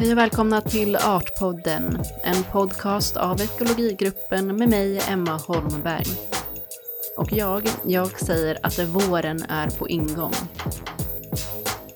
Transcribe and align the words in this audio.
Hej 0.00 0.12
och 0.12 0.18
välkomna 0.18 0.60
till 0.60 0.96
Artpodden, 0.96 2.02
en 2.22 2.44
podcast 2.44 3.16
av 3.16 3.40
ekologigruppen 3.40 4.56
med 4.56 4.68
mig, 4.68 5.00
Emma 5.08 5.36
Holmberg. 5.36 6.06
Och 7.16 7.32
jag, 7.32 7.68
jag 7.86 8.20
säger 8.20 8.58
att 8.62 8.78
våren 8.78 9.42
är 9.48 9.70
på 9.70 9.88
ingång. 9.88 10.32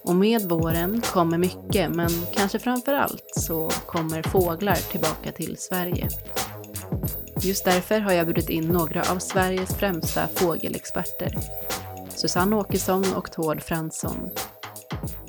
Och 0.03 0.17
med 0.17 0.43
våren 0.43 1.01
kommer 1.01 1.39
mycket, 1.39 1.95
men 1.95 2.11
kanske 2.33 2.59
framför 2.59 2.95
allt 2.95 3.33
så 3.37 3.71
kommer 3.87 4.23
fåglar 4.23 4.75
tillbaka 4.75 5.33
till 5.33 5.57
Sverige. 5.59 6.09
Just 7.41 7.65
därför 7.65 8.01
har 8.01 8.13
jag 8.13 8.27
bjudit 8.27 8.49
in 8.49 8.69
några 8.69 9.03
av 9.03 9.19
Sveriges 9.19 9.75
främsta 9.75 10.29
fågelexperter. 10.29 11.39
Susanne 12.09 12.57
Åkesson 12.57 13.05
och 13.15 13.33
Tord 13.33 13.63
Fransson 13.63 14.31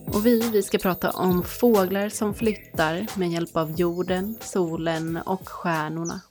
och 0.07 0.25
vi, 0.25 0.49
vi 0.53 0.63
ska 0.63 0.77
prata 0.77 1.11
om 1.11 1.43
fåglar 1.43 2.09
som 2.09 2.33
flyttar 2.33 3.19
med 3.19 3.29
hjälp 3.29 3.55
av 3.55 3.71
jorden, 3.71 4.35
solen 4.41 5.17
och 5.17 5.49
stjärnorna. 5.49 6.21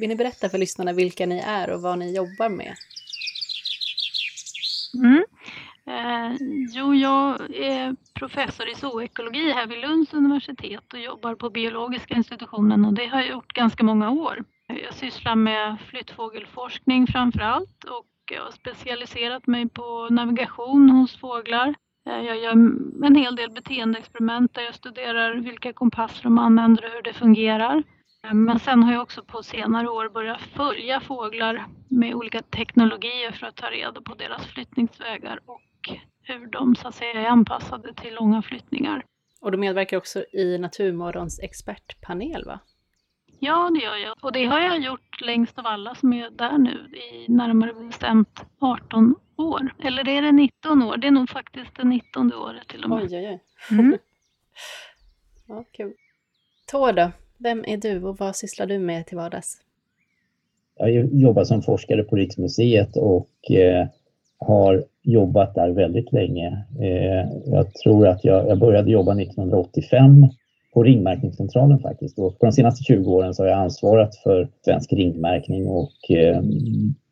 Vill 0.00 0.08
ni 0.08 0.16
berätta 0.16 0.48
för 0.48 0.58
lyssnarna 0.58 0.92
vilka 0.92 1.26
ni 1.26 1.38
är 1.38 1.70
och 1.70 1.82
vad 1.82 1.98
ni 1.98 2.16
jobbar 2.16 2.48
med? 2.48 2.74
Mm. 4.94 5.24
Eh, 5.86 6.36
jo, 6.72 6.94
jag 6.94 7.54
är 7.54 7.96
professor 8.14 8.68
i 8.68 8.74
zoekologi 8.74 9.52
här 9.52 9.66
vid 9.66 9.78
Lunds 9.78 10.14
universitet 10.14 10.92
och 10.92 11.00
jobbar 11.00 11.34
på 11.34 11.50
biologiska 11.50 12.14
institutionen 12.14 12.84
och 12.84 12.94
det 12.94 13.06
har 13.06 13.20
jag 13.20 13.30
gjort 13.30 13.52
ganska 13.52 13.84
många 13.84 14.10
år. 14.10 14.44
Jag 14.66 14.94
sysslar 14.94 15.36
med 15.36 15.76
flyttfågelforskning 15.90 17.06
framför 17.06 17.40
allt 17.40 17.84
och 17.84 18.06
jag 18.32 18.44
har 18.44 18.50
specialiserat 18.50 19.46
mig 19.46 19.68
på 19.68 20.08
navigation 20.10 20.90
hos 20.90 21.16
fåglar. 21.16 21.74
Eh, 22.06 22.20
jag 22.20 22.38
gör 22.38 22.52
en 23.06 23.14
hel 23.16 23.36
del 23.36 23.50
beteendeexperiment 23.50 24.54
där 24.54 24.62
jag 24.62 24.74
studerar 24.74 25.34
vilka 25.34 25.72
kompasser 25.72 26.22
de 26.22 26.38
använder 26.38 26.84
och 26.84 26.90
hur 26.90 27.02
det 27.02 27.12
fungerar. 27.12 27.82
Eh, 28.24 28.34
men 28.34 28.58
sen 28.58 28.82
har 28.82 28.92
jag 28.92 29.02
också 29.02 29.22
på 29.22 29.42
senare 29.42 29.88
år 29.88 30.08
börjat 30.08 30.40
följa 30.40 31.00
fåglar 31.00 31.66
med 31.88 32.14
olika 32.14 32.42
teknologier 32.42 33.32
för 33.32 33.46
att 33.46 33.56
ta 33.56 33.70
reda 33.70 34.00
på 34.00 34.14
deras 34.14 34.46
flyttningsvägar 34.46 35.40
och 35.46 35.98
hur 36.22 36.46
de 36.46 36.76
så 36.76 36.88
att 36.88 36.94
säga 36.94 37.20
är 37.20 37.26
anpassade 37.26 37.94
till 37.94 38.14
långa 38.14 38.42
flyttningar. 38.42 39.04
Och 39.40 39.52
du 39.52 39.58
medverkar 39.58 39.96
också 39.96 40.24
i 40.32 40.58
Naturmorgons 40.58 41.40
expertpanel 41.40 42.44
va? 42.44 42.60
Ja, 43.44 43.70
det 43.74 43.84
gör 43.84 43.96
jag. 43.96 44.14
Och 44.20 44.32
det 44.32 44.44
har 44.44 44.60
jag 44.60 44.80
gjort 44.80 45.20
längst 45.20 45.58
av 45.58 45.66
alla 45.66 45.94
som 45.94 46.12
är 46.12 46.30
där 46.30 46.58
nu 46.58 46.98
i 46.98 47.32
närmare 47.32 47.72
bestämt 47.74 48.40
18 48.58 49.14
år. 49.36 49.74
Eller 49.84 50.08
är 50.08 50.22
det 50.22 50.32
19 50.32 50.82
år? 50.82 50.96
Det 50.96 51.06
är 51.06 51.10
nog 51.10 51.30
faktiskt 51.30 51.76
det 51.76 51.84
19 51.84 52.32
året 52.32 52.68
till 52.68 52.84
och 52.84 52.90
med. 52.90 52.98
Oj, 53.02 53.16
oj, 53.16 53.28
oj. 53.28 53.40
Mm. 53.78 53.98
ja, 55.48 55.64
kul. 55.72 55.92
Tor 56.70 56.92
då? 56.92 57.10
Vem 57.38 57.64
är 57.66 57.76
du 57.76 58.02
och 58.02 58.18
vad 58.18 58.36
sysslar 58.36 58.66
du 58.66 58.78
med 58.78 59.06
till 59.06 59.16
vardags? 59.16 59.60
Jag 60.76 61.14
jobbar 61.14 61.44
som 61.44 61.62
forskare 61.62 62.02
på 62.02 62.16
Riksmuseet 62.16 62.96
och 62.96 63.50
eh, 63.50 63.86
har 64.38 64.84
jobbat 65.02 65.54
där 65.54 65.70
väldigt 65.70 66.12
länge. 66.12 66.64
Eh, 66.80 67.52
jag 67.52 67.74
tror 67.74 68.08
att 68.08 68.24
jag, 68.24 68.48
jag 68.48 68.58
började 68.58 68.90
jobba 68.90 69.12
1985 69.12 70.28
på 70.74 70.82
ringmärkningscentralen 70.82 71.78
faktiskt. 71.78 72.18
Och 72.18 72.38
på 72.38 72.46
de 72.46 72.52
senaste 72.52 72.84
20 72.84 73.10
åren 73.10 73.34
så 73.34 73.42
har 73.42 73.48
jag 73.48 73.58
ansvarat 73.58 74.16
för 74.16 74.48
svensk 74.64 74.92
ringmärkning 74.92 75.66
och 75.68 76.10
eh, 76.10 76.42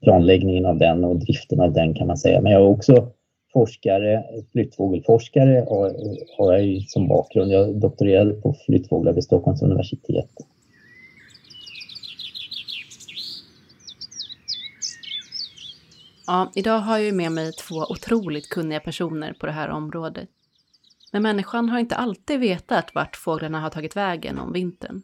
planläggningen 0.02 0.66
av 0.66 0.78
den 0.78 1.04
och 1.04 1.16
driften 1.16 1.60
av 1.60 1.72
den 1.72 1.94
kan 1.94 2.06
man 2.06 2.16
säga. 2.16 2.40
Men 2.40 2.52
jag 2.52 2.62
är 2.62 2.66
också 2.66 3.08
forskare, 3.52 4.24
flyttfågelforskare 4.52 5.64
har, 5.68 5.94
har 6.38 6.52
jag 6.52 6.82
som 6.88 7.08
bakgrund. 7.08 7.52
Jag 7.52 7.80
doktorerade 7.80 8.32
på 8.32 8.56
flyttfåglar 8.66 9.12
vid 9.12 9.24
Stockholms 9.24 9.62
universitet. 9.62 10.30
Ja, 16.26 16.52
idag 16.54 16.78
har 16.78 16.98
jag 16.98 17.14
med 17.14 17.32
mig 17.32 17.52
två 17.52 17.76
otroligt 17.76 18.48
kunniga 18.48 18.80
personer 18.80 19.32
på 19.32 19.46
det 19.46 19.52
här 19.52 19.68
området. 19.68 20.28
Men 21.10 21.22
människan 21.22 21.68
har 21.68 21.78
inte 21.78 21.96
alltid 21.96 22.40
vetat 22.40 22.94
vart 22.94 23.16
fåglarna 23.16 23.60
har 23.60 23.70
tagit 23.70 23.96
vägen 23.96 24.38
om 24.38 24.52
vintern. 24.52 25.02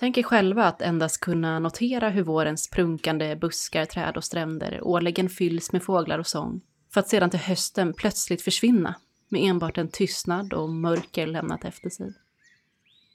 Tänk 0.00 0.18
er 0.18 0.22
själva 0.22 0.64
att 0.64 0.82
endast 0.82 1.20
kunna 1.20 1.58
notera 1.58 2.08
hur 2.08 2.22
vårens 2.22 2.70
prunkande 2.70 3.36
buskar, 3.36 3.84
träd 3.84 4.16
och 4.16 4.24
stränder 4.24 4.80
årligen 4.82 5.28
fylls 5.28 5.72
med 5.72 5.82
fåglar 5.82 6.18
och 6.18 6.26
sång, 6.26 6.60
för 6.92 7.00
att 7.00 7.08
sedan 7.08 7.30
till 7.30 7.38
hösten 7.38 7.92
plötsligt 7.92 8.42
försvinna 8.42 8.94
med 9.28 9.50
enbart 9.50 9.78
en 9.78 9.88
tystnad 9.88 10.52
och 10.52 10.70
mörker 10.70 11.26
lämnat 11.26 11.64
efter 11.64 11.90
sig. 11.90 12.12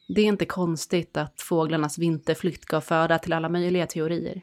Det 0.07 0.21
är 0.21 0.25
inte 0.25 0.45
konstigt 0.45 1.17
att 1.17 1.41
fåglarnas 1.41 1.97
vinterflykt 1.97 2.65
gav 2.65 2.81
föda 2.81 3.19
till 3.19 3.33
alla 3.33 3.49
möjliga 3.49 3.87
teorier. 3.87 4.41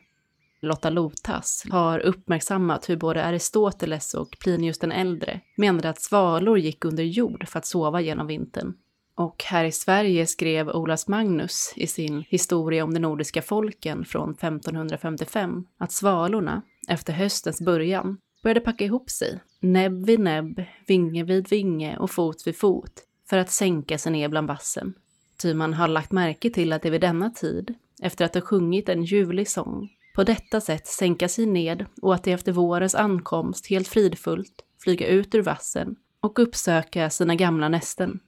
Lotta 0.62 0.90
Lotas 0.90 1.64
har 1.70 1.98
uppmärksammat 1.98 2.88
hur 2.88 2.96
både 2.96 3.24
Aristoteles 3.24 4.14
och 4.14 4.36
Plinius 4.40 4.78
den 4.78 4.92
äldre 4.92 5.40
menade 5.56 5.88
att 5.88 6.00
svalor 6.00 6.58
gick 6.58 6.84
under 6.84 7.04
jord 7.04 7.48
för 7.48 7.58
att 7.58 7.66
sova 7.66 8.00
genom 8.00 8.26
vintern. 8.26 8.74
Och 9.14 9.44
här 9.44 9.64
i 9.64 9.72
Sverige 9.72 10.26
skrev 10.26 10.68
Olas 10.68 11.08
Magnus 11.08 11.72
i 11.76 11.86
sin 11.86 12.24
Historia 12.28 12.84
om 12.84 12.94
de 12.94 13.00
nordiska 13.00 13.42
folken 13.42 14.04
från 14.04 14.30
1555 14.30 15.64
att 15.78 15.92
svalorna, 15.92 16.62
efter 16.88 17.12
höstens 17.12 17.60
början, 17.60 18.18
började 18.42 18.60
packa 18.60 18.84
ihop 18.84 19.10
sig, 19.10 19.40
näbb 19.60 20.06
vid 20.06 20.20
näbb, 20.20 20.64
vinge 20.86 21.24
vid 21.24 21.48
vinge 21.48 21.96
och 21.98 22.10
fot 22.10 22.46
vid 22.46 22.56
fot, 22.56 22.92
för 23.30 23.38
att 23.38 23.50
sänka 23.50 23.98
sig 23.98 24.12
ner 24.12 24.28
bland 24.28 24.48
vassen. 24.48 24.94
Ty 25.42 25.54
man 25.54 25.74
har 25.74 25.88
lagt 25.88 26.12
märke 26.12 26.50
till 26.50 26.72
att 26.72 26.82
det 26.82 26.90
vid 26.90 27.00
denna 27.00 27.30
tid, 27.30 27.74
efter 28.02 28.24
att 28.24 28.34
ha 28.34 28.40
sjungit 28.40 28.88
en 28.88 29.04
ljuvlig 29.04 29.48
sång, 29.48 29.88
på 30.14 30.24
detta 30.24 30.60
sätt 30.60 30.86
sänka 30.86 31.28
sig 31.28 31.46
ned 31.46 31.86
och 32.02 32.14
att 32.14 32.24
de 32.24 32.32
efter 32.32 32.52
vårens 32.52 32.94
ankomst 32.94 33.66
helt 33.66 33.88
fridfullt 33.88 34.64
flyga 34.82 35.06
ut 35.06 35.34
ur 35.34 35.42
vassen 35.42 35.96
och 36.20 36.38
uppsöka 36.38 37.10
sina 37.10 37.34
gamla 37.34 37.68
nästen. 37.68 38.20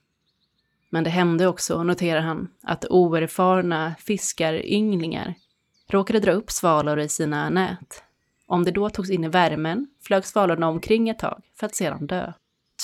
Men 0.89 1.03
det 1.03 1.09
hände 1.09 1.47
också, 1.47 1.83
noterar 1.83 2.21
han, 2.21 2.47
att 2.63 2.85
oerfarna 2.89 3.95
fiskarynglingar 3.99 5.35
råkade 5.87 6.19
dra 6.19 6.31
upp 6.31 6.51
svalor 6.51 6.99
i 6.99 7.09
sina 7.09 7.49
nät. 7.49 8.03
Om 8.47 8.63
det 8.63 8.71
då 8.71 8.89
togs 8.89 9.09
in 9.09 9.23
i 9.23 9.27
värmen 9.27 9.87
flög 10.01 10.25
svalorna 10.25 10.67
omkring 10.67 11.09
ett 11.09 11.19
tag 11.19 11.41
för 11.59 11.65
att 11.65 11.75
sedan 11.75 12.07
dö. 12.07 12.33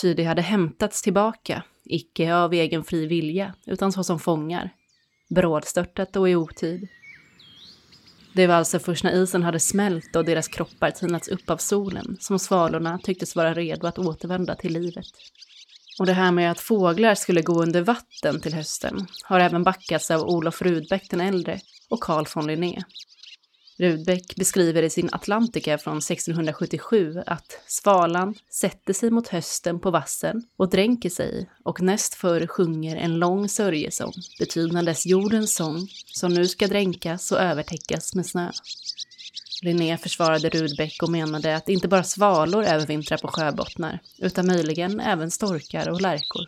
Ty 0.01 0.13
de 0.13 0.23
hade 0.23 0.41
hämtats 0.41 1.01
tillbaka, 1.01 1.63
icke 1.85 2.35
av 2.35 2.53
egen 2.53 2.83
fri 2.83 3.05
vilja, 3.05 3.53
utan 3.65 3.91
såsom 3.91 4.19
fångar. 4.19 4.69
Brådstörtat 5.29 6.15
och 6.15 6.29
i 6.29 6.35
otid. 6.35 6.87
Det 8.33 8.47
var 8.47 8.55
alltså 8.55 8.79
först 8.79 9.03
när 9.03 9.23
isen 9.23 9.43
hade 9.43 9.59
smält 9.59 10.15
och 10.15 10.25
deras 10.25 10.47
kroppar 10.47 10.91
tinats 10.91 11.27
upp 11.27 11.49
av 11.49 11.57
solen 11.57 12.17
som 12.19 12.39
svalorna 12.39 12.99
tycktes 13.03 13.35
vara 13.35 13.53
redo 13.53 13.87
att 13.87 13.99
återvända 13.99 14.55
till 14.55 14.73
livet. 14.73 15.05
Och 15.99 16.05
det 16.05 16.13
här 16.13 16.31
med 16.31 16.51
att 16.51 16.59
fåglar 16.59 17.15
skulle 17.15 17.41
gå 17.41 17.61
under 17.61 17.81
vatten 17.81 18.41
till 18.41 18.53
hösten 18.53 19.07
har 19.23 19.39
även 19.39 19.63
backats 19.63 20.11
av 20.11 20.21
Olof 20.21 20.61
Rudbeck 20.61 21.09
den 21.09 21.21
äldre 21.21 21.59
och 21.89 21.99
Carl 21.99 22.25
von 22.35 22.47
Linné. 22.47 22.83
Rudbeck 23.79 24.35
beskriver 24.35 24.83
i 24.83 24.89
sin 24.89 25.09
Atlantica 25.11 25.77
från 25.77 25.97
1677 25.97 27.23
att 27.25 27.59
svalan 27.67 28.35
sätter 28.49 28.93
sig 28.93 29.11
mot 29.11 29.27
hösten 29.27 29.79
på 29.79 29.91
vassen 29.91 30.43
och 30.57 30.69
dränker 30.69 31.09
sig 31.09 31.49
och 31.63 31.81
näst 31.81 32.15
för 32.15 32.47
sjunger 32.47 32.95
en 32.95 33.19
lång 33.19 33.49
sörjesång, 33.49 34.13
betydandes 34.39 35.05
jordens 35.05 35.55
sång, 35.55 35.87
som 36.13 36.33
nu 36.33 36.47
ska 36.47 36.67
dränkas 36.67 37.31
och 37.31 37.39
övertäckas 37.39 38.15
med 38.15 38.25
snö. 38.25 38.51
Linné 39.61 39.97
försvarade 39.97 40.49
Rudbeck 40.49 41.03
och 41.03 41.11
menade 41.11 41.55
att 41.55 41.69
inte 41.69 41.87
bara 41.87 42.03
svalor 42.03 42.63
övervintrar 42.63 43.17
på 43.17 43.27
sjöbottnar, 43.27 43.99
utan 44.17 44.47
möjligen 44.47 44.99
även 44.99 45.31
storkar 45.31 45.89
och 45.89 46.01
lärkor. 46.01 46.45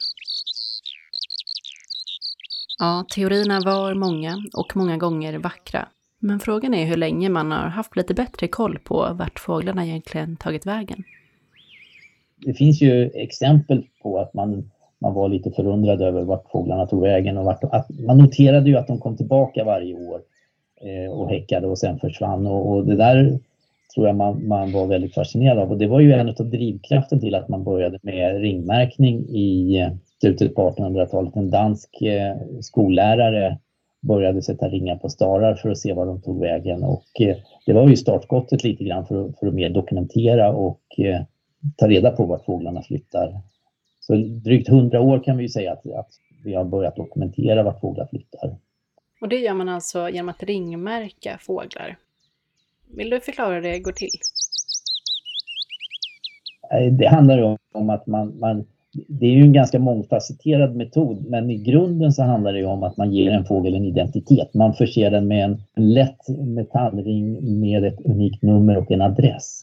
Ja, 2.77 3.05
teorierna 3.09 3.59
var 3.59 3.93
många 3.93 4.37
och 4.53 4.75
många 4.75 4.97
gånger 4.97 5.39
vackra. 5.39 5.87
Men 6.23 6.39
frågan 6.39 6.73
är 6.73 6.85
hur 6.85 6.97
länge 6.97 7.29
man 7.29 7.51
har 7.51 7.67
haft 7.67 7.95
lite 7.95 8.13
bättre 8.13 8.47
koll 8.47 8.79
på 8.83 9.07
vart 9.13 9.39
fåglarna 9.39 9.85
egentligen 9.85 10.35
tagit 10.35 10.65
vägen. 10.65 11.03
Det 12.45 12.53
finns 12.53 12.81
ju 12.81 13.09
exempel 13.13 13.83
på 14.03 14.19
att 14.19 14.33
man, 14.33 14.71
man 14.99 15.13
var 15.13 15.29
lite 15.29 15.51
förundrad 15.51 16.01
över 16.01 16.21
vart 16.21 16.51
fåglarna 16.51 16.87
tog 16.87 17.01
vägen 17.01 17.37
och 17.37 17.45
vart, 17.45 17.63
att 17.63 17.89
man 17.89 18.17
noterade 18.17 18.69
ju 18.69 18.77
att 18.77 18.87
de 18.87 18.99
kom 18.99 19.17
tillbaka 19.17 19.63
varje 19.63 19.93
år 19.93 20.21
eh, 20.81 21.11
och 21.11 21.29
häckade 21.29 21.67
och 21.67 21.77
sen 21.77 21.99
försvann 21.99 22.47
och, 22.47 22.71
och 22.71 22.85
det 22.85 22.95
där 22.95 23.39
tror 23.95 24.07
jag 24.07 24.15
man, 24.15 24.47
man, 24.47 24.71
var 24.71 24.87
väldigt 24.87 25.13
fascinerad 25.13 25.59
av 25.59 25.71
och 25.71 25.77
det 25.77 25.87
var 25.87 25.99
ju 25.99 26.13
en 26.13 26.29
av 26.29 26.49
drivkraften 26.49 27.19
till 27.19 27.35
att 27.35 27.49
man 27.49 27.63
började 27.63 27.99
med 28.01 28.41
ringmärkning 28.41 29.19
i 29.29 29.89
slutet 30.21 30.55
på 30.55 30.69
1800-talet. 30.69 31.35
En 31.35 31.49
dansk 31.49 32.01
eh, 32.01 32.35
skollärare 32.61 33.57
började 34.01 34.41
sätta 34.41 34.67
ringar 34.69 34.95
på 34.95 35.09
starar 35.09 35.55
för 35.55 35.69
att 35.69 35.77
se 35.77 35.93
var 35.93 36.05
de 36.05 36.21
tog 36.21 36.39
vägen 36.39 36.83
och 36.83 37.21
eh, 37.21 37.37
det 37.65 37.73
var 37.73 37.89
ju 37.89 37.95
startskottet 37.95 38.63
lite 38.63 38.83
grann 38.83 39.05
för, 39.05 39.33
för 39.39 39.47
att 39.47 39.53
mer 39.53 39.69
dokumentera 39.69 40.51
och 40.51 40.81
eh, 40.97 41.21
ta 41.77 41.87
reda 41.87 42.11
på 42.11 42.25
vart 42.25 42.45
fåglarna 42.45 42.81
flyttar. 42.81 43.41
Så 43.99 44.15
drygt 44.15 44.69
hundra 44.69 45.01
år 45.01 45.23
kan 45.23 45.37
vi 45.37 45.49
säga 45.49 45.71
att, 45.73 45.85
att 45.85 46.09
vi 46.43 46.53
har 46.53 46.65
börjat 46.65 46.95
dokumentera 46.95 47.63
vart 47.63 47.79
fåglar 47.79 48.07
flyttar. 48.07 48.55
Och 49.21 49.29
det 49.29 49.35
gör 49.35 49.53
man 49.53 49.69
alltså 49.69 50.09
genom 50.09 50.29
att 50.29 50.43
ringmärka 50.43 51.37
fåglar. 51.41 51.97
Vill 52.87 53.09
du 53.09 53.19
förklara 53.19 53.53
hur 53.53 53.61
det 53.61 53.79
går 53.79 53.91
till? 53.91 54.09
Det 56.91 57.07
handlar 57.07 57.57
om 57.71 57.89
att 57.89 58.07
man, 58.07 58.39
man 58.39 58.65
det 58.93 59.25
är 59.25 59.31
ju 59.31 59.41
en 59.41 59.53
ganska 59.53 59.79
mångfacetterad 59.79 60.75
metod, 60.75 61.25
men 61.29 61.49
i 61.49 61.57
grunden 61.57 62.11
så 62.11 62.23
handlar 62.23 62.53
det 62.53 62.65
om 62.65 62.83
att 62.83 62.97
man 62.97 63.13
ger 63.13 63.31
en 63.31 63.45
fågel 63.45 63.75
en 63.75 63.85
identitet. 63.85 64.53
Man 64.53 64.73
förser 64.73 65.11
den 65.11 65.27
med 65.27 65.45
en 65.45 65.61
lätt 65.75 66.29
metallring 66.29 67.59
med 67.59 67.83
ett 67.83 68.05
unikt 68.05 68.41
nummer 68.41 68.77
och 68.77 68.91
en 68.91 69.01
adress. 69.01 69.61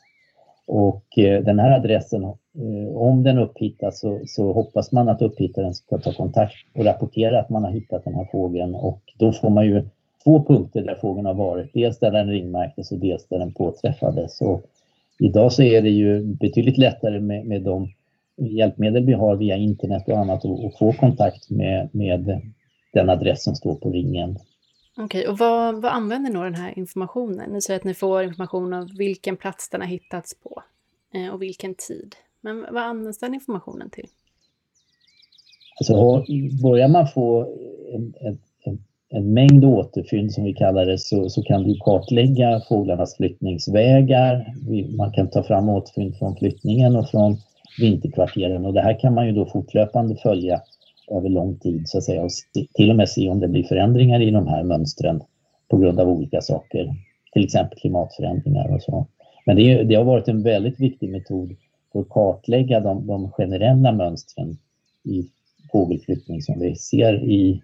Och 0.67 1.19
eh, 1.19 1.45
den 1.45 1.59
här 1.59 1.71
adressen, 1.71 2.25
eh, 2.25 2.97
om 2.97 3.23
den 3.23 3.39
upphittas 3.39 4.01
så, 4.01 4.21
så, 4.27 4.53
hoppas 4.53 4.93
man 4.93 5.09
att 5.09 5.23
upphittaren 5.23 5.75
ska 5.75 5.99
ta 5.99 6.13
kontakt 6.13 6.55
och 6.75 6.85
rapportera 6.85 7.41
att 7.41 7.51
man 7.51 7.65
har 7.65 7.71
hittat 7.71 8.05
den 8.05 8.15
här 8.15 8.29
fågeln 8.33 8.75
och 8.75 9.01
då 9.19 9.33
får 9.33 9.51
man 9.51 9.67
ju 9.67 9.83
två 10.25 10.45
punkter 10.45 10.83
där 10.83 10.95
fågeln 10.95 11.27
har 11.27 11.35
varit. 11.35 11.71
Dels 11.75 11.99
där 11.99 12.11
den 12.11 12.31
ringmärktes 12.31 12.93
och 12.93 12.99
dels 12.99 13.29
där 13.29 13.39
den 13.39 13.53
påträffades. 13.53 14.41
Och 14.41 14.63
idag 15.19 15.53
så 15.53 15.63
är 15.63 15.83
det 15.83 15.91
ju 15.91 16.25
betydligt 16.25 16.79
lättare 16.79 17.21
med, 17.21 17.47
med 17.47 17.63
de 17.63 17.89
hjälpmedel 18.39 19.07
vi 19.07 19.13
har 19.13 19.37
via 19.37 19.57
internet 19.57 20.09
och 20.09 20.19
annat 20.19 20.45
och, 20.45 20.65
och 20.65 20.79
få 20.79 20.93
kontakt 20.93 21.51
med, 21.51 21.89
med 21.93 22.43
den 22.93 23.11
adress 23.11 23.45
som 23.45 23.55
står 23.55 23.75
på 23.75 23.91
ringen. 23.91 24.39
Okej, 24.97 25.29
och 25.29 25.39
vad, 25.39 25.83
vad 25.83 25.93
använder 25.93 26.31
ni 26.31 26.39
den 26.39 26.55
här 26.55 26.79
informationen? 26.79 27.51
Ni 27.51 27.63
säger 27.63 27.81
att 27.81 27.85
ni 27.85 27.95
får 27.95 28.23
information 28.23 28.73
om 28.73 28.89
vilken 28.99 29.37
plats 29.37 29.71
den 29.71 29.81
har 29.81 29.89
hittats 29.89 30.35
på 30.43 30.63
eh, 31.15 31.35
och 31.35 31.43
vilken 31.43 31.75
tid. 31.75 32.15
Men 32.41 32.67
vad 32.73 32.83
används 32.83 33.19
den 33.19 33.35
informationen 33.35 33.91
till? 33.91 34.07
Alltså, 35.81 36.25
börjar 36.63 36.89
man 36.89 37.09
få 37.09 37.43
en, 37.95 38.15
en, 38.21 38.39
en, 38.65 38.79
en 39.09 39.33
mängd 39.33 39.65
återfynd 39.65 40.33
som 40.33 40.45
vi 40.45 40.53
kallar 40.55 40.87
det 40.87 40.99
så, 40.99 41.29
så 41.29 41.43
kan 41.43 41.63
du 41.63 41.79
kartlägga 41.85 42.61
fåglarnas 42.69 43.17
flyttningsvägar. 43.17 44.55
Man 44.97 45.13
kan 45.13 45.31
ta 45.31 45.43
fram 45.43 45.69
återfynd 45.69 46.17
från 46.17 46.37
flyttningen 46.37 46.97
och 46.97 47.11
från 47.11 47.37
vinterkvarteren 47.81 48.67
och 48.67 48.75
det 48.75 48.81
här 48.81 49.01
kan 49.01 49.15
man 49.15 49.27
ju 49.27 49.33
då 49.33 49.47
fortlöpande 49.47 50.17
följa 50.17 50.61
över 51.11 51.29
lång 51.29 51.59
tid 51.59 51.89
så 51.89 51.99
att 51.99 52.05
säga 52.05 52.23
och 52.23 52.31
till 52.75 52.91
och 52.91 52.97
med 52.97 53.09
se 53.09 53.29
om 53.29 53.41
det 53.41 53.49
blir 53.49 53.65
förändringar 53.65 54.21
i 54.21 54.31
de 54.31 54.47
här 54.47 54.63
mönstren 54.63 55.21
på 55.69 55.79
grund 55.79 56.01
av 56.01 56.09
olika 56.09 56.41
saker, 56.41 56.95
till 57.33 57.45
exempel 57.45 57.79
klimatförändringar 57.79 58.75
och 58.75 58.83
så. 58.83 59.07
Men 59.47 59.57
det, 59.57 59.85
det 59.85 59.95
har 59.95 60.05
varit 60.05 60.29
en 60.29 60.43
väldigt 60.43 60.81
viktig 60.81 61.11
metod 61.11 61.57
för 61.93 62.01
att 62.01 62.09
kartlägga 62.09 62.81
de, 62.81 63.07
de 63.07 63.31
generella 63.31 63.93
mönstren 63.93 64.59
i 65.05 65.29
fågelflyttning 65.73 66.43
som 66.43 66.61
vi 66.61 66.77
ser 66.77 67.25
i, 67.25 67.63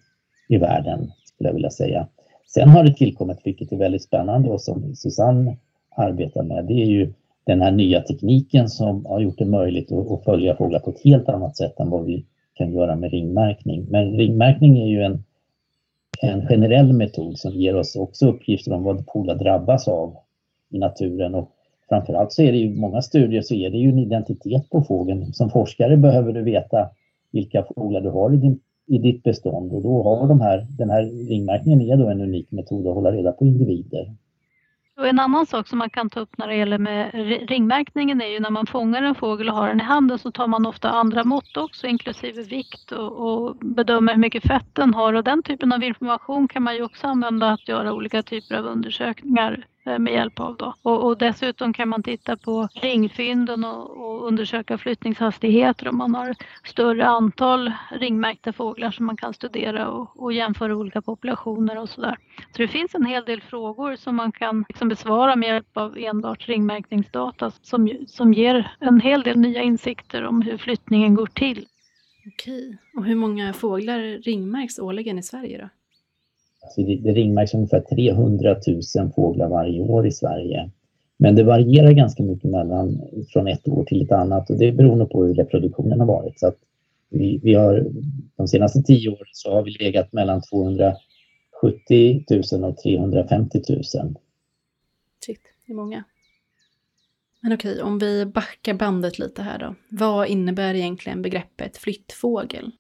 i 0.48 0.56
världen, 0.56 1.10
skulle 1.24 1.48
jag 1.48 1.54
vilja 1.54 1.70
säga. 1.70 2.08
Sen 2.54 2.68
har 2.68 2.84
det 2.84 2.94
tillkommit, 2.94 3.38
vilket 3.44 3.72
är 3.72 3.76
väldigt 3.76 4.02
spännande 4.02 4.50
och 4.50 4.60
som 4.60 4.94
Susanne 4.94 5.56
arbetar 5.96 6.42
med, 6.42 6.64
det 6.64 6.82
är 6.82 6.86
ju 6.86 7.12
den 7.44 7.62
här 7.62 7.70
nya 7.70 8.00
tekniken 8.00 8.68
som 8.68 9.06
har 9.06 9.20
gjort 9.20 9.38
det 9.38 9.44
möjligt 9.44 9.92
att, 9.92 10.10
att 10.10 10.24
följa 10.24 10.56
fåglar 10.56 10.78
på 10.78 10.90
ett 10.90 11.04
helt 11.04 11.28
annat 11.28 11.56
sätt 11.56 11.80
än 11.80 11.90
vad 11.90 12.04
vi 12.04 12.24
kan 12.54 12.72
göra 12.72 12.96
med 12.96 13.10
ringmärkning. 13.10 13.86
Men 13.90 14.12
ringmärkning 14.12 14.78
är 14.78 14.86
ju 14.86 15.02
en, 15.02 15.24
en 16.20 16.48
generell 16.48 16.92
metod 16.92 17.38
som 17.38 17.52
ger 17.52 17.76
oss 17.76 17.96
också 17.96 18.26
uppgifter 18.26 18.72
om 18.72 18.82
vad 18.82 19.04
fåglar 19.12 19.34
drabbas 19.34 19.88
av 19.88 20.16
i 20.70 20.78
naturen. 20.78 21.34
Och 21.34 21.50
framförallt 21.88 22.32
så 22.32 22.42
är 22.42 22.52
det 22.52 22.58
ju 22.58 22.76
många 22.76 23.02
studier 23.02 23.42
så 23.42 23.54
är 23.54 23.70
det 23.70 23.78
ju 23.78 23.88
en 23.88 23.98
identitet 23.98 24.70
på 24.70 24.82
fågeln. 24.82 25.32
Som 25.32 25.50
forskare 25.50 25.96
behöver 25.96 26.32
du 26.32 26.42
veta 26.42 26.88
vilka 27.32 27.62
fåglar 27.62 28.00
du 28.00 28.10
har 28.10 28.34
i, 28.34 28.36
din, 28.36 28.60
i 28.86 28.98
ditt 28.98 29.22
bestånd 29.22 29.72
och 29.72 29.82
då 29.82 30.02
har 30.02 30.28
de 30.28 30.40
här, 30.40 30.66
den 30.78 30.90
här 30.90 31.02
ringmärkningen 31.28 31.80
är 31.80 31.96
då 31.96 32.08
en 32.08 32.20
unik 32.20 32.50
metod 32.50 32.86
att 32.86 32.94
hålla 32.94 33.12
reda 33.12 33.32
på 33.32 33.44
individer. 33.44 34.14
Och 34.96 35.08
en 35.08 35.18
annan 35.18 35.46
sak 35.46 35.68
som 35.68 35.78
man 35.78 35.90
kan 35.90 36.10
ta 36.10 36.20
upp 36.20 36.38
när 36.38 36.48
det 36.48 36.56
gäller 36.56 36.78
med 36.78 37.10
ringmärkningen 37.48 38.20
är 38.20 38.26
ju 38.26 38.40
när 38.40 38.50
man 38.50 38.66
fångar 38.66 39.02
en 39.02 39.14
fågel 39.14 39.48
och 39.48 39.54
har 39.54 39.68
den 39.68 39.80
i 39.80 39.84
handen 39.84 40.18
så 40.18 40.30
tar 40.30 40.46
man 40.46 40.66
ofta 40.66 40.90
andra 40.90 41.24
mått 41.24 41.56
också 41.56 41.86
inklusive 41.86 42.42
vikt 42.42 42.92
och, 42.92 43.12
och 43.12 43.56
bedömer 43.56 44.12
hur 44.12 44.20
mycket 44.20 44.46
fett 44.46 44.74
den 44.74 44.94
har. 44.94 45.12
Och 45.12 45.24
den 45.24 45.42
typen 45.42 45.72
av 45.72 45.82
information 45.82 46.48
kan 46.48 46.62
man 46.62 46.74
ju 46.74 46.82
också 46.82 47.06
använda 47.06 47.50
att 47.50 47.68
göra 47.68 47.92
olika 47.92 48.22
typer 48.22 48.54
av 48.54 48.66
undersökningar 48.66 49.66
Eh, 49.86 49.98
med 49.98 50.12
hjälp 50.12 50.40
av. 50.40 50.56
Då. 50.56 50.74
Och, 50.82 51.06
och, 51.06 51.18
dessutom 51.18 51.72
kan 51.72 51.88
man 51.88 52.02
titta 52.02 52.36
på 52.36 52.68
ringfynden 52.74 53.64
och, 53.64 53.90
och, 53.90 54.26
undersöka 54.26 54.78
flyttningshastigheter 54.78 55.88
om 55.88 55.98
man 55.98 56.14
har 56.14 56.34
större 56.64 57.06
antal 57.06 57.72
ringmärkta 57.90 58.52
fåglar 58.52 58.90
som 58.90 59.06
man 59.06 59.16
kan 59.16 59.34
studera 59.34 59.88
och, 59.88 60.22
och 60.22 60.32
jämföra 60.32 60.76
olika 60.76 61.02
populationer 61.02 61.78
och 61.78 61.88
sådär. 61.88 62.16
Så 62.56 62.62
det 62.62 62.68
finns 62.68 62.94
en 62.94 63.06
hel 63.06 63.24
del 63.24 63.40
frågor 63.40 63.96
som 63.96 64.16
man 64.16 64.32
kan 64.32 64.64
liksom 64.68 64.88
besvara 64.88 65.36
med 65.36 65.48
hjälp 65.48 65.76
av 65.76 65.98
enbart 65.98 66.48
ringmärkningsdata 66.48 67.50
som, 67.62 67.90
som 68.06 68.32
ger 68.32 68.76
en 68.80 69.00
hel 69.00 69.22
del 69.22 69.38
nya 69.38 69.62
insikter 69.62 70.24
om 70.24 70.42
hur 70.42 70.58
flyttningen 70.58 71.14
går 71.14 71.26
till. 71.26 71.66
Okej, 72.26 72.78
och 72.96 73.04
hur 73.04 73.14
många 73.14 73.52
fåglar 73.52 74.22
ringmärks 74.22 74.78
årligen 74.78 75.18
i 75.18 75.22
Sverige 75.22 75.58
då? 75.58 75.68
Alltså 76.64 76.82
det 76.82 77.12
ringmärks 77.12 77.54
ungefär 77.54 77.80
300 77.80 78.56
000 78.96 79.12
fåglar 79.14 79.48
varje 79.48 79.80
år 79.80 80.06
i 80.06 80.12
Sverige. 80.12 80.70
Men 81.16 81.34
det 81.34 81.42
varierar 81.42 81.92
ganska 81.92 82.22
mycket 82.22 82.50
mellan 82.50 83.00
från 83.32 83.48
ett 83.48 83.68
år 83.68 83.84
till 83.84 84.02
ett 84.02 84.12
annat 84.12 84.50
och 84.50 84.58
det 84.58 84.72
beror 84.72 84.96
nog 84.96 85.10
på 85.10 85.24
hur 85.24 85.34
reproduktionen 85.34 86.00
har 86.00 86.06
varit. 86.06 86.40
Så 86.40 86.46
att 86.46 86.56
vi, 87.10 87.40
vi 87.42 87.54
har, 87.54 87.86
de 88.36 88.48
senaste 88.48 88.82
tio 88.82 89.08
åren 89.08 89.28
så 89.32 89.52
har 89.52 89.62
vi 89.62 89.70
legat 89.70 90.12
mellan 90.12 90.42
270 90.42 92.24
000 92.52 92.64
och 92.64 92.76
350 92.76 93.62
000. 93.68 93.82
Shit, 95.26 95.40
det 95.66 95.72
är 95.72 95.76
många. 95.76 96.04
Men 97.40 97.52
okej, 97.52 97.82
om 97.82 97.98
vi 97.98 98.26
backar 98.26 98.74
bandet 98.74 99.18
lite 99.18 99.42
här 99.42 99.58
då. 99.58 99.74
Vad 99.88 100.28
innebär 100.28 100.74
egentligen 100.74 101.22
begreppet 101.22 101.76
flyttfågel? 101.76 102.70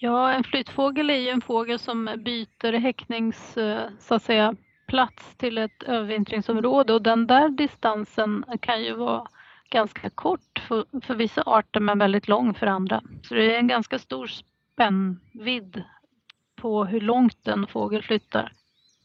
Ja, 0.00 0.32
en 0.32 0.44
flyttfågel 0.44 1.10
är 1.10 1.14
ju 1.14 1.28
en 1.28 1.40
fågel 1.40 1.78
som 1.78 2.04
byter 2.18 2.72
häcknings, 2.72 3.56
eh, 3.56 3.90
så 3.98 4.14
att 4.14 4.22
säga, 4.22 4.54
plats 4.86 5.36
till 5.36 5.58
ett 5.58 5.82
övervintringsområde 5.82 6.92
och 6.92 7.02
den 7.02 7.26
där 7.26 7.48
distansen 7.48 8.44
kan 8.60 8.82
ju 8.82 8.94
vara 8.94 9.26
ganska 9.70 10.10
kort 10.10 10.62
för, 10.68 11.00
för 11.00 11.14
vissa 11.14 11.42
arter 11.46 11.80
men 11.80 11.98
väldigt 11.98 12.28
lång 12.28 12.54
för 12.54 12.66
andra. 12.66 13.02
Så 13.22 13.34
det 13.34 13.54
är 13.54 13.58
en 13.58 13.68
ganska 13.68 13.98
stor 13.98 14.30
spännvidd 14.72 15.82
på 16.56 16.84
hur 16.84 17.00
långt 17.00 17.48
en 17.48 17.66
fågel 17.66 18.02
flyttar. 18.02 18.52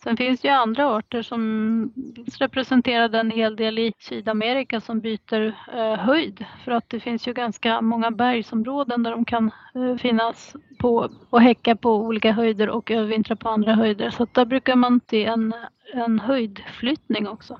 Sen 0.04 0.18
finns 0.18 0.42
det 0.42 0.48
ju 0.48 0.54
andra 0.54 0.88
arter 0.88 1.22
som 1.22 1.94
representerade 2.40 3.20
en 3.20 3.32
hel 3.32 3.56
del 3.56 3.80
i 3.80 3.94
Sydamerika 4.00 4.82
som 4.82 5.00
byter 5.00 5.56
eh, 5.74 5.96
höjd 5.96 6.46
för 6.64 6.72
att 6.72 6.90
det 6.90 7.00
finns 7.00 7.28
ju 7.28 7.34
ganska 7.34 7.82
många 7.82 8.12
bergsområden 8.12 9.04
där 9.04 9.12
de 9.12 9.26
kan 9.26 9.52
eh, 9.76 9.96
finnas 9.96 10.56
på 10.84 11.10
och 11.30 11.42
häcka 11.42 11.76
på 11.76 11.96
olika 11.96 12.32
höjder 12.32 12.70
och 12.70 12.92
övervintra 12.92 13.36
på 13.36 13.50
andra 13.50 13.74
höjder. 13.74 14.10
Så 14.10 14.28
där 14.32 14.46
brukar 14.46 14.76
man 14.76 15.02
se 15.10 15.26
en, 15.26 15.54
en 15.94 16.20
höjdflyttning 16.20 17.28
också. 17.28 17.60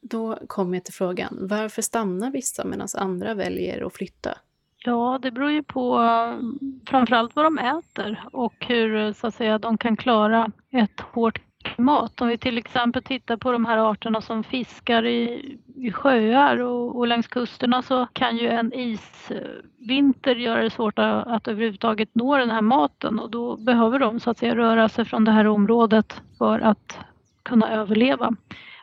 Då 0.00 0.38
kommer 0.46 0.76
jag 0.76 0.84
till 0.84 0.94
frågan, 0.94 1.38
varför 1.40 1.82
stannar 1.82 2.30
vissa 2.30 2.64
medan 2.64 2.88
andra 2.94 3.34
väljer 3.34 3.86
att 3.86 3.94
flytta? 3.94 4.38
Ja, 4.84 5.18
det 5.22 5.30
beror 5.30 5.50
ju 5.50 5.62
på 5.62 5.98
framförallt 6.86 7.36
vad 7.36 7.44
de 7.44 7.58
äter 7.58 8.24
och 8.32 8.54
hur 8.68 9.12
så 9.12 9.26
att 9.26 9.34
säga, 9.34 9.58
de 9.58 9.78
kan 9.78 9.96
klara 9.96 10.50
ett 10.70 11.00
hårt 11.00 11.40
klimat. 11.62 12.20
Om 12.20 12.28
vi 12.28 12.38
till 12.38 12.58
exempel 12.58 13.02
tittar 13.02 13.36
på 13.36 13.52
de 13.52 13.64
här 13.64 13.78
arterna 13.78 14.20
som 14.20 14.44
fiskar 14.44 15.06
i, 15.06 15.58
i 15.76 15.92
sjöar 15.92 16.56
och, 16.56 16.96
och 16.96 17.06
längs 17.06 17.28
kusterna 17.28 17.82
så 17.82 18.06
kan 18.12 18.36
ju 18.36 18.48
en 18.48 18.72
isvinter 18.72 20.36
göra 20.36 20.62
det 20.62 20.70
svårt 20.70 20.98
att, 20.98 21.26
att 21.26 21.48
överhuvudtaget 21.48 22.08
nå 22.12 22.36
den 22.36 22.50
här 22.50 22.62
maten 22.62 23.18
och 23.18 23.30
då 23.30 23.56
behöver 23.56 23.98
de 23.98 24.20
så 24.20 24.30
att 24.30 24.38
säga 24.38 24.56
röra 24.56 24.88
sig 24.88 25.04
från 25.04 25.24
det 25.24 25.32
här 25.32 25.46
området 25.46 26.20
för 26.38 26.60
att 26.60 26.98
kunna 27.42 27.70
överleva. 27.70 28.32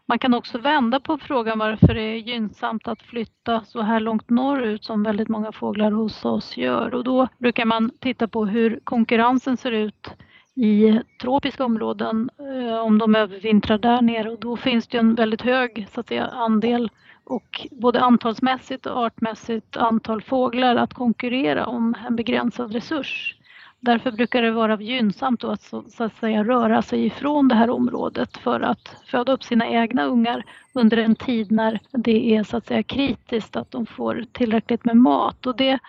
Man 0.10 0.20
kan 0.20 0.34
också 0.34 0.58
vända 0.58 1.00
på 1.00 1.18
frågan 1.18 1.60
varför 1.60 1.94
det 1.94 2.02
är 2.02 2.18
gynnsamt 2.18 2.88
att 2.88 3.02
flytta 3.02 3.64
så 3.66 3.82
här 3.82 4.00
långt 4.00 4.30
norrut 4.30 4.84
som 4.84 5.04
väldigt 5.04 5.30
många 5.30 5.52
fåglar 5.52 5.92
hos 5.92 6.26
oss 6.26 6.58
gör 6.58 6.94
och 6.94 7.04
då 7.04 7.28
brukar 7.38 7.66
man 7.66 7.92
titta 8.00 8.28
på 8.28 8.46
hur 8.46 8.80
konkurrensen 8.84 9.58
ser 9.58 9.72
ut 9.72 10.10
i 10.58 11.02
tropiska 11.22 11.66
områden 11.66 12.30
eh, 12.40 12.78
om 12.78 12.98
de 12.98 13.16
övervintrar 13.16 13.78
där 13.78 14.02
nere 14.02 14.30
och 14.30 14.40
då 14.40 14.58
finns 14.58 14.88
det 14.88 14.98
en 14.98 15.16
väldigt 15.16 15.42
hög 15.42 15.88
så 15.94 16.00
att 16.00 16.08
säga, 16.08 16.28
andel 16.28 16.90
och 17.24 17.68
både 17.72 18.02
antalsmässigt 18.02 18.86
och 18.86 18.98
artmässigt 18.98 19.78
antal 19.78 20.22
fåglar 20.22 20.76
att 20.76 20.94
konkurrera 20.94 21.66
om 21.66 21.96
en 22.08 22.16
begränsad 22.16 22.74
resurs. 22.74 23.36
Därför 23.80 24.12
brukar 24.12 24.42
det 24.42 24.52
vara 24.52 24.82
gynnsamt 24.82 25.44
att, 25.44 25.62
så, 25.62 25.84
så, 25.88 26.04
att 26.04 26.16
säga, 26.16 26.44
röra 26.44 26.82
sig 26.82 27.06
ifrån 27.06 27.48
det 27.48 27.56
här 27.56 27.70
området 27.70 28.38
för 28.38 28.62
att 28.62 29.04
föda 29.06 29.32
upp 29.32 29.44
sina 29.44 29.68
egna 29.68 30.06
ungar 30.06 30.44
under 30.74 30.98
en 30.98 31.16
tid 31.16 31.52
när 31.52 31.80
det 31.92 32.36
är 32.36 32.44
så 32.44 32.58
att 32.58 32.68
säga 32.68 32.84
kritiskt 32.84 33.56
att 33.56 33.72
de 33.72 33.86
får 33.86 34.26
tillräckligt 34.32 34.86
med 34.86 34.98
mat 34.98 35.46
och 35.46 35.58
det 35.58 35.80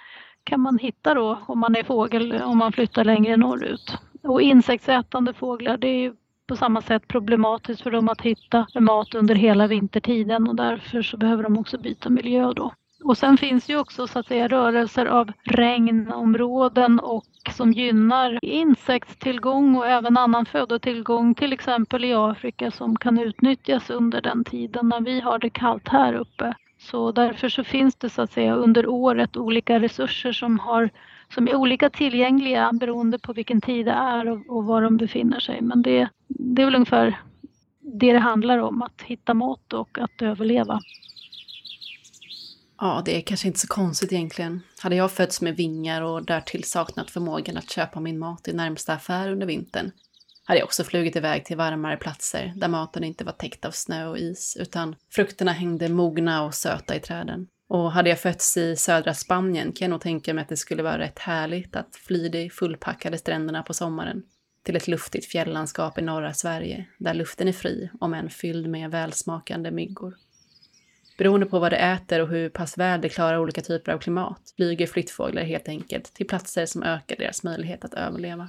kan 0.45 0.61
man 0.61 0.79
hitta 0.79 1.15
då 1.15 1.39
om 1.47 1.59
man 1.59 1.77
är 1.77 1.83
fågel 1.83 2.43
om 2.43 2.59
man 2.59 2.73
flyttar 2.73 3.05
längre 3.05 3.37
norrut. 3.37 3.99
Och 4.23 4.43
insektsätande 4.43 5.33
fåglar 5.33 5.77
det 5.77 5.89
är 5.89 6.13
på 6.47 6.57
samma 6.57 6.83
sätt 6.83 7.09
problematiskt 7.09 7.83
för 7.83 7.91
dem 7.91 8.09
att 8.09 8.21
hitta 8.21 8.67
mat 8.81 9.15
under 9.15 9.35
hela 9.35 9.67
vintertiden 9.67 10.49
och 10.49 10.57
därför 10.57 11.03
så 11.03 11.17
behöver 11.17 11.43
de 11.43 11.59
också 11.59 11.79
byta 11.79 12.11
miljö 12.11 12.53
då. 12.53 12.73
Och 13.05 13.19
sen 13.19 13.37
finns 13.37 13.67
det 13.67 13.73
ju 13.73 13.79
också 13.79 14.07
så 14.07 14.19
att 14.19 14.27
säga 14.27 14.49
rörelser 14.49 15.07
av 15.07 15.33
regnområden 15.45 17.01
och 17.01 17.25
som 17.57 17.73
gynnar 17.73 18.39
insektstillgång 18.43 19.77
och 19.77 19.87
även 19.87 20.17
annan 20.17 20.47
födotillgång 20.47 21.35
till 21.35 21.53
exempel 21.53 22.05
i 22.05 22.15
Afrika 22.15 22.71
som 22.71 22.97
kan 22.97 23.19
utnyttjas 23.19 23.91
under 23.91 24.21
den 24.21 24.45
tiden 24.45 24.89
när 24.89 25.01
vi 25.01 25.21
har 25.21 25.39
det 25.39 25.51
kallt 25.51 25.89
här 25.89 26.15
uppe. 26.15 26.55
Så 26.79 27.13
därför 27.13 27.49
så 27.49 27.65
finns 27.65 27.97
det 27.97 28.11
så 28.11 28.23
att 28.23 28.33
säga 28.33 28.55
under 28.55 28.87
året 28.87 29.37
olika 29.37 29.81
resurser 29.81 30.33
som, 30.33 30.59
har, 30.59 30.91
som 31.35 31.49
är 31.49 31.55
olika 31.55 31.91
tillgängliga 31.91 32.73
beroende 32.73 33.19
på 33.19 33.33
vilken 33.33 33.61
tid 33.61 33.87
det 33.87 33.93
är 33.93 34.29
och, 34.29 34.57
och 34.57 34.65
var 34.65 34.83
de 34.83 34.97
befinner 34.97 35.41
sig. 35.41 35.63
Men 35.63 35.83
det, 35.83 36.09
det 36.29 36.63
är 36.63 36.67
väl 36.67 36.75
ungefär 36.75 37.21
det 37.81 38.13
det 38.13 38.19
handlar 38.19 38.59
om, 38.59 38.83
att 38.83 39.03
hitta 39.03 39.35
mat 39.35 39.73
och 39.73 39.99
att 39.99 40.23
överleva. 40.23 40.81
Ja, 42.81 43.03
det 43.05 43.17
är 43.17 43.21
kanske 43.21 43.47
inte 43.47 43.61
så 43.61 43.69
konstigt 43.69 44.13
egentligen. 44.13 44.61
Hade 44.79 44.97
jag 44.97 45.13
fötts 45.13 45.41
med 45.43 45.57
vingar 45.57 46.03
och 46.03 46.25
därtill 46.25 46.65
saknat 46.65 47.11
förmågan 47.11 47.57
att 47.57 47.71
köpa 47.71 48.01
min 48.01 48.19
mat 48.19 48.49
i 48.49 48.53
närmsta 48.53 48.93
affär 48.93 49.33
under 49.33 49.47
vintern 49.47 49.93
hade 50.49 50.61
jag 50.61 50.65
också 50.65 50.85
flugit 50.85 51.17
iväg 51.17 51.45
till 51.45 51.57
varmare 51.57 51.97
platser 51.97 52.53
där 52.57 52.69
maten 52.69 53.05
inte 53.05 53.25
var 53.25 53.33
täckt 53.33 53.65
av 53.65 53.71
snö 53.71 54.07
och 54.07 54.19
is 54.19 54.57
utan 54.61 54.97
frukterna 55.11 55.53
hängde 55.53 55.89
mogna 55.89 56.45
och 56.45 56.55
söta 56.55 56.97
i 56.97 57.01
träden. 57.01 57.47
Och 57.69 57.93
hade 57.93 58.09
jag 58.09 58.21
fötts 58.21 58.57
i 58.57 58.77
södra 58.77 59.15
Spanien 59.15 59.73
kan 59.73 59.87
jag 59.87 59.91
nog 59.91 60.01
tänka 60.01 60.35
mig 60.35 60.43
att 60.43 60.49
det 60.49 60.57
skulle 60.57 60.83
vara 60.83 60.99
rätt 60.99 61.19
härligt 61.19 61.77
att 61.77 61.97
fly 61.97 62.29
de 62.29 62.51
fullpackade 62.51 63.19
stränderna 63.19 63.63
på 63.63 63.75
sommaren 63.75 64.23
till 64.63 64.77
ett 64.77 64.89
luftigt 64.89 65.27
fjällandskap 65.27 65.99
i 65.99 66.03
norra 66.03 66.33
Sverige 66.35 66.87
där 66.99 67.15
luften 67.15 67.49
är 67.49 67.53
fri 67.53 67.91
om 68.01 68.15
än 68.15 68.31
fylld 68.31 68.69
med 68.69 68.91
välsmakande 68.91 69.71
myggor. 69.71 70.17
Beroende 71.19 71.47
på 71.47 71.59
vad 71.59 71.73
det 71.73 71.77
äter 71.77 72.23
och 72.23 72.29
hur 72.29 72.49
pass 72.49 72.79
väl 72.79 73.01
det 73.01 73.09
klarar 73.09 73.39
olika 73.39 73.61
typer 73.61 73.93
av 73.93 73.99
klimat 73.99 74.53
flyger 74.57 74.87
flyttfåglar 74.87 75.43
helt 75.43 75.69
enkelt 75.69 76.15
till 76.15 76.27
platser 76.27 76.67
som 76.67 76.83
ökar 76.83 77.17
deras 77.17 77.43
möjlighet 77.43 77.85
att 77.85 77.95
överleva. 77.95 78.49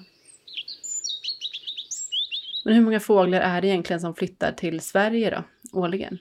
Men 2.65 2.73
hur 2.73 2.81
många 2.81 2.99
fåglar 2.99 3.41
är 3.41 3.61
det 3.61 3.67
egentligen 3.67 3.99
som 3.99 4.15
flyttar 4.15 4.51
till 4.51 4.81
Sverige 4.81 5.29
då, 5.29 5.43
årligen? 5.79 6.17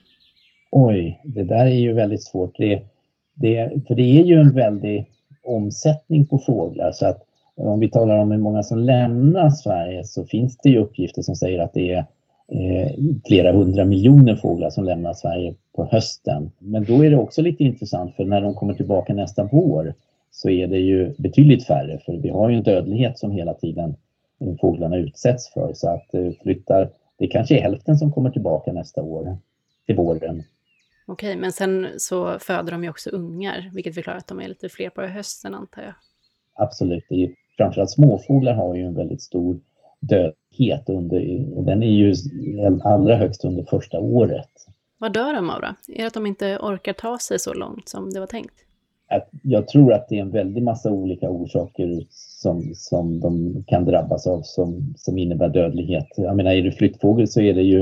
Oj, 0.71 1.21
det 1.23 1.43
där 1.43 1.65
är 1.65 1.79
ju 1.79 1.93
väldigt 1.93 2.23
svårt. 2.23 2.57
Det, 2.57 2.81
det, 3.33 3.71
för 3.87 3.95
det 3.95 4.19
är 4.19 4.23
ju 4.23 4.35
en 4.35 4.55
väldig 4.55 5.05
omsättning 5.43 6.25
på 6.25 6.37
fåglar 6.37 6.91
så 6.91 7.05
att 7.05 7.25
om 7.55 7.79
vi 7.79 7.89
talar 7.89 8.17
om 8.17 8.31
hur 8.31 8.37
många 8.37 8.63
som 8.63 8.79
lämnar 8.79 9.49
Sverige 9.49 10.03
så 10.03 10.25
finns 10.25 10.57
det 10.57 10.69
ju 10.69 10.77
uppgifter 10.77 11.21
som 11.21 11.35
säger 11.35 11.59
att 11.59 11.73
det 11.73 11.91
är 11.91 12.05
eh, 12.51 12.91
flera 13.27 13.51
hundra 13.51 13.85
miljoner 13.85 14.35
fåglar 14.35 14.69
som 14.69 14.83
lämnar 14.83 15.13
Sverige 15.13 15.53
på 15.75 15.85
hösten. 15.91 16.51
Men 16.59 16.85
då 16.85 17.05
är 17.05 17.09
det 17.09 17.17
också 17.17 17.41
lite 17.41 17.63
intressant 17.63 18.15
för 18.15 18.25
när 18.25 18.41
de 18.41 18.53
kommer 18.53 18.73
tillbaka 18.73 19.13
nästa 19.13 19.49
vår 19.51 19.93
så 20.31 20.49
är 20.49 20.67
det 20.67 20.79
ju 20.79 21.13
betydligt 21.17 21.65
färre 21.65 21.99
för 22.05 22.13
vi 22.13 22.29
har 22.29 22.49
ju 22.49 22.55
en 22.55 22.63
dödlighet 22.63 23.19
som 23.19 23.31
hela 23.31 23.53
tiden 23.53 23.95
eh, 24.41 24.55
fåglarna 24.61 24.97
utsätts 24.97 25.53
för 25.53 25.73
så 25.73 25.89
att 25.89 26.13
eh, 26.13 26.31
flyttar, 26.43 26.89
det 27.17 27.27
kanske 27.27 27.57
är 27.57 27.61
hälften 27.61 27.97
som 27.97 28.11
kommer 28.11 28.29
tillbaka 28.29 28.73
nästa 28.73 29.01
år 29.01 29.37
till 29.85 29.95
våren. 29.95 30.43
Okej, 31.11 31.35
men 31.35 31.51
sen 31.51 31.87
så 31.97 32.39
föder 32.39 32.71
de 32.71 32.83
ju 32.83 32.89
också 32.89 33.09
ungar, 33.09 33.71
vilket 33.73 33.95
förklarar 33.95 34.17
att 34.17 34.27
de 34.27 34.41
är 34.41 34.47
lite 34.47 34.69
fler 34.69 34.89
på 34.89 35.01
hösten 35.01 35.55
antar 35.55 35.81
jag. 35.81 35.93
Absolut, 36.55 37.03
det 37.09 37.23
är, 37.23 37.31
framförallt 37.57 37.89
småfåglar 37.91 38.53
har 38.53 38.75
ju 38.75 38.81
en 38.81 38.95
väldigt 38.95 39.21
stor 39.21 39.59
dödlighet 39.99 40.89
under, 40.89 41.47
och 41.57 41.63
den 41.63 41.83
är 41.83 41.87
ju 41.87 42.15
allra 42.83 43.15
högst 43.15 43.45
under 43.45 43.63
första 43.63 43.99
året. 43.99 44.49
Vad 44.97 45.13
dör 45.13 45.33
de 45.33 45.49
av 45.49 45.61
då? 45.61 45.93
Är 45.93 46.01
det 46.01 46.07
att 46.07 46.13
de 46.13 46.25
inte 46.25 46.57
orkar 46.57 46.93
ta 46.93 47.17
sig 47.17 47.39
så 47.39 47.53
långt 47.53 47.89
som 47.89 48.09
det 48.09 48.19
var 48.19 48.27
tänkt? 48.27 48.53
Jag 49.43 49.67
tror 49.67 49.93
att 49.93 50.09
det 50.09 50.17
är 50.17 50.21
en 50.21 50.31
väldig 50.31 50.63
massa 50.63 50.91
olika 50.91 51.29
orsaker 51.29 52.05
som, 52.09 52.71
som 52.75 53.19
de 53.19 53.63
kan 53.67 53.85
drabbas 53.85 54.27
av 54.27 54.41
som, 54.41 54.93
som 54.97 55.17
innebär 55.17 55.49
dödlighet. 55.49 56.07
Jag 56.17 56.35
menar, 56.35 56.51
är 56.51 56.61
du 56.61 56.71
flyttfågel 56.71 57.27
så 57.27 57.41
är 57.41 57.53
det 57.53 57.61
ju, 57.61 57.79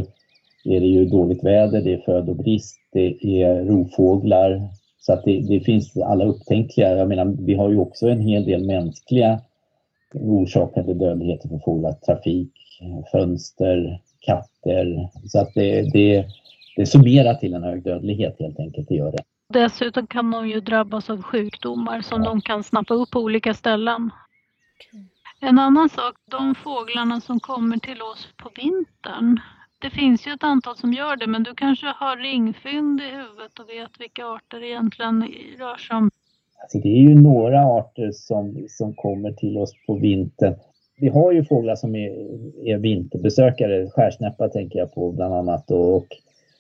är 0.65 0.79
det 0.79 0.88
ju 0.88 1.05
dåligt 1.05 1.43
väder, 1.43 1.81
det 1.81 1.93
är 1.93 2.01
födobrist, 2.05 2.79
det 2.97 3.43
är 3.43 3.65
rovfåglar. 3.65 4.61
Så 4.99 5.13
att 5.13 5.23
det, 5.23 5.39
det 5.39 5.59
finns 5.59 5.97
alla 5.97 6.25
upptänkliga. 6.25 6.97
Jag 6.97 7.07
menar, 7.07 7.35
vi 7.39 7.55
har 7.55 7.69
ju 7.69 7.77
också 7.77 8.07
en 8.07 8.21
hel 8.21 8.45
del 8.45 8.65
mänskliga 8.65 9.39
orsakade 10.13 10.93
dödligheter 10.93 11.49
för 11.49 11.59
fåglar. 11.65 11.93
Trafik, 11.93 12.51
fönster, 13.11 14.01
katter. 14.19 15.09
Så 15.27 15.39
att 15.39 15.53
det, 15.53 15.81
det, 15.81 16.25
det 16.75 16.85
summerar 16.85 17.33
till 17.33 17.53
en 17.53 17.63
hög 17.63 17.83
dödlighet 17.83 18.35
helt 18.39 18.59
enkelt, 18.59 18.87
det 18.87 18.95
gör 18.95 19.11
det. 19.11 19.23
Dessutom 19.53 20.07
kan 20.07 20.31
de 20.31 20.49
ju 20.49 20.59
drabbas 20.59 21.09
av 21.09 21.21
sjukdomar 21.21 22.01
som 22.01 22.23
ja. 22.23 22.29
de 22.29 22.41
kan 22.41 22.63
snappa 22.63 22.93
upp 22.93 23.11
på 23.11 23.19
olika 23.19 23.53
ställen. 23.53 24.11
En 25.39 25.59
annan 25.59 25.89
sak, 25.89 26.15
de 26.31 26.55
fåglarna 26.55 27.21
som 27.21 27.39
kommer 27.39 27.77
till 27.77 28.01
oss 28.01 28.27
på 28.37 28.49
vintern. 28.55 29.39
Det 29.79 29.89
finns 29.89 30.27
ju 30.27 30.31
ett 30.31 30.43
antal 30.43 30.77
som 30.77 30.93
gör 30.93 31.15
det, 31.15 31.27
men 31.27 31.43
du 31.43 31.55
kanske 31.55 31.88
har 31.88 32.17
ringfynd 32.17 33.01
i 33.01 33.03
huvudet 33.03 33.60
och 33.60 33.69
vet 33.69 34.00
vilka 34.00 34.25
arter 34.25 34.60
det 34.60 34.67
egentligen 34.67 35.22
rör 35.60 35.77
sig 35.77 35.96
om? 35.96 36.10
Alltså 36.62 36.77
det 36.77 36.89
är 36.89 37.01
ju 37.01 37.15
några 37.15 37.65
arter 37.65 38.12
som, 38.12 38.65
som 38.69 38.93
kommer 38.93 39.31
till 39.31 39.57
oss 39.57 39.74
på 39.88 39.96
vintern. 39.96 40.55
Vi 41.00 41.07
har 41.07 41.31
ju 41.31 41.46
fåglar 41.46 41.75
som 41.75 41.96
är, 41.96 42.10
är 42.67 42.77
vinterbesökare, 42.77 43.89
skärsnäppa 43.89 44.50
tänker 44.50 44.79
jag 44.79 44.93
på 44.93 45.12
bland 45.12 45.34
annat 45.34 45.72
och 45.72 46.07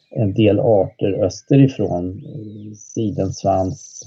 en 0.09 0.33
del 0.33 0.59
arter 0.59 1.23
österifrån, 1.23 2.09
eh, 2.09 2.73
sidensvans, 2.73 4.01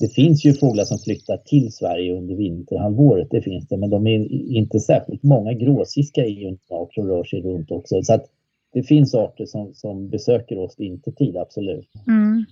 det 0.00 0.08
finns 0.08 0.44
ju 0.44 0.52
fåglar 0.52 0.84
som 0.84 0.98
flyttar 0.98 1.36
till 1.36 1.72
Sverige 1.72 2.16
under 2.16 2.34
vinterhalvåret, 2.34 3.28
det 3.30 3.42
finns 3.42 3.68
det, 3.68 3.76
men 3.76 3.90
de 3.90 4.06
är 4.06 4.32
inte 4.32 4.80
särskilt 4.80 5.22
många. 5.22 5.52
Gråsiska 5.52 6.24
är 6.24 6.28
ju 6.28 6.48
en 6.48 6.58
art 6.70 6.94
som 6.94 7.06
rör 7.08 7.24
sig 7.24 7.42
runt 7.42 7.70
också. 7.70 8.02
Så 8.02 8.14
att 8.14 8.24
det 8.72 8.82
finns 8.82 9.14
arter 9.14 9.46
som, 9.46 9.74
som 9.74 10.10
besöker 10.10 10.58
oss 10.58 10.74
vintertid, 10.78 11.36
absolut. 11.36 11.90
Mm. 12.06 12.44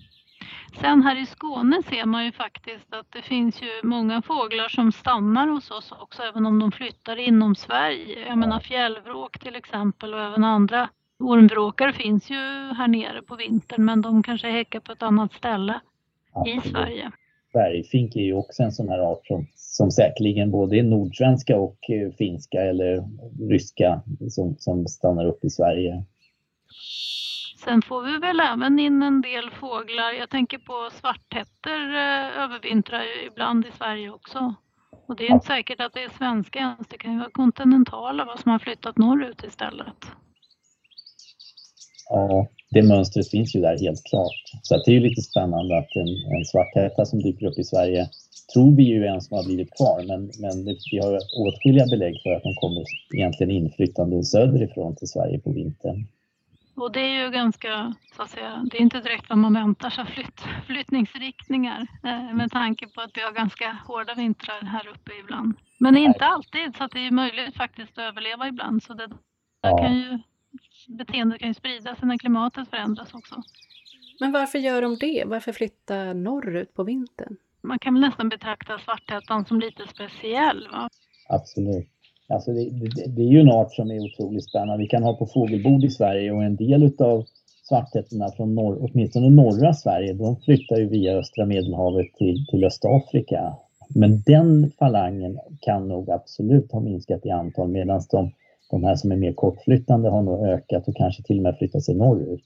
Sen 0.81 1.03
här 1.03 1.23
i 1.23 1.27
Skåne 1.27 1.83
ser 1.91 2.07
man 2.07 2.25
ju 2.25 2.33
faktiskt 2.33 2.95
att 2.95 3.07
det 3.13 3.23
finns 3.23 3.63
ju 3.63 3.89
många 3.89 4.23
fåglar 4.23 4.69
som 4.69 4.93
stannar 4.93 5.49
hos 5.49 5.71
oss 5.71 5.93
också, 6.01 6.23
även 6.23 6.47
om 6.47 6.59
de 6.59 6.73
flyttar 6.73 7.17
inom 7.17 7.55
Sverige. 7.55 8.29
Jag 8.29 8.39
menar 8.39 8.61
fjällvråk 8.61 9.39
till 9.39 9.57
exempel 9.57 10.15
och 10.15 10.21
även 10.21 10.45
andra 10.45 10.89
ormvråkar 11.19 11.93
finns 11.93 12.31
ju 12.31 12.37
här 12.79 12.89
nere 12.89 13.23
på 13.23 13.37
vintern, 13.37 13.85
men 13.85 14.03
de 14.03 14.23
kanske 14.23 14.51
häckar 14.51 14.81
på 14.81 14.93
ett 14.93 15.03
annat 15.03 15.33
ställe 15.33 15.81
i 16.47 16.69
Sverige 16.69 17.13
bergfink 17.53 18.17
är 18.17 18.21
ju 18.21 18.35
också 18.35 18.63
en 18.63 18.73
sån 18.73 18.89
här 18.89 18.99
art 18.99 19.27
som, 19.27 19.47
som 19.55 19.91
säkerligen 19.91 20.51
både 20.51 20.79
är 20.79 20.83
nordsvenska 20.83 21.59
och 21.59 21.91
eh, 21.91 22.13
finska 22.13 22.63
eller 22.63 23.05
ryska 23.49 24.03
som, 24.31 24.57
som 24.59 24.87
stannar 24.87 25.27
upp 25.27 25.45
i 25.45 25.51
Sverige. 25.51 26.05
Sen 27.65 27.83
får 27.83 28.03
vi 28.03 28.19
väl 28.19 28.41
även 28.41 28.79
in 28.79 29.03
en 29.03 29.21
del 29.21 29.51
fåglar. 29.51 30.13
Jag 30.13 30.31
tänker 30.31 30.59
på 30.59 30.91
svarthetter 30.93 31.89
eh, 31.89 32.43
övervintrar 32.43 33.27
ibland 33.27 33.67
i 33.67 33.71
Sverige 33.79 34.11
också. 34.11 34.55
Och 35.07 35.17
det 35.17 35.27
är 35.27 35.33
inte 35.33 35.47
säkert 35.47 35.81
att 35.81 35.93
det 35.93 36.03
är 36.03 36.09
svenska 36.09 36.59
ens. 36.59 36.89
Det 36.89 36.99
kan 36.99 37.13
ju 37.13 37.19
vara 37.19 37.31
kontinentala 37.31 38.25
vad 38.25 38.41
som 38.41 38.51
har 38.51 38.59
flyttat 38.59 38.99
norrut 38.99 39.45
istället. 39.45 40.07
Det 42.71 42.83
mönstret 42.83 43.31
finns 43.31 43.57
ju 43.57 43.61
där 43.61 43.78
helt 43.78 44.04
klart. 44.04 44.42
Så 44.62 44.76
det 44.76 44.90
är 44.90 44.95
ju 44.95 45.00
lite 45.00 45.23
spännande 45.23 45.78
att 45.78 45.97
en, 45.97 46.09
en 46.37 46.45
svarthäta 46.45 47.07
som 47.07 47.23
dyker 47.23 47.47
upp 47.47 47.59
i 47.59 47.64
Sverige 47.64 48.09
tror 48.52 48.76
vi 48.76 48.83
ju 48.83 49.07
en 49.07 49.21
som 49.21 49.37
har 49.37 49.45
blivit 49.45 49.76
kvar, 49.76 50.04
men, 50.09 50.21
men 50.40 50.64
det, 50.64 50.76
vi 50.92 50.99
har 50.99 51.19
åtskilliga 51.47 51.87
belägg 51.87 52.14
för 52.23 52.31
att 52.31 52.42
de 52.42 52.54
kommer 52.54 52.85
egentligen 53.14 53.50
inflyttande 53.50 54.25
söderifrån 54.25 54.97
till 54.97 55.09
Sverige 55.09 55.38
på 55.38 55.52
vintern. 55.52 56.07
Och 56.75 56.92
det 56.92 57.00
är 57.00 57.25
ju 57.25 57.31
ganska, 57.31 57.95
så 58.16 58.23
att 58.23 58.31
säga, 58.31 58.66
det 58.71 58.76
är 58.76 58.81
inte 58.81 59.00
direkt 59.00 59.28
vad 59.28 59.38
man 59.38 59.54
väntar 59.54 59.90
sig 59.90 60.07
flytt, 60.07 60.40
flyttningsriktningar 60.66 61.87
eh, 62.04 62.35
med 62.35 62.50
tanke 62.50 62.87
på 62.87 63.00
att 63.00 63.11
vi 63.14 63.21
har 63.21 63.33
ganska 63.33 63.78
hårda 63.87 64.14
vintrar 64.14 64.61
här 64.62 64.88
uppe 64.88 65.11
ibland. 65.25 65.54
Men 65.78 65.97
inte 65.97 66.25
alltid, 66.25 66.76
så 66.76 66.87
det 66.87 67.07
är 67.07 67.11
möjligt 67.11 67.57
faktiskt 67.57 67.99
att 67.99 68.04
överleva 68.04 68.49
ibland. 68.49 68.83
Så 68.83 68.95
det 68.95 69.09
ja. 69.62 69.78
kan 69.78 69.95
ju 69.97 70.19
beteendet 70.89 71.39
kan 71.39 71.49
ju 71.49 71.55
sprida 71.55 71.97
sig 71.97 72.09
när 72.09 72.19
klimatet 72.19 72.69
förändras 72.69 73.15
också. 73.15 73.43
Men 74.21 74.33
varför 74.33 74.59
gör 74.59 74.83
de 74.83 74.97
det? 75.01 75.25
Varför 75.27 75.53
flytta 75.53 76.12
norrut 76.12 76.75
på 76.75 76.85
vintern? 76.85 77.37
Man 77.62 77.79
kan 77.79 77.95
väl 77.95 78.01
nästan 78.01 78.29
betrakta 78.29 78.79
svarthättan 78.79 79.45
som 79.45 79.61
lite 79.61 79.83
speciell. 79.95 80.69
Va? 80.73 80.89
Absolut. 81.29 81.89
Alltså 82.29 82.53
det, 82.53 82.71
det, 82.71 83.07
det, 83.17 83.23
är 83.23 83.33
ju 83.33 83.41
en 83.41 83.51
art 83.51 83.73
som 83.73 83.91
är 83.91 84.01
otroligt 84.01 84.49
spännande. 84.49 84.83
Vi 84.83 84.89
kan 84.89 85.03
ha 85.03 85.17
på 85.17 85.27
fågelbord 85.27 85.85
i 85.85 85.91
Sverige 85.91 86.33
och 86.33 86.45
en 86.45 86.57
del 86.57 86.83
utav 86.83 87.25
svarthättorna 87.62 88.31
från 88.37 88.55
norr, 88.55 88.79
åtminstone 88.81 89.31
norra 89.31 89.75
Sverige, 89.75 90.12
de 90.12 90.37
flyttar 90.37 90.77
ju 90.77 90.89
via 90.89 91.12
östra 91.12 91.47
medelhavet 91.47 92.07
till, 92.19 92.47
till 92.51 92.65
Östafrika. 92.65 93.55
Men 93.95 94.23
den 94.27 94.71
falangen 94.79 95.39
kan 95.61 95.89
nog 95.89 96.11
absolut 96.11 96.73
ha 96.73 96.81
minskat 96.81 97.27
i 97.27 97.31
antal 97.31 97.69
medan 97.69 98.01
de, 98.11 98.33
de 98.73 98.85
här 98.85 98.97
som 98.97 99.12
är 99.12 99.17
mer 99.17 99.33
kortflyttande 99.33 100.11
har 100.11 100.23
nog 100.23 100.47
ökat 100.47 100.88
och 100.88 100.97
kanske 100.97 101.23
till 101.23 101.37
och 101.37 101.43
med 101.43 101.59
flyttat 101.59 101.85
sig 101.85 101.95
norrut. 101.95 102.45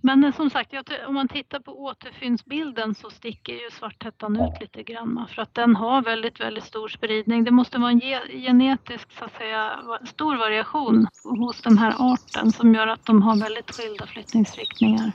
Men 0.00 0.24
eh, 0.24 0.34
som 0.36 0.50
sagt, 0.50 0.74
om 1.08 1.14
man 1.14 1.28
tittar 1.28 1.60
på 1.60 1.72
återfynnsbilden 1.72 2.94
så 2.94 3.10
sticker 3.10 3.52
ju 3.52 3.70
svarthättan 3.78 4.34
ja. 4.34 4.48
ut 4.48 4.60
lite 4.60 4.82
grann 4.82 5.26
för 5.34 5.42
att 5.42 5.54
den 5.54 5.76
har 5.76 6.02
väldigt, 6.02 6.40
väldigt 6.40 6.64
stor 6.64 6.88
spridning. 6.88 7.44
Det 7.44 7.50
måste 7.50 7.78
vara 7.78 7.90
en 7.90 8.00
genetisk, 8.46 9.12
så 9.18 9.24
att 9.24 9.34
säga, 9.34 9.70
stor 10.06 10.36
variation 10.36 11.06
hos 11.38 11.62
den 11.62 11.78
här 11.78 11.94
arten 12.12 12.52
som 12.52 12.74
gör 12.74 12.86
att 12.86 13.06
de 13.06 13.22
har 13.22 13.36
väldigt 13.36 13.70
skilda 13.70 14.06
flyttningsriktningar. 14.06 15.12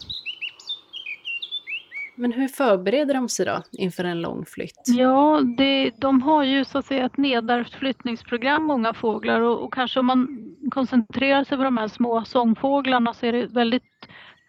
Men 2.15 2.31
hur 2.31 2.47
förbereder 2.47 3.13
de 3.13 3.29
sig 3.29 3.45
då 3.45 3.61
inför 3.71 4.03
en 4.03 4.21
lång 4.21 4.45
flytt? 4.45 4.81
Ja, 4.85 5.41
det, 5.57 5.91
de 5.97 6.21
har 6.21 6.43
ju 6.43 6.65
så 6.65 6.77
att 6.77 6.85
säga 6.85 7.05
ett 7.05 7.17
nedärvt 7.17 7.73
flyttningsprogram, 7.73 8.63
många 8.63 8.93
fåglar 8.93 9.41
och, 9.41 9.63
och, 9.63 9.73
kanske 9.73 9.99
om 9.99 10.05
man 10.05 10.27
koncentrerar 10.71 11.43
sig 11.43 11.57
på 11.57 11.63
de 11.63 11.77
här 11.77 11.87
små 11.87 12.25
sångfåglarna 12.25 13.13
så 13.13 13.25
är 13.25 13.33
det 13.33 13.45
väldigt 13.45 13.83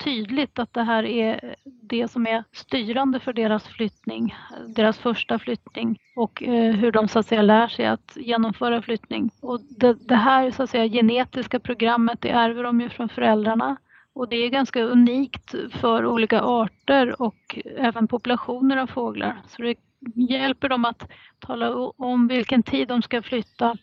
tydligt 0.04 0.58
att 0.58 0.72
det 0.72 0.82
här 0.82 1.04
är 1.04 1.54
det 1.64 2.08
som 2.08 2.26
är 2.26 2.44
styrande 2.52 3.20
för 3.20 3.32
deras 3.32 3.68
flyttning, 3.68 4.34
deras 4.68 4.98
första 4.98 5.38
flyttning 5.38 5.98
och 6.16 6.42
eh, 6.42 6.74
hur 6.74 6.92
de 6.92 7.08
så 7.08 7.18
att 7.18 7.26
säga 7.26 7.42
lär 7.42 7.68
sig 7.68 7.86
att 7.86 8.16
genomföra 8.16 8.82
flyttning. 8.82 9.30
Och 9.40 9.60
det, 9.60 9.94
det 10.08 10.14
här 10.14 10.50
så 10.50 10.62
att 10.62 10.70
säga 10.70 10.88
genetiska 10.88 11.60
programmet 11.60 12.20
det 12.20 12.30
ärver 12.30 12.62
de 12.62 12.80
ju 12.80 12.88
från 12.88 13.08
föräldrarna 13.08 13.76
och 14.14 14.28
det 14.28 14.36
är 14.36 14.48
ganska 14.48 14.82
unikt 14.82 15.54
för 15.70 16.06
olika 16.06 16.40
arter 16.40 17.22
och 17.22 17.58
även 17.76 18.08
populationer 18.08 18.76
av 18.76 18.86
fåglar. 18.86 19.42
Så 19.48 19.62
det 19.62 19.76
hjälper 20.14 20.68
dem 20.68 20.84
att 20.84 21.10
tala 21.38 21.76
om 21.96 22.28
vilken 22.28 22.62
tid 22.62 22.88
de 22.88 23.02
ska 23.02 23.22
flytta, 23.22 23.76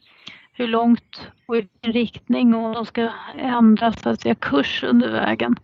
hur 0.54 0.68
långt 0.68 1.32
och 1.46 1.58
i 1.58 1.62
vilken 1.62 1.94
riktning 1.94 2.54
och 2.54 2.64
om 2.66 2.74
de 2.74 2.86
ska 2.86 3.10
ändra 3.38 3.94
så 3.94 4.10
att 4.10 4.22
säga, 4.22 4.36
kurs 4.36 4.84
under 4.84 5.12
vägen. 5.12 5.56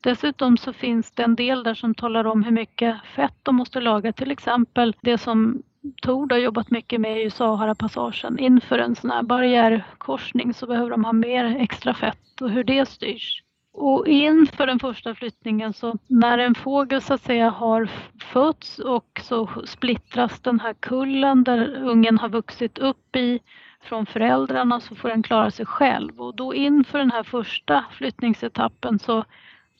Dessutom 0.00 0.56
så 0.56 0.72
finns 0.72 1.12
det 1.12 1.22
en 1.22 1.34
del 1.34 1.62
där 1.62 1.74
som 1.74 1.94
talar 1.94 2.26
om 2.26 2.44
hur 2.44 2.52
mycket 2.52 2.96
fett 3.14 3.38
de 3.42 3.56
måste 3.56 3.80
laga. 3.80 4.12
Till 4.12 4.30
exempel 4.30 4.94
det 5.00 5.18
som 5.18 5.62
Tord 6.02 6.32
har 6.32 6.38
jobbat 6.38 6.70
mycket 6.70 7.00
med 7.00 7.22
i 7.22 7.30
Sahara-passagen. 7.30 8.38
Inför 8.38 8.78
en 8.78 8.96
sån 8.96 9.10
här 9.10 9.22
barriärkorsning 9.22 10.54
så 10.54 10.66
behöver 10.66 10.90
de 10.90 11.04
ha 11.04 11.12
mer 11.12 11.44
extra 11.44 11.94
fett 11.94 12.40
och 12.40 12.50
hur 12.50 12.64
det 12.64 12.88
styrs. 12.88 13.42
Och 13.78 14.08
inför 14.08 14.66
den 14.66 14.78
första 14.78 15.14
flyttningen 15.14 15.72
så 15.72 15.98
när 16.06 16.38
en 16.38 16.54
fågel 16.54 17.02
så 17.02 17.14
att 17.14 17.22
säga 17.22 17.50
har 17.50 17.90
fötts 18.32 18.78
och 18.78 19.20
så 19.22 19.48
splittras 19.66 20.40
den 20.40 20.60
här 20.60 20.74
kullen 20.80 21.44
där 21.44 21.84
ungen 21.84 22.18
har 22.18 22.28
vuxit 22.28 22.78
upp 22.78 23.16
i 23.16 23.40
från 23.82 24.06
föräldrarna 24.06 24.80
så 24.80 24.94
får 24.94 25.08
den 25.08 25.22
klara 25.22 25.50
sig 25.50 25.66
själv. 25.66 26.20
Och 26.20 26.36
då 26.36 26.54
inför 26.54 26.98
den 26.98 27.10
här 27.10 27.22
första 27.22 27.84
flyttningsetappen 27.90 28.98
så 28.98 29.24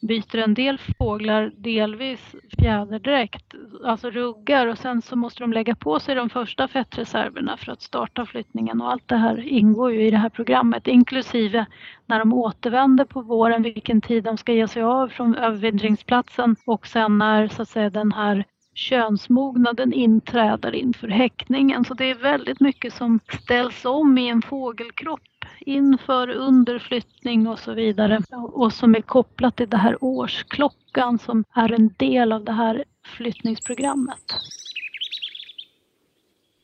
byter 0.01 0.37
en 0.37 0.55
del 0.55 0.79
fåglar 0.99 1.53
delvis 1.57 2.35
fjäderdräkt, 2.59 3.55
alltså 3.85 4.11
ruggar 4.11 4.67
och 4.67 4.79
sen 4.79 5.03
så 5.03 5.17
måste 5.17 5.43
de 5.43 5.53
lägga 5.53 5.75
på 5.75 6.01
sig 6.01 6.15
de 6.15 6.31
första 6.31 6.69
fettreserverna 6.69 7.57
för 7.57 7.73
att 7.73 7.83
starta 7.83 8.27
flyttningen 8.27 8.81
och 8.81 8.91
allt 8.93 9.09
det 9.09 9.17
här 9.17 9.41
ingår 9.49 9.93
ju 9.93 10.07
i 10.07 10.11
det 10.11 10.17
här 10.17 10.29
programmet 10.29 10.87
inklusive 10.89 11.67
när 12.07 12.19
de 12.19 12.33
återvänder 12.33 13.05
på 13.05 13.23
våren 13.23 13.63
vilken 13.63 14.01
tid 14.01 14.25
de 14.25 14.37
ska 14.37 14.53
ge 14.53 14.69
sig 14.69 14.83
av 14.83 15.09
från 15.09 15.35
övervintringsplatsen 15.35 16.57
och 16.67 16.87
sen 16.87 17.19
när 17.19 17.49
så 17.49 17.63
att 17.63 17.69
säga 17.69 17.91
den 17.91 18.13
här 18.13 18.45
könsmognaden 18.75 19.93
inträder 19.93 20.75
inför 20.75 21.09
häckningen. 21.09 21.85
Så 21.85 21.95
det 21.95 22.11
är 22.11 22.15
väldigt 22.15 22.61
mycket 22.61 22.95
som 22.95 23.21
ställs 23.43 23.85
om 23.85 24.19
i 24.19 24.29
en 24.29 24.43
fågelkropp 24.43 25.21
inför, 25.61 26.29
underflyttning 26.29 27.47
och 27.47 27.59
så 27.59 27.75
vidare. 27.75 28.23
Och 28.31 28.73
som 28.73 28.95
är 28.95 29.01
kopplat 29.01 29.57
till 29.57 29.69
det 29.69 29.77
här 29.77 30.05
årsklockan 30.05 31.19
som 31.19 31.45
är 31.55 31.73
en 31.73 31.95
del 31.97 32.33
av 32.33 32.45
det 32.45 32.53
här 32.53 32.85
flyttningsprogrammet. 33.17 34.25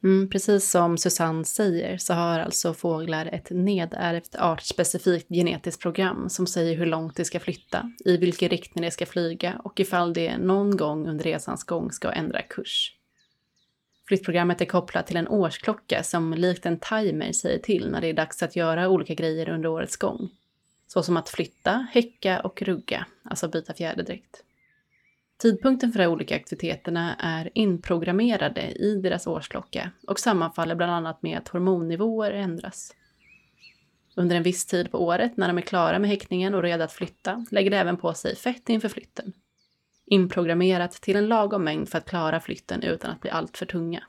Mm, 0.05 0.31
precis 0.31 0.71
som 0.71 0.99
Susanne 0.99 1.45
säger 1.45 1.99
så 1.99 2.15
har 2.15 2.41
alltså 2.41 2.75
fåglar 2.75 3.27
ett 3.27 3.51
nedärvt 3.51 4.35
artspecifikt 4.39 5.29
genetiskt 5.29 5.83
program 5.83 6.29
som 6.29 6.47
säger 6.47 6.77
hur 6.77 6.87
långt 6.87 7.17
de 7.17 7.25
ska 7.25 7.41
flytta, 7.41 7.93
i 8.05 8.17
vilken 8.17 8.49
riktning 8.49 8.85
de 8.85 8.91
ska 8.91 9.07
flyga 9.07 9.61
och 9.65 9.81
ifall 9.81 10.13
det 10.13 10.39
någon 10.39 10.77
gång 10.77 11.09
under 11.09 11.25
resans 11.25 11.65
gång 11.65 11.93
ska 11.93 12.11
ändra 12.11 12.43
kurs. 12.43 13.02
Flyttprogrammet 14.13 14.61
är 14.61 14.65
kopplat 14.65 15.07
till 15.07 15.17
en 15.17 15.29
årsklocka 15.29 16.03
som 16.03 16.35
likt 16.35 16.67
en 16.67 16.79
timer 16.79 17.33
säger 17.33 17.59
till 17.59 17.91
när 17.91 18.01
det 18.01 18.07
är 18.07 18.13
dags 18.13 18.43
att 18.43 18.57
göra 18.57 18.89
olika 18.89 19.15
grejer 19.15 19.49
under 19.49 19.69
årets 19.69 19.97
gång. 19.97 20.31
Så 20.87 21.03
som 21.03 21.17
att 21.17 21.29
flytta, 21.29 21.87
häcka 21.93 22.41
och 22.41 22.63
rugga, 22.63 23.07
alltså 23.23 23.49
byta 23.49 23.75
fjäderdräkt. 23.75 24.45
Tidpunkten 25.37 25.93
för 25.93 25.99
de 25.99 26.07
olika 26.07 26.37
aktiviteterna 26.37 27.15
är 27.19 27.51
inprogrammerade 27.55 28.71
i 28.71 29.01
deras 29.03 29.27
årsklocka 29.27 29.91
och 30.07 30.21
sammanfaller 30.21 30.75
bland 30.75 30.93
annat 30.93 31.23
med 31.23 31.39
att 31.39 31.49
hormonnivåer 31.49 32.31
ändras. 32.31 32.95
Under 34.15 34.37
en 34.37 34.43
viss 34.43 34.67
tid 34.67 34.91
på 34.91 35.05
året, 35.05 35.37
när 35.37 35.49
de 35.49 35.59
är 35.59 35.63
klara 35.63 35.99
med 35.99 36.11
häckningen 36.11 36.55
och 36.55 36.63
redo 36.63 36.85
att 36.85 36.93
flytta, 36.93 37.47
lägger 37.51 37.71
de 37.71 37.77
även 37.77 37.97
på 37.97 38.15
sig 38.15 38.37
fett 38.37 38.69
inför 38.69 38.89
flytten 38.89 39.33
inprogrammerat 40.07 40.93
till 40.93 41.17
en 41.17 41.29
lagom 41.29 41.65
mängd 41.65 41.89
för 41.89 41.99
att 41.99 42.09
klara 42.09 42.41
flytten 42.41 42.83
utan 42.83 43.11
att 43.11 43.21
bli 43.21 43.31
alltför 43.31 43.67
tunga. 43.67 44.03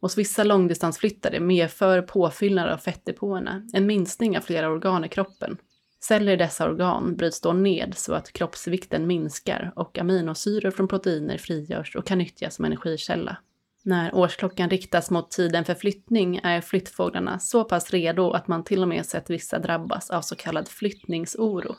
Hos 0.00 0.18
vissa 0.18 0.44
långdistansflyttare 0.44 1.40
medför 1.40 2.02
påfyllnad 2.02 2.68
av 2.68 2.78
fettdepåerna 2.78 3.68
en 3.72 3.86
minskning 3.86 4.36
av 4.36 4.40
flera 4.40 4.68
organ 4.68 5.04
i 5.04 5.08
kroppen. 5.08 5.56
Celler 6.00 6.32
i 6.32 6.36
dessa 6.36 6.70
organ 6.70 7.16
bryts 7.16 7.40
då 7.40 7.52
ned 7.52 7.94
så 7.96 8.14
att 8.14 8.32
kroppsvikten 8.32 9.06
minskar 9.06 9.72
och 9.76 9.98
aminosyror 9.98 10.70
från 10.70 10.88
proteiner 10.88 11.38
frigörs 11.38 11.96
och 11.96 12.06
kan 12.06 12.18
nyttjas 12.18 12.54
som 12.54 12.64
energikälla. 12.64 13.36
När 13.82 14.14
årsklockan 14.14 14.70
riktas 14.70 15.10
mot 15.10 15.30
tiden 15.30 15.64
för 15.64 15.74
flyttning 15.74 16.40
är 16.42 16.60
flyttfåglarna 16.60 17.38
så 17.38 17.64
pass 17.64 17.90
redo 17.90 18.30
att 18.30 18.48
man 18.48 18.64
till 18.64 18.82
och 18.82 18.88
med 18.88 19.06
sett 19.06 19.30
vissa 19.30 19.58
drabbas 19.58 20.10
av 20.10 20.22
så 20.22 20.36
kallad 20.36 20.68
flyttningsoro, 20.68 21.76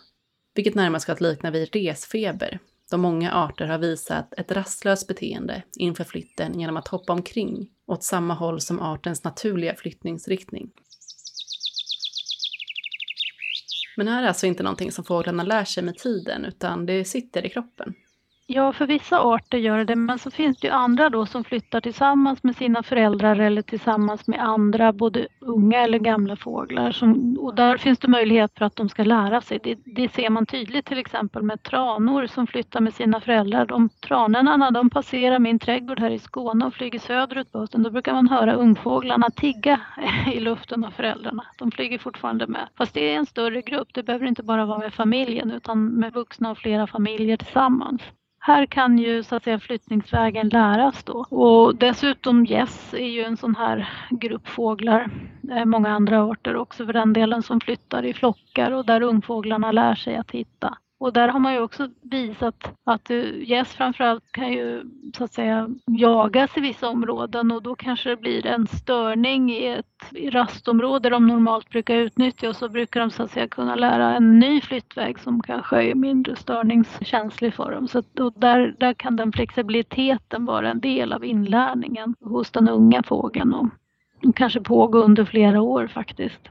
vilket 0.56 0.76
närmast 0.76 1.04
ska 1.04 1.15
likna 1.19 1.52
vid 1.52 1.76
resfeber, 1.76 2.60
då 2.91 2.97
många 2.97 3.32
arter 3.32 3.67
har 3.67 3.77
visat 3.77 4.34
ett 4.38 4.51
rastlöst 4.51 5.08
beteende 5.08 5.63
inför 5.77 6.04
flytten 6.04 6.60
genom 6.60 6.77
att 6.77 6.88
hoppa 6.88 7.13
omkring 7.13 7.69
åt 7.86 8.04
samma 8.04 8.34
håll 8.34 8.62
som 8.62 8.80
artens 8.80 9.23
naturliga 9.23 9.75
flyttningsriktning. 9.75 10.71
Men 13.97 14.06
det 14.06 14.12
här 14.12 14.23
är 14.23 14.27
alltså 14.27 14.47
inte 14.47 14.63
någonting 14.63 14.91
som 14.91 15.04
fåglarna 15.04 15.43
lär 15.43 15.65
sig 15.65 15.84
med 15.84 15.97
tiden, 15.97 16.45
utan 16.45 16.86
det 16.86 17.06
sitter 17.06 17.45
i 17.45 17.49
kroppen. 17.49 17.93
Ja, 18.54 18.74
för 18.74 18.88
vissa 18.88 19.20
arter 19.20 19.58
gör 19.58 19.86
det 19.86 19.96
men 19.96 20.20
så 20.20 20.32
finns 20.32 20.58
det 20.60 20.68
ju 20.68 20.74
andra 20.74 21.10
då 21.10 21.26
som 21.26 21.44
flyttar 21.44 21.82
tillsammans 21.82 22.44
med 22.44 22.56
sina 22.56 22.84
föräldrar 22.84 23.40
eller 23.40 23.62
tillsammans 23.62 24.28
med 24.28 24.44
andra, 24.44 24.94
både 24.94 25.28
unga 25.40 25.82
eller 25.82 26.00
gamla 26.00 26.36
fåglar. 26.36 26.92
Som, 26.92 27.38
och 27.40 27.56
där 27.56 27.78
finns 27.78 28.00
det 28.00 28.08
möjlighet 28.08 28.52
för 28.58 28.66
att 28.66 28.76
de 28.76 28.90
ska 28.90 29.04
lära 29.04 29.42
sig. 29.42 29.60
Det, 29.64 29.78
det, 29.86 30.10
ser 30.10 30.30
man 30.30 30.46
tydligt 30.46 30.86
till 30.86 30.98
exempel 30.98 31.44
med 31.44 31.64
tranor 31.64 32.28
som 32.28 32.48
flyttar 32.48 32.82
med 32.82 32.94
sina 32.94 33.22
föräldrar. 33.22 33.66
De 33.66 33.90
tranorna 33.90 34.72
de 34.72 34.90
passerar 34.90 35.40
min 35.40 35.60
trädgård 35.60 36.00
här 36.00 36.12
i 36.12 36.20
Skåne 36.20 36.66
och 36.66 36.74
flyger 36.74 37.00
söderut 37.00 37.52
på 37.52 37.60
hösten, 37.60 37.84
då 37.84 37.90
brukar 37.90 38.14
man 38.14 38.28
höra 38.28 38.54
ungfåglarna 38.54 39.30
tigga 39.30 39.80
i 40.34 40.40
luften 40.40 40.86
av 40.86 40.92
föräldrarna. 40.92 41.46
De 41.58 41.72
flyger 41.72 41.98
fortfarande 41.98 42.48
med. 42.48 42.68
Fast 42.78 42.94
det 42.94 43.14
är 43.14 43.18
en 43.18 43.26
större 43.26 43.62
grupp, 43.62 43.88
det 43.94 44.04
behöver 44.04 44.26
inte 44.26 44.44
bara 44.44 44.66
vara 44.66 44.80
med 44.80 44.94
familjen 44.94 45.52
utan 45.52 45.86
med 45.86 46.14
vuxna 46.14 46.52
och 46.52 46.58
flera 46.58 46.88
familjer 46.88 47.38
tillsammans. 47.38 48.02
Här 48.43 48.65
kan 48.65 48.97
ju 48.97 49.23
så 49.23 49.36
att 49.36 49.43
säga 49.43 49.60
flyttningsvägen 49.60 50.49
läras 50.49 51.04
då. 51.04 51.25
Och 51.30 51.75
dessutom 51.75 52.45
gäss 52.45 52.93
är 52.93 53.10
ju 53.10 53.23
en 53.23 53.38
sån 53.38 53.56
här 53.56 53.89
grupp 54.10 54.47
fåglar, 54.47 55.10
många 55.65 55.89
andra 55.89 56.23
arter 56.23 56.56
också 56.56 56.86
för 56.86 56.93
den 56.93 57.13
delen 57.13 57.43
som 57.43 57.60
flyttar 57.60 58.06
i 58.06 58.13
flockar 58.13 58.71
och 58.71 58.86
där 58.86 59.01
ungfåglarna 59.01 59.71
lär 59.71 59.95
sig 59.95 60.15
att 60.15 60.32
hitta. 60.32 60.77
Och 61.02 61.14
där 61.14 61.28
har 61.28 61.40
man 61.40 61.54
ju 61.54 61.60
också 61.60 61.90
visat 62.02 62.78
att 62.84 63.10
eh, 63.10 63.50
gäss 63.50 63.74
framförallt 63.74 64.32
kan 64.32 64.52
ju 64.52 64.84
så 65.18 65.24
att 65.24 65.34
säga 65.34 65.70
jagas 65.86 66.58
i 66.58 66.62
vissa 66.62 66.90
områden 66.90 67.52
och 67.52 67.64
då 67.64 67.76
kanske 67.76 68.10
det 68.10 68.18
blir 68.18 68.46
en 68.46 68.68
störning 68.68 69.52
i 69.52 69.68
ett 69.68 70.32
rastområde 70.34 71.10
de 71.10 71.28
normalt 71.28 71.70
brukar 71.70 71.96
utnyttja 71.96 72.50
och 72.50 72.56
så 72.56 72.70
brukar 72.70 73.00
de 73.00 73.12
så 73.12 73.24
att 73.24 73.32
säga 73.32 73.48
kunna 73.48 73.76
lära 73.76 74.16
en 74.16 74.40
ny 74.40 74.62
flyttväg 74.62 75.20
som 75.20 75.42
kanske 75.42 75.84
är 75.84 75.96
mindre 75.96 76.36
störningskänslig 76.36 77.54
för 77.54 77.72
dem. 77.72 77.88
Så 77.88 78.00
att, 78.00 78.06
där, 78.36 78.76
där 78.80 78.94
kan 78.94 79.16
den 79.16 79.32
flexibiliteten 79.32 80.46
vara 80.46 80.70
en 80.72 80.80
del 80.80 81.14
av 81.14 81.26
inlärningen 81.26 82.16
hos 82.20 82.52
den 82.52 82.70
unga 82.70 83.04
fågeln 83.04 83.54
och 83.54 83.70
kanske 84.36 84.62
pågå 84.62 85.00
under 85.00 85.26
flera 85.26 85.62
år 85.62 85.88
faktiskt. 85.88 86.50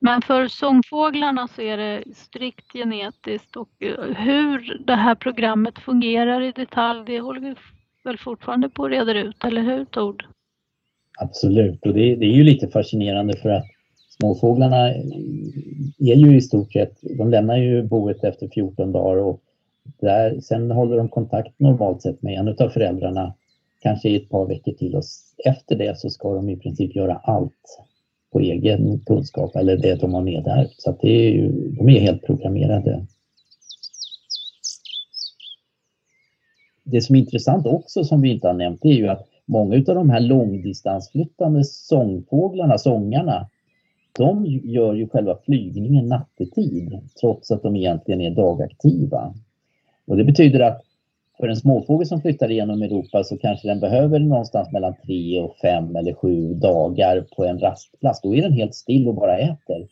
Men 0.00 0.22
för 0.22 0.48
sångfåglarna 0.48 1.48
så 1.48 1.62
är 1.62 1.76
det 1.76 2.04
strikt 2.14 2.72
genetiskt 2.72 3.56
och 3.56 3.68
eh, 3.78 4.14
hur 4.16 4.82
det 4.86 4.94
här 4.94 5.14
programmet 5.14 5.78
fungerar 5.78 6.42
i 6.42 6.52
detalj, 6.52 7.04
det 7.06 7.20
håller 7.20 7.40
vi 7.40 7.54
väl 8.04 8.18
fortfarande 8.18 8.68
på 8.68 8.84
att 8.84 8.90
reda 8.90 9.12
ut, 9.12 9.44
eller 9.44 9.62
hur 9.62 9.84
Tord? 9.84 10.24
Absolut, 11.18 11.86
och 11.86 11.94
det, 11.94 12.16
det, 12.16 12.26
är 12.26 12.32
ju 12.32 12.44
lite 12.44 12.68
fascinerande 12.68 13.36
för 13.36 13.48
att 13.48 13.64
småfåglarna 14.18 14.88
är 15.98 16.16
ju 16.16 16.36
i 16.36 16.40
stort 16.40 16.72
sett, 16.72 16.98
de 17.18 17.30
lämnar 17.30 17.56
ju 17.56 17.82
boet 17.82 18.24
efter 18.24 18.48
14 18.48 18.92
dagar 18.92 19.16
och 19.22 19.42
där, 20.00 20.40
sen 20.40 20.70
håller 20.70 20.96
de 20.96 21.08
kontakt 21.08 21.60
normalt 21.60 22.02
sett 22.02 22.22
med 22.22 22.38
en 22.38 22.48
av 22.48 22.68
föräldrarna 22.68 23.34
kanske 23.80 24.08
i 24.08 24.16
ett 24.16 24.28
par 24.28 24.46
veckor 24.46 24.72
till 24.72 24.94
och 24.94 25.04
efter 25.44 25.76
det 25.76 25.98
så 25.98 26.10
ska 26.10 26.34
de 26.34 26.48
i 26.48 26.56
princip 26.56 26.96
göra 26.96 27.20
allt 27.24 27.82
på 28.32 28.40
egen 28.40 29.00
kunskap 29.00 29.56
eller 29.56 29.76
det 29.76 30.00
de 30.00 30.14
har 30.14 30.22
nedärvt. 30.22 30.74
Så 30.78 30.90
att 30.90 31.00
det 31.00 31.26
är 31.26 31.30
ju, 31.30 31.68
de 31.68 31.88
är 31.88 32.00
helt 32.00 32.22
programmerade. 32.22 33.06
Det 36.84 37.00
som 37.00 37.16
är 37.16 37.20
intressant 37.20 37.66
också 37.66 38.04
som 38.04 38.20
vi 38.20 38.30
inte 38.30 38.46
har 38.46 38.54
nämnt 38.54 38.84
är 38.84 38.92
ju 38.92 39.08
att 39.08 39.26
många 39.46 39.76
av 39.76 39.94
de 39.94 40.10
här 40.10 40.20
långdistansflyttande 40.20 41.64
sångfåglarna, 41.64 42.78
sångarna, 42.78 43.48
de 44.12 44.46
gör 44.46 44.94
ju 44.94 45.08
själva 45.08 45.38
flygningen 45.44 46.08
nattetid 46.08 47.00
trots 47.20 47.50
att 47.50 47.62
de 47.62 47.76
egentligen 47.76 48.20
är 48.20 48.30
dagaktiva. 48.30 49.34
Och 50.06 50.16
det 50.16 50.24
betyder 50.24 50.60
att 50.60 50.82
för 51.40 51.48
en 51.48 51.56
småfågel 51.56 52.06
som 52.06 52.20
flyttar 52.20 52.48
genom 52.48 52.82
Europa 52.82 53.24
så 53.24 53.36
kanske 53.38 53.68
den 53.68 53.80
behöver 53.80 54.18
någonstans 54.18 54.72
mellan 54.72 54.94
tre 55.06 55.40
och 55.40 55.56
fem 55.56 55.96
eller 55.96 56.12
sju 56.12 56.54
dagar 56.54 57.26
på 57.36 57.44
en 57.44 57.58
rastplats. 57.58 58.20
Då 58.20 58.34
är 58.34 58.42
den 58.42 58.52
helt 58.52 58.74
still 58.74 59.08
och 59.08 59.14
bara 59.14 59.38
äter 59.38 59.88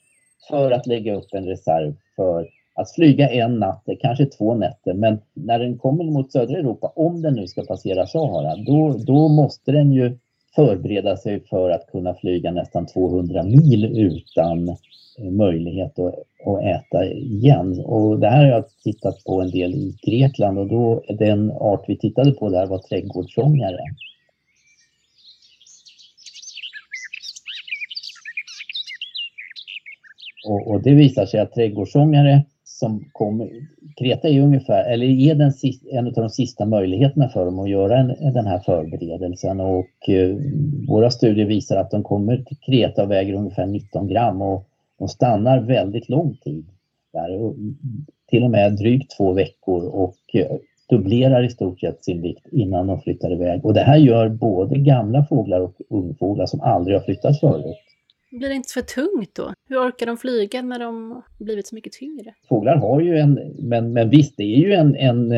för 0.48 0.70
att 0.70 0.86
lägga 0.86 1.14
upp 1.14 1.34
en 1.34 1.46
reserv 1.46 1.94
för 2.16 2.48
att 2.74 2.90
flyga 2.90 3.28
en 3.28 3.58
natt, 3.58 3.84
kanske 4.00 4.26
två 4.26 4.54
nätter, 4.54 4.94
men 4.94 5.18
när 5.34 5.58
den 5.58 5.78
kommer 5.78 6.04
mot 6.04 6.32
södra 6.32 6.58
Europa, 6.58 6.92
om 6.96 7.22
den 7.22 7.34
nu 7.34 7.46
ska 7.46 7.62
passera 7.62 8.06
Sahara, 8.06 8.56
då, 8.56 8.98
då 8.98 9.28
måste 9.28 9.72
den 9.72 9.92
ju 9.92 10.18
förbereda 10.54 11.16
sig 11.16 11.40
för 11.40 11.70
att 11.70 11.86
kunna 11.86 12.14
flyga 12.14 12.50
nästan 12.50 12.86
200 12.86 13.42
mil 13.42 13.84
utan 13.84 14.68
eh, 14.68 15.30
möjlighet 15.30 15.98
att, 15.98 16.14
att 16.46 16.62
äta 16.62 17.04
igen. 17.04 17.80
Och 17.84 18.18
det 18.18 18.28
här 18.28 18.44
har 18.44 18.50
jag 18.50 18.64
tittat 18.84 19.24
på 19.24 19.40
en 19.40 19.50
del 19.50 19.74
i 19.74 19.96
Grekland 20.02 20.58
och 20.58 20.66
då 20.66 21.02
den 21.08 21.50
art 21.50 21.84
vi 21.88 21.98
tittade 21.98 22.32
på 22.32 22.50
där 22.50 22.66
var 22.66 22.78
trädgårdssångare. 22.78 23.84
Och, 30.48 30.70
och, 30.70 30.82
det 30.82 30.94
visar 30.94 31.26
sig 31.26 31.40
att 31.40 31.54
trädgårdssångare 31.54 32.44
som 32.78 33.04
kommer, 33.12 33.50
Kreta 33.98 34.28
är 34.28 34.40
ungefär, 34.40 34.92
eller 34.92 35.06
är 35.06 35.34
den, 35.34 35.52
en 35.92 36.06
av 36.06 36.12
de 36.12 36.30
sista 36.30 36.66
möjligheterna 36.66 37.28
för 37.28 37.44
dem 37.44 37.58
att 37.58 37.70
göra 37.70 37.98
en, 37.98 38.32
den 38.32 38.46
här 38.46 38.58
förberedelsen 38.58 39.60
och 39.60 40.08
eh, 40.08 40.36
våra 40.88 41.10
studier 41.10 41.46
visar 41.46 41.76
att 41.76 41.90
de 41.90 42.02
kommer 42.02 42.36
till 42.36 42.56
Kreta 42.56 43.02
och 43.02 43.10
väger 43.10 43.34
ungefär 43.34 43.66
19 43.66 44.08
gram 44.08 44.42
och 44.42 44.68
de 44.98 45.08
stannar 45.08 45.60
väldigt 45.60 46.08
lång 46.08 46.36
tid 46.36 46.66
där, 47.12 47.54
till 48.30 48.44
och 48.44 48.50
med 48.50 48.72
drygt 48.76 49.16
två 49.16 49.32
veckor 49.32 49.86
och 49.86 50.34
eh, 50.34 50.56
dubblerar 50.88 51.44
i 51.44 51.50
stort 51.50 51.80
sett 51.80 52.04
sin 52.04 52.22
vikt 52.22 52.46
innan 52.52 52.86
de 52.86 53.00
flyttar 53.00 53.32
iväg. 53.32 53.64
Och 53.64 53.74
det 53.74 53.80
här 53.80 53.96
gör 53.96 54.28
både 54.28 54.78
gamla 54.78 55.24
fåglar 55.24 55.60
och 55.60 55.74
ungfåglar 55.90 56.46
som 56.46 56.60
aldrig 56.60 56.96
har 56.96 57.04
flyttat 57.04 57.40
förut. 57.40 57.76
Blir 58.30 58.48
det 58.48 58.54
inte 58.54 58.72
för 58.72 58.80
tungt 58.80 59.34
då? 59.34 59.52
Hur 59.68 59.76
orkar 59.76 60.06
de 60.06 60.16
flyga 60.16 60.62
när 60.62 60.78
de 60.78 61.22
blivit 61.38 61.66
så 61.66 61.74
mycket 61.74 61.92
tyngre? 61.92 62.34
Fåglar 62.48 62.76
har 62.76 63.00
ju 63.00 63.18
en, 63.18 63.54
men, 63.58 63.92
men 63.92 64.10
visst 64.10 64.36
det 64.36 64.42
är 64.42 64.58
ju 64.58 64.72
en, 64.72 64.96
en, 64.96 65.32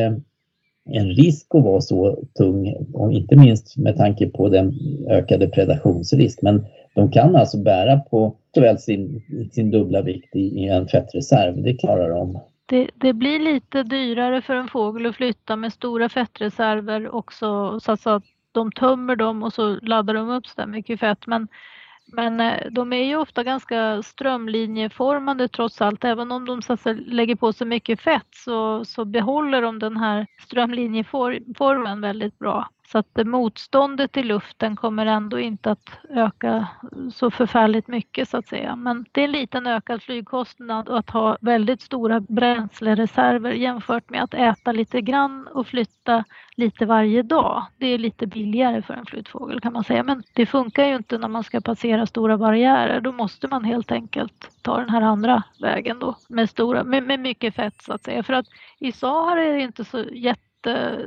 en 0.85 1.09
risk 1.09 1.47
att 1.55 1.63
vara 1.63 1.81
så 1.81 2.23
tung, 2.37 2.75
och 2.93 3.13
inte 3.13 3.35
minst 3.35 3.77
med 3.77 3.97
tanke 3.97 4.29
på 4.29 4.49
den 4.49 4.73
ökade 5.09 5.47
predationsrisk. 5.47 6.41
Men 6.41 6.65
de 6.95 7.11
kan 7.11 7.35
alltså 7.35 7.57
bära 7.57 7.99
på 7.99 8.35
såväl 8.55 8.79
sin, 8.79 9.21
sin 9.51 9.71
dubbla 9.71 10.01
vikt 10.01 10.35
i, 10.35 10.39
i 10.39 10.67
en 10.67 10.87
fettreserv, 10.87 11.63
det 11.63 11.73
klarar 11.73 12.09
de. 12.09 12.39
Det, 12.65 12.89
det, 12.95 13.13
blir 13.13 13.39
lite 13.39 13.83
dyrare 13.83 14.41
för 14.41 14.55
en 14.55 14.67
fågel 14.67 15.05
att 15.05 15.15
flytta 15.15 15.55
med 15.55 15.73
stora 15.73 16.09
fettreserver 16.09 17.15
också 17.15 17.79
så 17.79 17.91
att 17.91 18.23
de 18.51 18.71
tömmer 18.71 19.15
dem 19.15 19.43
och 19.43 19.53
så 19.53 19.79
laddar 19.81 20.13
de 20.13 20.29
upp 20.29 20.47
så 20.47 20.61
där 20.61 20.67
mycket 20.67 20.99
fett. 20.99 21.27
Men 21.27 21.47
men 22.05 22.39
eh, 22.39 22.71
de 22.71 22.93
är 22.93 23.03
ju 23.03 23.15
ofta 23.15 23.43
ganska 23.43 24.03
strömlinjeformade 24.03 25.47
trots 25.47 25.81
allt. 25.81 26.03
Även 26.03 26.31
om 26.31 26.45
de 26.45 26.61
så 26.61 26.77
lägger 26.93 27.35
på 27.35 27.53
sig 27.53 27.67
mycket 27.67 28.01
fett 28.01 28.27
så, 28.35 28.85
så 28.85 29.05
behåller 29.05 29.61
de 29.61 29.79
den 29.79 29.97
här 29.97 30.27
strömlinjeformen 30.41 32.01
väldigt 32.01 32.39
bra. 32.39 32.69
Så 32.91 32.97
att 32.97 33.25
motståndet 33.25 34.17
i 34.17 34.23
luften 34.23 34.75
kommer 34.75 35.05
ändå 35.05 35.39
inte 35.39 35.71
att 35.71 35.89
öka 36.09 36.67
så 37.13 37.31
förfärligt 37.31 37.87
mycket 37.87 38.29
så 38.29 38.37
att 38.37 38.47
säga. 38.47 38.75
Men 38.75 39.05
det 39.11 39.21
är 39.21 39.25
en 39.25 39.31
liten 39.31 39.67
ökad 39.67 40.03
flygkostnad 40.03 40.89
att 40.89 41.09
ha 41.09 41.37
väldigt 41.41 41.81
stora 41.81 42.19
bränslereserver 42.19 43.51
jämfört 43.51 44.09
med 44.09 44.23
att 44.23 44.33
äta 44.33 44.71
lite 44.71 45.01
grann 45.01 45.47
och 45.47 45.67
flytta 45.67 46.23
lite 46.55 46.85
varje 46.85 47.21
dag. 47.21 47.65
Det 47.77 47.87
är 47.87 47.97
lite 47.97 48.27
billigare 48.27 48.81
för 48.81 48.93
en 48.93 49.05
flyttfågel 49.05 49.61
kan 49.61 49.73
man 49.73 49.83
säga. 49.83 50.03
Men 50.03 50.23
det 50.33 50.45
funkar 50.45 50.85
ju 50.85 50.95
inte 50.95 51.17
när 51.17 51.27
man 51.27 51.43
ska 51.43 51.61
passera 51.61 52.05
stora 52.05 52.37
barriärer. 52.37 53.01
Då 53.01 53.11
måste 53.11 53.47
man 53.47 53.63
helt 53.63 53.91
enkelt 53.91 54.49
ta 54.61 54.77
den 54.79 54.89
här 54.89 55.01
andra 55.01 55.43
vägen 55.59 55.99
då 55.99 56.15
med, 56.29 56.49
stora, 56.49 56.83
med, 56.83 57.03
med 57.03 57.19
mycket 57.19 57.55
fett 57.55 57.81
så 57.81 57.93
att 57.93 58.03
säga. 58.03 58.23
För 58.23 58.33
att 58.33 58.45
i 58.79 58.91
Sahara 58.91 59.43
är 59.43 59.53
det 59.53 59.61
inte 59.61 59.85
så 59.85 60.03
jätte 60.11 60.97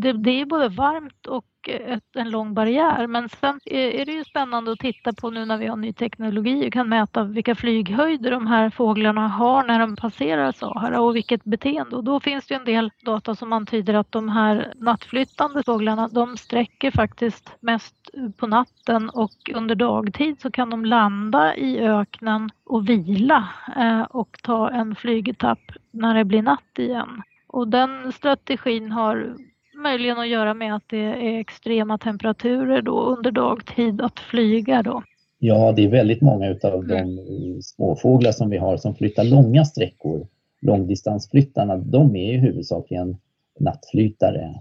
det, 0.00 0.12
det 0.12 0.40
är 0.40 0.44
både 0.44 0.68
varmt 0.68 1.26
och 1.26 1.44
ett, 1.68 2.16
en 2.16 2.30
lång 2.30 2.54
barriär. 2.54 3.06
Men 3.06 3.28
sen 3.28 3.60
är 3.64 4.04
det 4.06 4.12
ju 4.12 4.24
spännande 4.24 4.72
att 4.72 4.78
titta 4.78 5.12
på 5.12 5.30
nu 5.30 5.44
när 5.44 5.58
vi 5.58 5.66
har 5.66 5.76
ny 5.76 5.92
teknologi 5.92 6.68
och 6.68 6.72
kan 6.72 6.88
mäta 6.88 7.24
vilka 7.24 7.54
flyghöjder 7.54 8.30
de 8.30 8.46
här 8.46 8.70
fåglarna 8.70 9.28
har 9.28 9.64
när 9.64 9.78
de 9.78 9.96
passerar 9.96 10.52
Sahara 10.52 11.00
och 11.00 11.16
vilket 11.16 11.44
beteende. 11.44 11.96
Och 11.96 12.04
då 12.04 12.20
finns 12.20 12.46
det 12.46 12.54
en 12.54 12.64
del 12.64 12.90
data 13.04 13.34
som 13.34 13.52
antyder 13.52 13.94
att 13.94 14.12
de 14.12 14.28
här 14.28 14.72
nattflyttande 14.76 15.62
fåglarna 15.62 16.08
de 16.08 16.36
sträcker 16.36 16.90
faktiskt 16.90 17.56
mest 17.60 18.10
på 18.36 18.46
natten 18.46 19.10
och 19.10 19.50
under 19.54 19.74
dagtid 19.74 20.40
så 20.40 20.50
kan 20.50 20.70
de 20.70 20.84
landa 20.84 21.56
i 21.56 21.80
öknen 21.80 22.50
och 22.64 22.88
vila 22.88 23.48
eh, 23.76 24.02
och 24.02 24.38
ta 24.42 24.70
en 24.70 24.94
flygetapp 24.94 25.60
när 25.90 26.14
det 26.14 26.24
blir 26.24 26.42
natt 26.42 26.78
igen. 26.78 27.22
Och 27.46 27.68
den 27.68 28.12
strategin 28.12 28.92
har 28.92 29.36
möjligen 29.78 30.18
att 30.18 30.28
göra 30.28 30.54
med 30.54 30.74
att 30.74 30.84
det 30.86 31.04
är 31.04 31.40
extrema 31.40 31.98
temperaturer 31.98 32.82
då 32.82 33.00
under 33.00 33.30
dagtid 33.30 34.00
att 34.00 34.20
flyga 34.20 34.82
då. 34.82 35.02
Ja, 35.38 35.72
det 35.72 35.84
är 35.84 35.88
väldigt 35.88 36.20
många 36.20 36.48
utav 36.48 36.86
de 36.86 37.18
småfåglar 37.62 38.32
som 38.32 38.50
vi 38.50 38.56
har 38.56 38.76
som 38.76 38.94
flyttar 38.94 39.24
långa 39.24 39.64
sträckor. 39.64 40.26
Långdistansflyttarna, 40.60 41.76
de 41.76 42.16
är 42.16 42.32
ju 42.32 42.38
huvudsakligen 42.38 43.16
nattflytare 43.60 44.54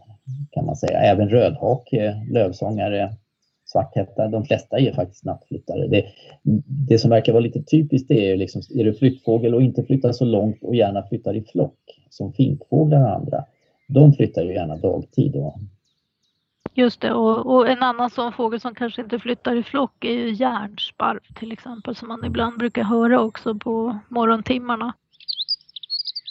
kan 0.52 0.66
man 0.66 0.76
säga. 0.76 1.00
Även 1.00 1.30
rödhake, 1.30 2.16
lövsångare, 2.32 3.14
svarthätta, 3.66 4.28
de 4.28 4.46
flesta 4.46 4.80
är 4.80 4.94
faktiskt 4.94 5.26
nattflyttare. 5.26 5.88
Det, 5.88 6.06
det 6.90 7.00
som 7.00 7.10
verkar 7.10 7.34
vara 7.34 7.44
lite 7.44 7.64
typiskt 7.64 8.08
det 8.08 8.32
är 8.32 8.38
liksom, 8.38 8.62
är 8.76 8.84
du 8.84 8.94
flyttfågel 8.94 9.56
och 9.56 9.62
inte 9.62 9.84
flyttar 9.84 10.12
så 10.12 10.26
långt 10.26 10.64
och 10.64 10.76
gärna 10.76 11.04
flyttar 11.04 11.36
i 11.36 11.42
flock 11.42 11.80
som 12.10 12.34
finkfåglar 12.34 13.02
och 13.02 13.16
andra, 13.16 13.44
de 13.88 14.14
flyttar 14.14 14.44
ju 14.44 14.54
gärna 14.54 14.76
dagtid 14.76 15.32
då. 15.32 15.60
Just 16.74 17.02
det, 17.02 17.14
och, 17.14 17.56
och, 17.56 17.70
en 17.70 17.84
annan 17.84 18.10
sån 18.10 18.34
fågel 18.34 18.60
som 18.60 18.76
kanske 18.76 19.02
inte 19.02 19.20
flyttar 19.20 19.56
i 19.56 19.64
flock 19.64 20.06
är 20.06 20.14
ju 20.14 20.34
järnsparv 20.34 21.20
till 21.40 21.52
exempel 21.52 21.96
som 21.96 22.08
man 22.08 22.26
ibland 22.26 22.58
brukar 22.58 22.84
höra 22.84 23.22
också 23.22 23.56
på 23.56 24.00
morgontimmarna 24.10 24.94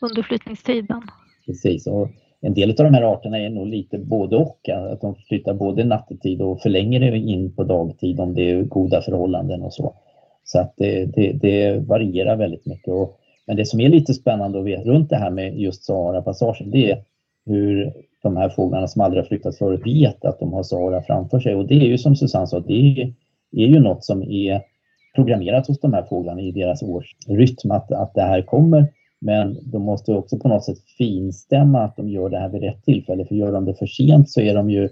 under 0.02 0.22
flyttningstiden. 0.22 1.02
Precis, 1.46 1.86
och 1.86 2.08
en 2.40 2.54
del 2.54 2.70
av 2.70 2.76
de 2.76 2.94
här 2.94 3.02
arterna 3.02 3.38
är 3.38 3.50
nog 3.50 3.66
lite 3.66 3.98
både 3.98 4.36
och, 4.36 4.68
att 4.68 5.00
de 5.00 5.14
flyttar 5.14 5.54
både 5.54 5.84
nattetid 5.84 6.42
och 6.42 6.60
förlänger 6.60 7.00
det 7.00 7.18
in 7.18 7.52
på 7.52 7.64
dagtid 7.64 8.20
om 8.20 8.34
det 8.34 8.50
är 8.50 8.62
goda 8.62 9.02
förhållanden 9.02 9.62
och 9.62 9.72
så. 9.72 9.94
Så 10.44 10.60
att 10.60 10.74
det, 10.76 11.04
det, 11.04 11.32
det 11.32 11.78
varierar 11.78 12.36
väldigt 12.36 12.66
mycket. 12.66 12.94
Och, 12.94 13.20
men 13.46 13.56
det 13.56 13.66
som 13.66 13.80
är 13.80 13.88
lite 13.88 14.14
spännande 14.14 14.58
att 14.58 14.64
veta 14.64 14.90
runt 14.90 15.10
det 15.10 15.16
här 15.16 15.30
med 15.30 15.60
just 15.60 15.84
Sahara-passagen, 15.84 16.70
det 16.70 16.90
är 16.90 17.02
hur 17.46 17.92
de 18.22 18.36
här 18.36 18.48
fåglarna 18.48 18.88
som 18.88 19.02
aldrig 19.02 19.22
har 19.22 19.28
flyttat 19.28 19.58
förut 19.58 19.80
vet 19.84 20.24
att 20.24 20.40
de 20.40 20.52
har 20.52 20.62
Sahara 20.62 21.02
framför 21.02 21.40
sig. 21.40 21.54
Och 21.54 21.66
det 21.66 21.74
är 21.74 21.86
ju 21.86 21.98
som 21.98 22.16
Susanne 22.16 22.46
sa, 22.46 22.60
det 22.60 22.72
är, 22.72 23.12
är 23.52 23.66
ju 23.66 23.80
något 23.80 24.04
som 24.04 24.22
är 24.22 24.62
programmerat 25.14 25.66
hos 25.66 25.80
de 25.80 25.92
här 25.92 26.02
fåglarna 26.02 26.40
i 26.40 26.52
deras 26.52 26.82
årsrytm 26.82 27.70
att, 27.70 27.92
att 27.92 28.14
det 28.14 28.22
här 28.22 28.42
kommer. 28.42 28.86
Men 29.20 29.58
de 29.62 29.82
måste 29.82 30.12
också 30.12 30.38
på 30.38 30.48
något 30.48 30.64
sätt 30.64 30.78
finstämma 30.98 31.82
att 31.82 31.96
de 31.96 32.08
gör 32.08 32.28
det 32.28 32.38
här 32.38 32.48
vid 32.48 32.62
rätt 32.62 32.84
tillfälle. 32.84 33.24
För 33.24 33.34
gör 33.34 33.52
de 33.52 33.64
det 33.64 33.74
för 33.74 33.86
sent 33.86 34.30
så 34.30 34.40
är 34.40 34.54
de 34.54 34.70
ju 34.70 34.88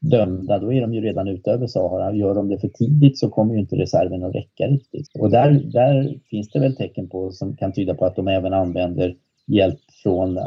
dömda, 0.00 0.58
då 0.58 0.72
är 0.72 0.80
de 0.80 0.94
ju 0.94 1.00
redan 1.00 1.28
ute 1.28 1.50
över 1.50 1.66
Sahara. 1.66 2.14
Gör 2.14 2.34
de 2.34 2.48
det 2.48 2.58
för 2.58 2.68
tidigt 2.68 3.18
så 3.18 3.30
kommer 3.30 3.54
ju 3.54 3.60
inte 3.60 3.76
reserven 3.76 4.24
att 4.24 4.34
räcka 4.34 4.66
riktigt. 4.66 5.08
Och 5.18 5.30
där, 5.30 5.50
där 5.50 6.14
finns 6.30 6.50
det 6.50 6.60
väl 6.60 6.76
tecken 6.76 7.08
på 7.08 7.30
som 7.30 7.56
kan 7.56 7.72
tyda 7.72 7.94
på 7.94 8.04
att 8.04 8.16
de 8.16 8.28
även 8.28 8.52
använder 8.52 9.16
hjälp 9.46 9.78
från 10.02 10.38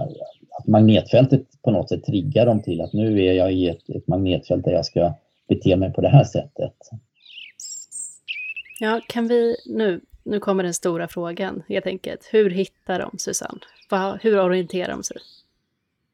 att 0.59 0.67
magnetfältet 0.67 1.41
på 1.61 1.71
något 1.71 1.89
sätt 1.89 2.03
triggar 2.03 2.45
dem 2.45 2.61
till 2.61 2.81
att 2.81 2.93
nu 2.93 3.25
är 3.25 3.33
jag 3.33 3.53
i 3.53 3.69
ett, 3.69 3.89
ett 3.89 4.07
magnetfält 4.07 4.65
där 4.65 4.71
jag 4.71 4.85
ska 4.85 5.13
bete 5.47 5.75
mig 5.75 5.93
på 5.93 6.01
det 6.01 6.09
här 6.09 6.23
sättet. 6.23 6.75
Ja, 8.79 9.01
kan 9.07 9.27
vi 9.27 9.55
nu, 9.65 10.01
nu 10.23 10.39
kommer 10.39 10.63
den 10.63 10.73
stora 10.73 11.07
frågan 11.07 11.63
helt 11.67 11.87
enkelt. 11.87 12.29
Hur 12.31 12.49
hittar 12.49 12.99
de 12.99 13.17
Susanne? 13.17 13.59
Hur 14.21 14.39
orienterar 14.39 14.89
de 14.91 15.03
sig? 15.03 15.17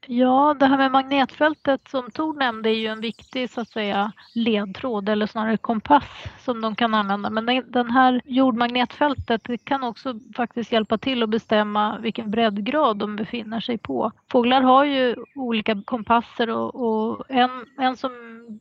Ja, 0.08 0.56
det 0.60 0.66
här 0.66 0.78
med 0.78 0.92
magnetfältet 0.92 1.88
som 1.88 2.12
Tor 2.12 2.34
nämnde 2.34 2.70
är 2.70 2.74
ju 2.74 2.88
en 2.88 3.02
viktig 3.02 3.50
så 3.50 3.62
att 3.62 3.70
säga 3.70 4.12
ledtråd 4.34 5.10
eller 5.10 5.28
snarare 5.28 5.58
kompass 5.58 6.04
som 6.40 6.62
de 6.62 6.76
kan 6.76 6.94
använda. 6.94 7.30
Men 7.30 7.64
den 7.68 7.92
här 7.92 8.22
jordmagnetfältet 8.26 9.42
kan 9.64 9.84
också 9.84 10.20
faktiskt 10.36 10.72
hjälpa 10.72 10.98
till 10.98 11.24
att 11.24 11.30
bestämma 11.30 11.98
vilken 11.98 12.32
breddgrad 12.32 12.98
de 12.98 13.16
befinner 13.16 13.60
sig 13.60 13.78
på. 13.78 14.12
Fåglar 14.32 14.62
har 14.62 14.86
ju 14.86 15.16
olika 15.36 15.82
kompasser 15.86 16.50
och, 16.50 16.76
och 16.76 17.26
en, 17.30 17.50
en 17.78 17.98
som 17.98 18.12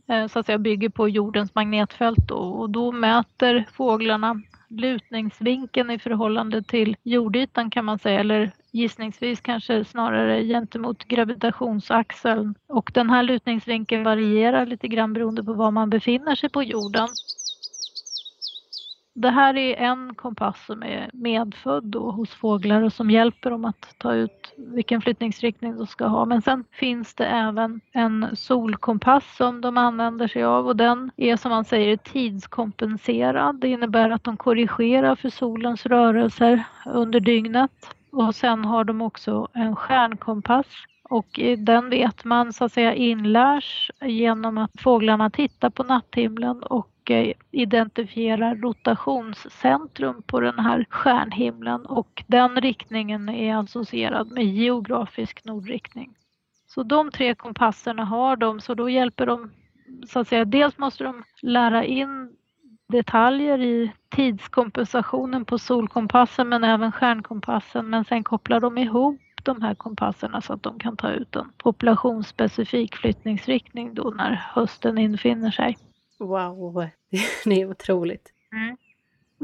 eh, 0.08 0.26
så 0.26 0.38
att 0.38 0.46
säga 0.46 0.58
bygger 0.58 0.88
på 0.88 1.08
jordens 1.08 1.54
magnetfält 1.54 2.28
då, 2.28 2.36
och 2.36 2.70
då 2.70 2.92
mäter 2.92 3.66
fåglarna 3.72 4.42
lutningsvinkeln 4.68 5.90
i 5.90 5.98
förhållande 5.98 6.62
till 6.62 6.96
jordytan 7.02 7.70
kan 7.70 7.84
man 7.84 7.98
säga, 7.98 8.20
eller 8.20 8.52
gissningsvis 8.72 9.40
kanske 9.40 9.84
snarare 9.84 10.44
gentemot 10.44 11.04
gravitationsaxeln. 11.04 12.54
Och 12.68 12.90
den 12.94 13.10
här 13.10 13.22
lutningsvinkeln 13.22 14.04
varierar 14.04 14.66
lite 14.66 14.88
grann 14.88 15.12
beroende 15.12 15.44
på 15.44 15.52
var 15.52 15.70
man 15.70 15.90
befinner 15.90 16.34
sig 16.34 16.48
på 16.48 16.62
jorden. 16.62 17.08
Det 19.14 19.30
här 19.30 19.56
är 19.56 19.76
en 19.76 20.14
kompass 20.14 20.66
som 20.66 20.82
är 20.82 21.10
medfödd 21.12 21.84
då 21.84 22.10
hos 22.10 22.30
fåglar 22.30 22.82
och 22.82 22.92
som 22.92 23.10
hjälper 23.10 23.50
dem 23.50 23.64
att 23.64 23.94
ta 23.98 24.14
ut 24.14 24.54
vilken 24.56 25.00
flyttningsriktning 25.00 25.76
de 25.76 25.86
ska 25.86 26.06
ha. 26.06 26.24
Men 26.24 26.42
sen 26.42 26.64
finns 26.70 27.14
det 27.14 27.26
även 27.26 27.80
en 27.92 28.36
solkompass 28.36 29.36
som 29.36 29.60
de 29.60 29.76
använder 29.76 30.28
sig 30.28 30.44
av 30.44 30.66
och 30.66 30.76
den 30.76 31.10
är 31.16 31.36
som 31.36 31.50
man 31.50 31.64
säger 31.64 31.96
tidskompenserad. 31.96 33.60
Det 33.60 33.68
innebär 33.68 34.10
att 34.10 34.24
de 34.24 34.36
korrigerar 34.36 35.16
för 35.16 35.30
solens 35.30 35.86
rörelser 35.86 36.64
under 36.86 37.20
dygnet. 37.20 37.70
Och 38.12 38.34
sen 38.34 38.64
har 38.64 38.84
de 38.84 39.02
också 39.02 39.48
en 39.54 39.76
stjärnkompass 39.76 40.66
och 41.10 41.40
den 41.58 41.90
vet 41.90 42.24
man 42.24 42.52
så 42.52 42.64
att 42.64 42.72
säga 42.72 42.94
inlärs 42.94 43.90
genom 44.00 44.58
att 44.58 44.80
fåglarna 44.80 45.30
tittar 45.30 45.70
på 45.70 45.82
natthimlen 45.82 46.62
och 46.62 47.10
eh, 47.10 47.32
identifierar 47.50 48.56
rotationscentrum 48.56 50.22
på 50.22 50.40
den 50.40 50.58
här 50.58 50.86
stjärnhimlen 50.90 51.86
och 51.86 52.24
den 52.26 52.60
riktningen 52.60 53.28
är 53.28 53.56
associerad 53.56 54.32
med 54.32 54.44
geografisk 54.44 55.44
nordriktning. 55.44 56.14
Så 56.66 56.82
de 56.82 57.10
tre 57.10 57.34
kompasserna 57.34 58.04
har 58.04 58.36
de, 58.36 58.60
så 58.60 58.74
då 58.74 58.90
hjälper 58.90 59.26
de 59.26 59.50
så 60.06 60.20
att 60.20 60.28
säga, 60.28 60.44
dels 60.44 60.78
måste 60.78 61.04
de 61.04 61.22
lära 61.42 61.84
in 61.84 62.36
detaljer 62.90 63.60
i 63.60 63.92
tidskompensationen 64.08 65.44
på 65.44 65.58
solkompassen 65.58 66.48
men 66.48 66.64
även 66.64 66.92
stjärnkompassen 66.92 67.90
men 67.90 68.04
sen 68.04 68.24
kopplar 68.24 68.60
de 68.60 68.78
ihop 68.78 69.20
de 69.42 69.62
här 69.62 69.74
kompasserna 69.74 70.40
så 70.40 70.52
att 70.52 70.62
de 70.62 70.78
kan 70.78 70.96
ta 70.96 71.10
ut 71.10 71.36
en 71.36 71.52
populationsspecifik 71.58 72.96
flyttningsriktning 72.96 73.94
då 73.94 74.10
när 74.16 74.30
hösten 74.54 74.98
infinner 74.98 75.50
sig. 75.50 75.78
Wow, 76.18 76.88
det 77.44 77.60
är 77.60 77.70
otroligt. 77.70 78.32
Mm. 78.52 78.76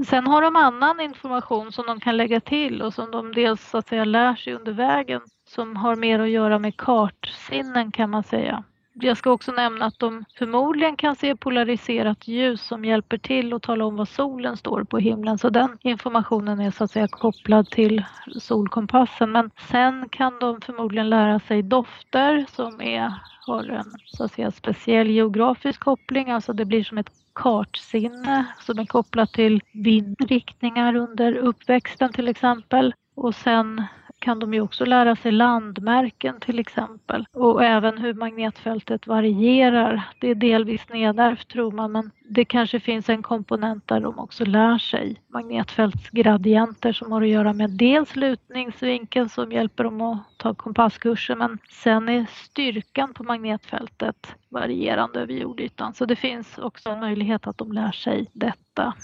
Sen 0.06 0.26
har 0.26 0.42
de 0.42 0.56
annan 0.56 1.00
information 1.00 1.72
som 1.72 1.86
de 1.86 2.00
kan 2.00 2.16
lägga 2.16 2.40
till 2.40 2.82
och 2.82 2.94
som 2.94 3.10
de 3.10 3.32
dels 3.32 3.70
så 3.70 3.78
att 3.78 3.88
säga 3.88 4.04
lär 4.04 4.34
sig 4.34 4.52
under 4.52 4.72
vägen 4.72 5.20
som 5.48 5.76
har 5.76 5.96
mer 5.96 6.18
att 6.18 6.28
göra 6.28 6.58
med 6.58 6.76
kartsinnen 6.76 7.92
kan 7.92 8.10
man 8.10 8.22
säga. 8.22 8.64
Jag 9.00 9.16
ska 9.16 9.30
också 9.30 9.52
nämna 9.52 9.84
att 9.84 9.98
de 9.98 10.24
förmodligen 10.38 10.96
kan 10.96 11.16
se 11.16 11.36
polariserat 11.36 12.28
ljus 12.28 12.62
som 12.62 12.84
hjälper 12.84 13.18
till 13.18 13.52
att 13.52 13.62
tala 13.62 13.84
om 13.84 13.96
var 13.96 14.04
solen 14.04 14.56
står 14.56 14.84
på 14.84 14.98
himlen. 14.98 15.38
Så 15.38 15.50
den 15.50 15.78
informationen 15.82 16.60
är 16.60 16.70
så 16.70 16.84
att 16.84 16.90
säga 16.90 17.08
kopplad 17.08 17.70
till 17.70 18.04
solkompassen. 18.38 19.32
Men 19.32 19.50
sen 19.70 20.08
kan 20.08 20.38
de 20.38 20.60
förmodligen 20.60 21.10
lära 21.10 21.40
sig 21.40 21.62
dofter 21.62 22.46
som 22.48 22.80
är, 22.80 23.12
har 23.46 23.64
en 23.64 23.92
så 24.06 24.24
att 24.24 24.32
säga, 24.32 24.50
speciell 24.50 25.10
geografisk 25.10 25.80
koppling. 25.80 26.30
Alltså 26.30 26.52
det 26.52 26.64
blir 26.64 26.84
som 26.84 26.98
ett 26.98 27.10
kartsinne 27.32 28.46
som 28.60 28.78
är 28.78 28.86
kopplat 28.86 29.32
till 29.32 29.60
vindriktningar 29.72 30.96
under 30.96 31.36
uppväxten 31.36 32.12
till 32.12 32.28
exempel. 32.28 32.94
Och 33.16 33.34
sen 33.34 33.82
kan 34.26 34.38
de 34.38 34.54
ju 34.54 34.60
också 34.60 34.84
lära 34.84 35.16
sig 35.16 35.32
landmärken 35.32 36.40
till 36.40 36.58
exempel 36.58 37.26
och 37.32 37.64
även 37.64 37.98
hur 37.98 38.14
magnetfältet 38.14 39.06
varierar. 39.06 40.02
Det 40.20 40.30
är 40.30 40.34
delvis 40.34 40.88
nedärvt 40.88 41.48
tror 41.48 41.72
man 41.72 41.92
men 41.92 42.10
det 42.28 42.44
kanske 42.44 42.80
finns 42.80 43.08
en 43.08 43.22
komponent 43.22 43.88
där 43.88 44.00
de 44.00 44.18
också 44.18 44.44
lär 44.44 44.78
sig 44.78 45.22
magnetfältsgradienter 45.28 46.92
som 46.92 47.12
har 47.12 47.22
att 47.22 47.28
göra 47.28 47.52
med 47.52 47.70
dels 47.70 48.16
lutningsvinkeln 48.16 49.28
som 49.28 49.52
hjälper 49.52 49.84
dem 49.84 50.00
att 50.00 50.18
ta 50.36 50.54
kompasskurser 50.54 51.36
men 51.36 51.58
sen 51.70 52.08
är 52.08 52.26
styrkan 52.30 53.14
på 53.14 53.22
magnetfältet 53.22 54.34
varierande 54.48 55.20
över 55.20 55.32
jordytan 55.32 55.94
så 55.94 56.04
det 56.04 56.16
finns 56.16 56.58
också 56.58 56.90
en 56.90 57.00
möjlighet 57.00 57.46
att 57.46 57.58
de 57.58 57.72
lär 57.72 57.92
sig 57.92 58.30
detta. 58.32 58.94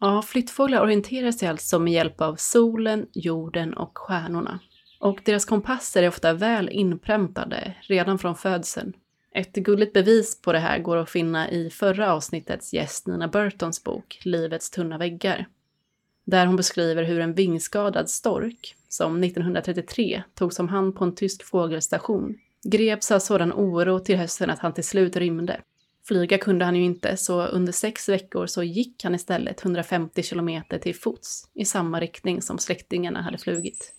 Ja, 0.00 0.22
flyttfåglar 0.22 0.82
orienterar 0.82 1.32
sig 1.32 1.48
alltså 1.48 1.78
med 1.78 1.92
hjälp 1.92 2.20
av 2.20 2.36
solen, 2.38 3.06
jorden 3.12 3.74
och 3.74 3.98
stjärnorna. 3.98 4.58
Och 5.00 5.20
deras 5.24 5.44
kompasser 5.44 6.02
är 6.02 6.08
ofta 6.08 6.32
väl 6.32 6.68
inpräntade 6.68 7.74
redan 7.80 8.18
från 8.18 8.36
födseln. 8.36 8.92
Ett 9.34 9.52
gulligt 9.52 9.92
bevis 9.92 10.42
på 10.42 10.52
det 10.52 10.58
här 10.58 10.78
går 10.78 10.96
att 10.96 11.10
finna 11.10 11.50
i 11.50 11.70
förra 11.70 12.12
avsnittets 12.12 12.72
gäst 12.72 13.06
Nina 13.06 13.28
Burtons 13.28 13.84
bok 13.84 14.20
Livets 14.24 14.70
tunna 14.70 14.98
väggar. 14.98 15.46
Där 16.24 16.46
hon 16.46 16.56
beskriver 16.56 17.02
hur 17.02 17.20
en 17.20 17.34
vingskadad 17.34 18.10
stork, 18.10 18.76
som 18.88 19.24
1933 19.24 20.22
togs 20.34 20.58
om 20.58 20.68
hand 20.68 20.96
på 20.96 21.04
en 21.04 21.14
tysk 21.14 21.44
fågelstation, 21.44 22.38
greps 22.64 23.10
av 23.10 23.18
sådan 23.18 23.52
oro 23.52 23.98
till 23.98 24.16
hösten 24.16 24.50
att 24.50 24.58
han 24.58 24.74
till 24.74 24.84
slut 24.84 25.16
rymde 25.16 25.60
Flyga 26.08 26.38
kunde 26.38 26.64
han 26.64 26.76
ju 26.76 26.82
inte, 26.82 27.16
så 27.16 27.46
under 27.46 27.72
sex 27.72 28.08
veckor 28.08 28.46
så 28.46 28.62
gick 28.62 29.04
han 29.04 29.14
istället 29.14 29.64
150 29.64 30.22
kilometer 30.22 30.78
till 30.78 30.94
fots 30.94 31.50
i 31.54 31.64
samma 31.64 32.00
riktning 32.00 32.42
som 32.42 32.58
släktingarna 32.58 33.22
hade 33.22 33.38
flugit. 33.38 33.92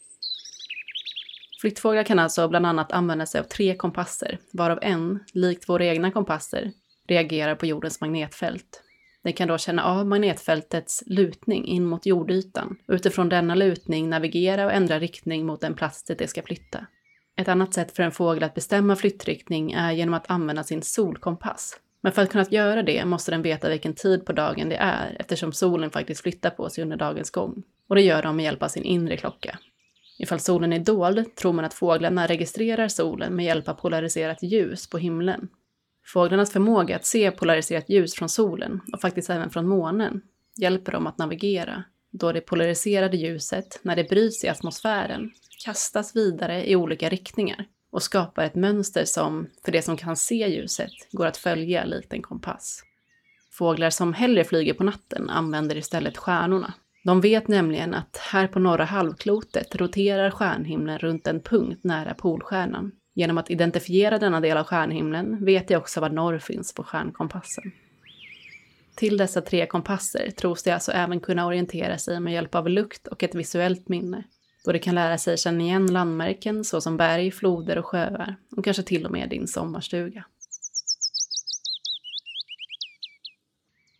Flyttfåglar 1.61 2.03
kan 2.03 2.19
alltså 2.19 2.47
bland 2.47 2.65
annat 2.65 2.91
använda 2.91 3.25
sig 3.25 3.41
av 3.41 3.45
tre 3.45 3.75
kompasser, 3.75 4.39
varav 4.53 4.79
en, 4.81 5.19
likt 5.33 5.69
våra 5.69 5.85
egna 5.85 6.11
kompasser, 6.11 6.71
reagerar 7.07 7.55
på 7.55 7.65
jordens 7.65 8.01
magnetfält. 8.01 8.83
Den 9.23 9.33
kan 9.33 9.47
då 9.47 9.57
känna 9.57 9.83
av 9.83 10.07
magnetfältets 10.07 11.03
lutning 11.05 11.65
in 11.65 11.85
mot 11.85 12.05
jordytan 12.05 12.77
och 12.87 12.93
utifrån 12.93 13.29
denna 13.29 13.55
lutning 13.55 14.09
navigera 14.09 14.65
och 14.65 14.73
ändra 14.73 14.99
riktning 14.99 15.45
mot 15.45 15.61
den 15.61 15.73
plats 15.73 16.03
dit 16.03 16.19
det 16.19 16.27
ska 16.27 16.41
flytta. 16.41 16.85
Ett 17.37 17.47
annat 17.47 17.73
sätt 17.73 17.95
för 17.95 18.03
en 18.03 18.11
fågel 18.11 18.43
att 18.43 18.53
bestämma 18.53 18.95
flyttriktning 18.95 19.71
är 19.71 19.91
genom 19.91 20.13
att 20.13 20.29
använda 20.29 20.63
sin 20.63 20.81
solkompass, 20.81 21.79
men 22.01 22.12
för 22.12 22.21
att 22.21 22.29
kunna 22.29 22.45
göra 22.49 22.83
det 22.83 23.05
måste 23.05 23.31
den 23.31 23.41
veta 23.41 23.69
vilken 23.69 23.93
tid 23.93 24.25
på 24.25 24.33
dagen 24.33 24.69
det 24.69 24.75
är 24.75 25.17
eftersom 25.19 25.53
solen 25.53 25.89
faktiskt 25.89 26.21
flyttar 26.21 26.49
på 26.49 26.69
sig 26.69 26.81
under 26.81 26.97
dagens 26.97 27.31
gång. 27.31 27.63
Och 27.89 27.95
det 27.95 28.01
gör 28.01 28.23
de 28.23 28.36
med 28.36 28.45
hjälp 28.45 28.63
av 28.63 28.67
sin 28.67 28.83
inre 28.83 29.17
klocka. 29.17 29.60
Ifall 30.19 30.39
solen 30.39 30.73
är 30.73 30.79
dold 30.79 31.36
tror 31.36 31.53
man 31.53 31.65
att 31.65 31.73
fåglarna 31.73 32.27
registrerar 32.27 32.88
solen 32.88 33.36
med 33.36 33.45
hjälp 33.45 33.69
av 33.69 33.73
polariserat 33.73 34.43
ljus 34.43 34.89
på 34.89 34.97
himlen. 34.97 35.49
Fåglarnas 36.05 36.51
förmåga 36.51 36.95
att 36.95 37.05
se 37.05 37.31
polariserat 37.31 37.89
ljus 37.89 38.15
från 38.15 38.29
solen, 38.29 38.81
och 38.93 39.01
faktiskt 39.01 39.29
även 39.29 39.49
från 39.49 39.67
månen, 39.67 40.21
hjälper 40.57 40.91
dem 40.91 41.07
att 41.07 41.17
navigera, 41.17 41.83
då 42.12 42.31
det 42.31 42.41
polariserade 42.41 43.17
ljuset, 43.17 43.79
när 43.81 43.95
det 43.95 44.10
bryts 44.10 44.43
i 44.43 44.47
atmosfären, 44.47 45.31
kastas 45.65 46.15
vidare 46.15 46.69
i 46.69 46.75
olika 46.75 47.10
riktningar 47.10 47.65
och 47.97 48.03
skapar 48.03 48.43
ett 48.43 48.55
mönster 48.55 49.05
som, 49.05 49.47
för 49.65 49.71
det 49.71 49.81
som 49.81 49.97
kan 49.97 50.15
se 50.15 50.47
ljuset, 50.47 50.91
går 51.12 51.25
att 51.25 51.38
följa 51.38 51.86
likt 51.86 52.13
en 52.13 52.21
kompass. 52.21 52.83
Fåglar 53.51 53.89
som 53.89 54.13
hellre 54.13 54.43
flyger 54.43 54.73
på 54.73 54.83
natten 54.83 55.29
använder 55.29 55.77
istället 55.77 56.17
stjärnorna. 56.17 56.73
De 57.03 57.21
vet 57.21 57.47
nämligen 57.47 57.93
att 57.93 58.17
här 58.17 58.47
på 58.47 58.60
norra 58.60 58.83
halvklotet 58.83 59.75
roterar 59.75 60.31
stjärnhimlen 60.31 60.97
runt 60.97 61.27
en 61.27 61.41
punkt 61.41 61.83
nära 61.83 62.13
Polstjärnan. 62.13 62.91
Genom 63.13 63.38
att 63.38 63.51
identifiera 63.51 64.17
denna 64.17 64.39
del 64.39 64.57
av 64.57 64.65
stjärnhimlen 64.65 65.45
vet 65.45 65.69
jag 65.69 65.81
också 65.81 66.01
var 66.01 66.10
norr 66.10 66.39
finns 66.39 66.73
på 66.73 66.83
stjärnkompassen. 66.83 67.71
Till 68.95 69.17
dessa 69.17 69.41
tre 69.41 69.65
kompasser 69.65 70.31
tros 70.31 70.63
de 70.63 70.71
alltså 70.71 70.91
även 70.91 71.19
kunna 71.19 71.45
orientera 71.45 71.97
sig 71.97 72.19
med 72.19 72.33
hjälp 72.33 72.55
av 72.55 72.69
lukt 72.69 73.07
och 73.07 73.23
ett 73.23 73.36
visuellt 73.36 73.89
minne 73.89 74.23
då 74.67 74.73
det 74.73 74.80
kan 74.80 74.95
lära 74.95 75.17
sig 75.17 75.38
känna 75.38 75.63
igen 75.63 75.86
landmärken 75.86 76.63
såsom 76.63 76.97
berg, 76.97 77.32
floder 77.32 77.77
och 77.77 77.86
sjöar 77.86 78.36
och 78.58 78.65
kanske 78.65 78.84
till 78.84 79.06
och 79.06 79.12
med 79.12 79.30
din 79.30 79.47
sommarstuga. 79.47 80.23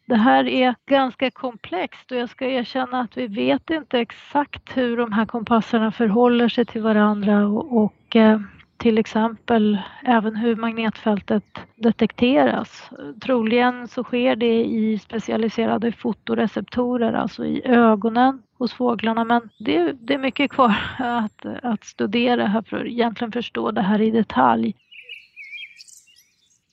Det 0.06 0.16
här 0.16 0.48
är 0.48 0.76
ganska 0.86 1.32
komplext 1.32 2.12
och 2.12 2.18
jag 2.18 2.30
ska 2.30 2.46
erkänna 2.46 3.02
att 3.02 3.18
vi 3.18 3.28
vet 3.28 3.70
inte 3.70 4.00
exakt 4.00 4.78
hur 4.78 4.98
de 4.98 5.12
här 5.12 5.26
kompasserna 5.26 5.92
förhåller 5.92 6.50
sig 6.50 6.66
till 6.66 6.82
varandra 6.82 7.48
och, 7.48 7.84
och 7.84 8.16
eh, 8.16 8.42
till 8.78 8.98
exempel 8.98 9.78
även 10.04 10.36
hur 10.36 10.56
magnetfältet 10.56 11.44
detekteras. 11.76 12.90
Troligen 13.22 13.88
så 13.88 14.04
sker 14.04 14.36
det 14.36 14.66
i 14.66 15.00
specialiserade 15.00 15.92
fotoreceptorer, 15.92 17.14
alltså 17.14 17.46
i 17.46 17.62
ögonen 17.66 18.42
hos 18.58 18.74
fåglarna. 18.74 19.24
Men 19.24 19.50
det, 19.60 19.92
det 19.92 20.14
är 20.14 20.18
mycket 20.18 20.52
kvar 20.52 20.76
att, 21.00 21.46
att 21.64 21.84
studera 21.84 22.48
här 22.48 22.62
för 22.62 22.78
att 22.78 22.86
egentligen 22.86 23.32
förstå 23.32 23.72
det 23.72 23.82
här 23.82 24.02
i 24.02 24.12
detalj. 24.12 24.76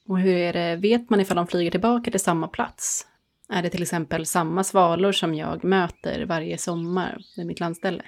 Och 0.09 0.19
hur 0.19 0.37
är 0.37 0.53
det, 0.53 0.77
vet 0.77 1.11
man 1.11 1.21
ifall 1.21 1.37
de 1.37 1.47
flyger 1.47 1.71
tillbaka 1.71 2.11
till 2.11 2.21
samma 2.21 2.49
plats? 2.49 3.07
Är 3.49 3.63
det 3.63 3.71
till 3.71 3.83
exempel 3.83 4.27
samma 4.27 4.65
svalor 4.65 5.13
som 5.13 5.35
jag 5.35 5.65
möter 5.65 6.27
varje 6.27 6.59
sommar 6.59 7.19
vid 7.37 7.47
mitt 7.47 7.61
landställe? 7.61 8.03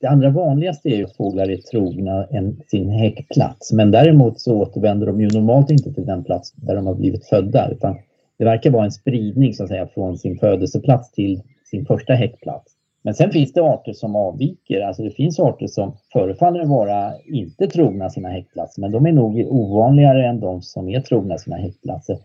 Det 0.00 0.06
allra 0.06 0.30
vanligaste 0.30 0.88
är 0.88 0.96
ju 0.96 1.04
att 1.04 1.16
fåglar 1.16 1.50
är 1.50 1.56
trogna 1.56 2.26
en, 2.30 2.60
sin 2.66 2.90
häckplats. 2.90 3.72
Men 3.72 3.90
däremot 3.90 4.40
så 4.40 4.56
återvänder 4.56 5.06
de 5.06 5.20
ju 5.20 5.28
normalt 5.28 5.70
inte 5.70 5.94
till 5.94 6.06
den 6.06 6.24
plats 6.24 6.52
där 6.52 6.76
de 6.76 6.86
har 6.86 6.94
blivit 6.94 7.26
födda. 7.26 7.70
Utan 7.70 7.96
det 8.38 8.44
verkar 8.44 8.70
vara 8.70 8.84
en 8.84 8.90
spridning 8.90 9.54
så 9.54 9.62
att 9.62 9.68
säga 9.68 9.86
från 9.86 10.18
sin 10.18 10.38
födelseplats 10.38 11.12
till 11.12 11.42
sin 11.70 11.86
första 11.86 12.12
häckplats. 12.12 12.72
Men 13.02 13.14
sen 13.14 13.30
finns 13.30 13.52
det 13.52 13.62
arter 13.62 13.92
som 13.92 14.16
avviker. 14.16 14.80
Alltså 14.80 15.02
det 15.02 15.10
finns 15.10 15.40
arter 15.40 15.66
som 15.66 15.96
förefaller 16.12 16.64
vara 16.64 17.12
inte 17.24 17.66
trogna 17.66 18.10
sina 18.10 18.28
häckplatser. 18.28 18.80
Men 18.80 18.92
de 18.92 19.06
är 19.06 19.12
nog 19.12 19.46
ovanligare 19.48 20.26
än 20.26 20.40
de 20.40 20.62
som 20.62 20.88
är 20.88 21.00
trogna 21.00 21.38
sina 21.38 21.56
häckplatser. 21.56 22.18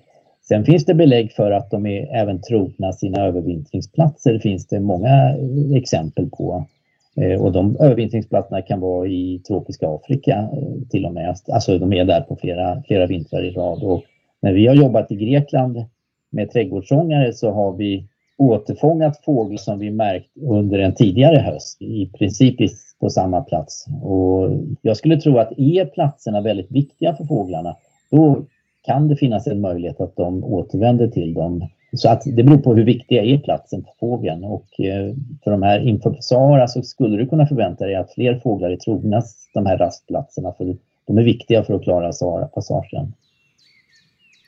Sen 0.48 0.66
finns 0.66 0.86
det 0.86 0.94
belägg 0.94 1.32
för 1.32 1.52
att 1.52 1.72
de 1.72 1.86
är 1.86 2.16
även 2.16 2.42
trogna 2.42 2.94
sina 2.94 3.22
övervintringsplatser. 3.22 4.34
Det 4.34 4.40
finns 4.40 4.68
det 4.68 4.80
många 4.80 5.36
exempel 5.76 6.30
på. 6.30 6.66
Eh, 7.22 7.42
och 7.42 7.52
de 7.52 7.78
övervintringsplatserna 7.80 8.62
kan 8.62 8.80
vara 8.80 9.08
i 9.08 9.42
tropiska 9.48 9.88
Afrika 9.90 10.50
eh, 10.54 10.88
till 10.90 11.06
och 11.06 11.14
med. 11.14 11.36
Alltså 11.48 11.78
de 11.78 11.94
är 11.94 12.06
där 12.06 12.22
på 12.22 12.36
flera, 12.36 12.84
flera 12.88 13.06
vintrar 13.06 13.44
i 13.44 13.52
rad. 13.52 13.84
Och 13.84 14.04
när 14.42 14.54
vi 14.54 14.68
har 14.68 14.76
jobbat 14.76 15.12
i 15.12 15.16
Grekland 15.16 15.86
med 16.32 16.52
trädgårdsångare 16.52 17.34
så 17.34 17.52
har 17.52 17.74
vi 17.74 18.08
återfångat 18.38 19.22
fåglar 19.26 19.58
som 19.58 19.80
vi 19.80 19.92
märkt 19.92 20.30
under 20.42 20.80
en 20.80 20.96
tidigare 20.96 21.38
höst, 21.38 21.82
i 21.82 22.10
princip 22.18 22.56
på 23.00 23.10
samma 23.10 23.42
plats. 23.42 23.86
Och 24.04 24.50
jag 24.82 24.98
skulle 24.98 25.18
tro 25.18 25.38
att 25.38 25.60
är 25.60 25.86
platserna 25.86 26.42
väldigt 26.42 26.72
viktiga 26.72 27.16
för 27.16 27.26
fåglarna, 27.26 27.76
då 28.12 28.46
kan 28.82 29.08
det 29.08 29.16
finnas 29.16 29.48
en 29.48 29.62
möjlighet 29.62 30.02
att 30.02 30.16
de 30.16 30.44
återvänder 30.44 31.08
till 31.08 31.34
dem. 31.34 31.68
Så 31.96 32.10
att 32.10 32.22
det 32.26 32.44
beror 32.44 32.58
på 32.58 32.76
hur 32.76 32.86
viktiga 32.86 33.24
är 33.24 33.38
platsen 33.38 33.84
för 33.84 33.92
fågeln 34.00 34.44
och 34.44 34.80
eh, 34.80 35.16
för 35.44 35.52
de 35.52 35.64
här 35.64 35.80
inför 35.80 36.18
Sahara 36.20 36.68
så 36.68 36.82
skulle 36.82 37.18
du 37.18 37.28
kunna 37.28 37.48
förvänta 37.48 37.86
dig 37.86 37.96
att 37.96 38.14
fler 38.14 38.40
fåglar 38.40 38.70
är 38.70 38.78
trogna 38.78 39.22
de 39.54 39.66
här 39.66 39.78
rastplatserna 39.78 40.54
för 40.54 40.78
de 41.08 41.18
är 41.18 41.24
viktiga 41.24 41.64
för 41.64 41.74
att 41.74 41.84
klara 41.84 42.14
Sahara-passagen. 42.14 43.14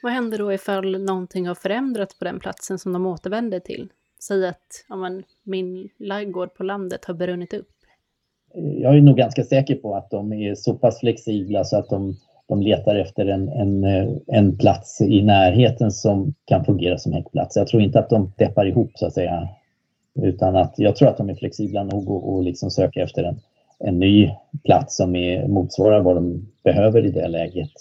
Vad 0.03 0.11
händer 0.11 0.37
då 0.37 0.53
ifall 0.53 1.03
någonting 1.05 1.47
har 1.47 1.55
förändrats 1.55 2.19
på 2.19 2.25
den 2.25 2.39
platsen 2.39 2.79
som 2.79 2.93
de 2.93 3.05
återvänder 3.05 3.59
till? 3.59 3.89
Säg 4.19 4.47
att 4.47 4.85
ja, 4.89 4.95
man, 4.95 5.23
min 5.43 5.89
laggård 5.97 6.53
på 6.53 6.63
landet 6.63 7.05
har 7.05 7.13
brunnit 7.13 7.53
upp. 7.53 7.69
Jag 8.53 8.97
är 8.97 9.01
nog 9.01 9.17
ganska 9.17 9.43
säker 9.43 9.75
på 9.75 9.95
att 9.95 10.09
de 10.09 10.33
är 10.33 10.55
så 10.55 10.73
pass 10.73 10.99
flexibla 10.99 11.63
så 11.63 11.77
att 11.77 11.89
de 11.89 12.15
de 12.47 12.61
letar 12.61 12.95
efter 12.95 13.25
en, 13.25 13.49
en, 13.49 13.83
eh, 13.83 14.07
en 14.27 14.57
plats 14.57 15.01
i 15.01 15.21
närheten 15.21 15.91
som 15.91 16.33
kan 16.45 16.65
fungera 16.65 16.97
som 16.97 17.13
häckplats. 17.13 17.55
Jag 17.55 17.67
tror 17.67 17.81
inte 17.81 17.99
att 17.99 18.09
de 18.09 18.31
deppar 18.37 18.65
ihop 18.65 18.91
så 18.95 19.05
att 19.05 19.13
säga. 19.13 19.49
Utan 20.21 20.55
att 20.55 20.73
jag 20.77 20.95
tror 20.95 21.09
att 21.09 21.17
de 21.17 21.29
är 21.29 21.35
flexibla 21.35 21.83
nog 21.83 22.09
och, 22.09 22.33
och 22.33 22.43
liksom 22.43 22.71
söka 22.71 23.03
efter 23.03 23.23
en, 23.23 23.39
en 23.79 23.99
ny 23.99 24.31
plats 24.63 24.97
som 24.97 25.15
är, 25.15 25.47
motsvarar 25.47 25.99
vad 25.99 26.15
de 26.15 26.47
behöver 26.63 27.05
i 27.05 27.11
det 27.11 27.27
läget. 27.27 27.71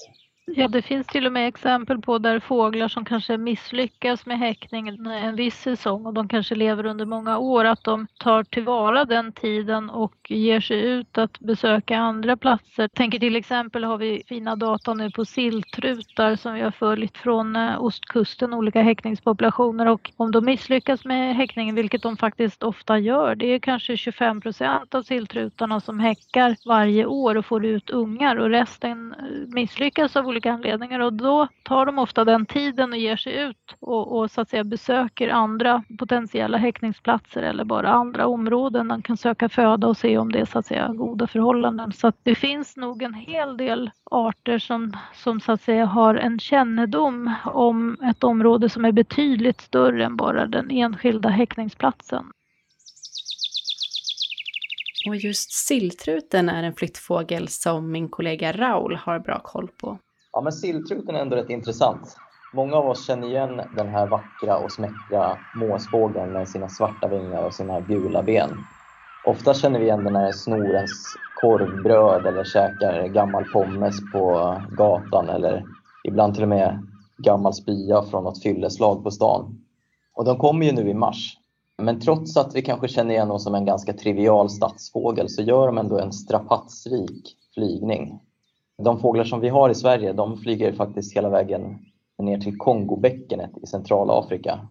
Ja, 0.49 0.69
det 0.69 0.83
finns 0.83 1.07
till 1.07 1.27
och 1.27 1.33
med 1.33 1.49
exempel 1.49 2.01
på 2.01 2.19
där 2.19 2.41
fåglar 2.41 2.89
som 2.89 3.05
kanske 3.05 3.37
misslyckas 3.37 4.27
med 4.27 4.39
häckning 4.39 4.89
en 4.89 5.37
viss 5.37 5.61
säsong 5.61 6.07
och 6.07 6.15
de 6.15 6.29
kanske 6.29 6.55
lever 6.55 6.87
under 6.87 7.05
många 7.05 7.39
år, 7.39 7.65
att 7.65 7.85
de 7.85 8.07
tar 8.19 8.45
tillvara 8.45 9.05
den 9.05 9.33
tiden 9.33 9.91
och 9.91 10.15
ger 10.29 10.61
sig 10.61 10.81
ut 10.81 11.19
att 11.19 11.41
besöka 11.41 11.99
andra 11.99 12.37
platser. 12.37 12.89
Tänker 12.89 13.19
till 13.19 13.37
exempel 13.37 13.85
har 13.85 13.99
vi 13.99 14.23
fina 14.29 14.57
data 14.57 14.95
nu 14.95 15.11
på 15.11 15.25
silltrutar 15.25 16.37
som 16.37 16.55
vi 16.55 16.61
har 16.61 16.71
följt 16.71 17.19
från 17.19 17.57
eh, 17.57 17.83
ostkusten, 17.83 18.55
olika 18.55 18.83
häckningspopulationer 18.83 19.87
och 19.87 20.13
om 20.17 20.33
de 20.33 20.45
misslyckas 20.45 21.05
med 21.05 21.37
häckningen, 21.37 21.75
vilket 21.75 22.03
de 22.03 22.17
faktiskt 22.17 22.63
ofta 22.63 22.99
gör, 22.99 23.35
det 23.35 23.47
är 23.47 23.59
kanske 23.59 23.97
25 23.97 24.41
procent 24.41 24.95
av 24.95 25.03
silltrutarna 25.03 25.81
som 25.81 26.01
häckar 26.01 26.57
varje 26.67 27.07
år 27.07 27.37
och 27.37 27.47
får 27.47 27.65
ut 27.65 27.91
ungar 27.91 28.37
och 28.37 28.51
resten 28.51 29.15
eh, 29.19 29.55
misslyckas 29.55 30.17
av 30.17 30.27
olika 30.37 30.53
anledningar 30.53 31.01
och 31.01 31.13
då 31.13 31.49
tar 31.63 31.87
de 31.87 31.99
ofta 31.99 32.25
den 32.25 32.47
tiden 32.47 32.93
och 32.93 32.99
ger 32.99 33.17
sig 33.17 33.43
ut 33.43 33.77
och, 33.81 34.19
och 34.19 34.31
så 34.31 34.41
att 34.41 34.49
säga 34.49 34.65
besöker 34.65 35.29
andra 35.29 35.83
potentiella 35.99 36.59
häckningsplatser 36.59 37.43
eller 37.43 37.65
bara 37.65 37.89
andra 37.89 38.27
områden. 38.27 38.87
Man 38.87 39.03
kan 39.03 39.17
söka 39.17 39.49
föda 39.49 39.87
och 39.87 39.97
se 39.97 40.19
om 40.19 40.33
det 40.33 40.39
är 40.39 40.45
så 40.45 40.59
att 40.59 40.67
säga 40.67 40.89
goda 40.89 41.27
förhållanden. 41.27 41.93
Så 41.93 42.07
att 42.07 42.17
det 42.23 42.35
finns 42.35 42.77
nog 42.77 43.03
en 43.03 43.15
hel 43.15 43.57
del 43.57 43.91
arter 44.11 44.59
som, 44.59 44.97
som 45.15 45.41
så 45.41 45.53
att 45.53 45.63
säga 45.63 45.87
har 45.87 46.15
en 46.15 46.39
kännedom 46.39 47.35
om 47.45 47.97
ett 48.03 48.25
område 48.25 48.69
som 48.69 48.85
är 48.85 48.93
betydligt 48.93 49.61
större 49.61 50.05
än 50.05 50.17
bara 50.17 50.47
den 50.47 50.71
enskilda 50.71 51.29
häckningsplatsen. 51.29 52.25
Och 55.07 55.17
just 55.17 55.53
silltruten 55.53 56.49
är 56.49 56.63
en 56.63 56.75
flyttfågel 56.75 57.49
som 57.49 57.93
min 57.93 58.09
kollega 58.09 58.53
Raul 58.53 58.97
har 58.97 59.19
bra 59.19 59.41
koll 59.45 59.69
på. 59.69 59.99
Ja, 60.37 60.43
men 60.43 60.53
silltruten 60.53 61.15
är 61.15 61.21
ändå 61.21 61.37
rätt 61.37 61.51
intressant. 61.51 62.17
Många 62.55 62.77
av 62.77 62.89
oss 62.89 63.07
känner 63.07 63.29
igen 63.29 63.61
den 63.77 63.89
här 63.89 64.07
vackra 64.07 64.59
och 64.59 64.73
smäckra 64.73 65.39
måsfågeln 65.55 66.33
med 66.33 66.49
sina 66.49 66.69
svarta 66.69 67.09
vingar 67.09 67.43
och 67.43 67.55
sina 67.55 67.81
gula 67.81 68.23
ben. 68.23 68.51
Ofta 69.27 69.55
känner 69.55 69.79
vi 69.79 69.85
igen 69.85 70.05
den 70.05 70.13
när 70.13 70.33
snorens 70.33 71.17
korvbröd 71.41 72.27
eller 72.27 72.45
käkar 72.45 73.07
gammal 73.07 73.45
pommes 73.45 73.97
på 74.13 74.55
gatan 74.77 75.29
eller 75.29 75.65
ibland 76.05 76.35
till 76.35 76.43
och 76.43 76.49
med 76.49 76.87
gammal 77.19 77.55
spya 77.55 78.03
från 78.03 78.25
något 78.25 78.43
fylleslag 78.43 79.05
på 79.05 79.11
stan. 79.11 79.61
Och 80.15 80.25
de 80.25 80.39
kommer 80.39 80.67
ju 80.67 80.73
nu 80.73 80.91
i 80.91 80.95
mars. 80.95 81.39
Men 81.79 82.01
trots 82.01 82.37
att 82.37 82.55
vi 82.55 82.63
kanske 82.63 82.89
känner 82.89 83.15
igen 83.15 83.29
dem 83.29 83.39
som 83.39 83.55
en 83.55 83.65
ganska 83.65 83.93
trivial 83.93 84.51
stadsfågel 84.51 85.29
så 85.29 85.43
gör 85.43 85.67
de 85.67 85.79
ändå 85.79 85.99
en 85.99 86.13
strapatsrik 86.13 87.37
flygning. 87.55 88.21
De 88.83 89.01
fåglar 89.01 89.25
som 89.25 89.41
vi 89.41 89.49
har 89.49 89.71
i 89.71 89.75
Sverige, 89.75 90.13
de 90.13 90.37
flyger 90.37 90.73
faktiskt 90.73 91.17
hela 91.17 91.29
vägen 91.29 91.79
ner 92.19 92.39
till 92.39 92.57
Kongobäckenet 92.57 93.51
i 93.63 93.67
Centralafrika 93.67 94.69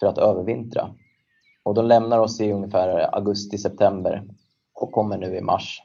för 0.00 0.06
att 0.06 0.18
övervintra. 0.18 0.90
Och 1.62 1.74
de 1.74 1.86
lämnar 1.86 2.18
oss 2.18 2.40
i 2.40 2.52
ungefär 2.52 3.14
augusti-september 3.14 4.24
och 4.74 4.92
kommer 4.92 5.18
nu 5.18 5.36
i 5.36 5.40
mars. 5.40 5.82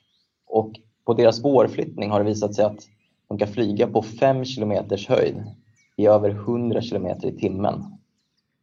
Och 0.48 0.72
på 1.06 1.13
deras 1.13 1.43
vårflyttning 1.43 2.12
har 2.12 2.19
det 2.19 2.26
visat 2.26 2.56
sig 2.56 2.65
att 2.65 2.80
de 3.28 3.38
kan 3.38 3.48
flyga 3.48 3.88
på 3.88 4.02
5 4.02 4.45
kilometers 4.45 5.08
höjd 5.08 5.43
i 5.98 6.08
över 6.08 6.30
100 6.30 6.82
kilometer 6.82 7.28
i 7.28 7.38
timmen. 7.38 7.84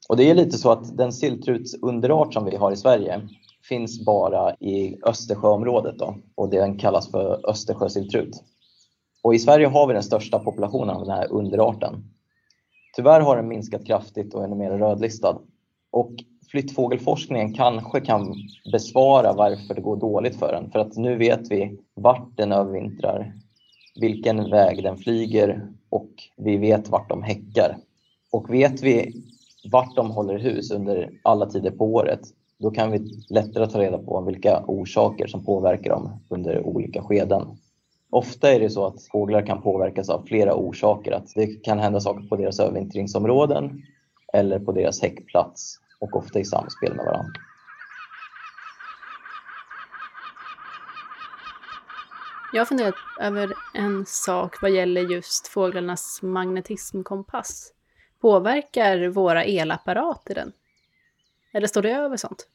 Och 0.08 0.16
det 0.16 0.30
är 0.30 0.34
lite 0.34 0.58
så 0.58 0.70
att 0.70 0.96
den 0.96 1.12
silltrutsunderart 1.12 2.34
som 2.34 2.44
vi 2.44 2.56
har 2.56 2.72
i 2.72 2.76
Sverige 2.76 3.28
finns 3.68 4.04
bara 4.04 4.54
i 4.54 4.98
Östersjöområdet 5.06 5.98
då, 5.98 6.16
och 6.34 6.48
den 6.48 6.78
kallas 6.78 7.10
för 7.10 7.50
Östersjösilltrut. 7.50 8.42
Och 9.26 9.34
I 9.34 9.38
Sverige 9.38 9.66
har 9.66 9.86
vi 9.86 9.94
den 9.94 10.02
största 10.02 10.38
populationen 10.38 10.96
av 10.96 11.06
den 11.06 11.16
här 11.16 11.32
underarten. 11.32 12.04
Tyvärr 12.96 13.20
har 13.20 13.36
den 13.36 13.48
minskat 13.48 13.86
kraftigt 13.86 14.34
och 14.34 14.44
är 14.44 14.48
numera 14.48 14.78
rödlistad. 14.78 15.38
Och 15.90 16.12
flyttfågelforskningen 16.50 17.54
kanske 17.54 18.00
kan 18.00 18.34
besvara 18.72 19.32
varför 19.32 19.74
det 19.74 19.80
går 19.80 19.96
dåligt 19.96 20.36
för 20.36 20.52
den. 20.52 20.70
För 20.70 20.78
att 20.78 20.96
nu 20.96 21.16
vet 21.16 21.50
vi 21.50 21.78
vart 21.94 22.36
den 22.36 22.52
övervintrar, 22.52 23.32
vilken 24.00 24.50
väg 24.50 24.82
den 24.82 24.96
flyger 24.96 25.68
och 25.90 26.10
vi 26.36 26.56
vet 26.56 26.88
vart 26.88 27.08
de 27.08 27.22
häckar. 27.22 27.76
Och 28.32 28.54
vet 28.54 28.82
vi 28.82 29.22
vart 29.72 29.96
de 29.96 30.10
håller 30.10 30.38
hus 30.38 30.70
under 30.70 31.10
alla 31.22 31.46
tider 31.46 31.70
på 31.70 31.84
året, 31.84 32.20
då 32.58 32.70
kan 32.70 32.90
vi 32.90 32.98
lättare 33.30 33.66
ta 33.66 33.80
reda 33.80 33.98
på 33.98 34.20
vilka 34.20 34.64
orsaker 34.66 35.26
som 35.26 35.44
påverkar 35.44 35.90
dem 35.90 36.20
under 36.28 36.66
olika 36.66 37.02
skeden. 37.02 37.58
Ofta 38.10 38.52
är 38.52 38.60
det 38.60 38.70
så 38.70 38.86
att 38.86 39.02
fåglar 39.12 39.46
kan 39.46 39.62
påverkas 39.62 40.08
av 40.08 40.26
flera 40.26 40.54
orsaker. 40.54 41.12
Att 41.12 41.34
det 41.34 41.46
kan 41.46 41.78
hända 41.78 42.00
saker 42.00 42.28
på 42.28 42.36
deras 42.36 42.60
övervintringsområden 42.60 43.82
eller 44.32 44.58
på 44.58 44.72
deras 44.72 45.02
häckplats 45.02 45.80
och 46.00 46.16
ofta 46.16 46.38
i 46.38 46.44
samspel 46.44 46.94
med 46.94 47.04
varandra. 47.04 47.40
Jag 52.52 52.60
har 52.60 52.66
funderat 52.66 52.94
över 53.20 53.52
en 53.74 54.06
sak 54.06 54.62
vad 54.62 54.70
gäller 54.70 55.00
just 55.00 55.48
fåglarnas 55.48 56.20
magnetismkompass. 56.22 57.72
Påverkar 58.20 59.08
våra 59.08 59.44
elapparater 59.44 60.34
den? 60.34 60.52
Eller 61.52 61.66
står 61.66 61.82
det 61.82 61.90
över 61.90 62.16
sånt? 62.16 62.48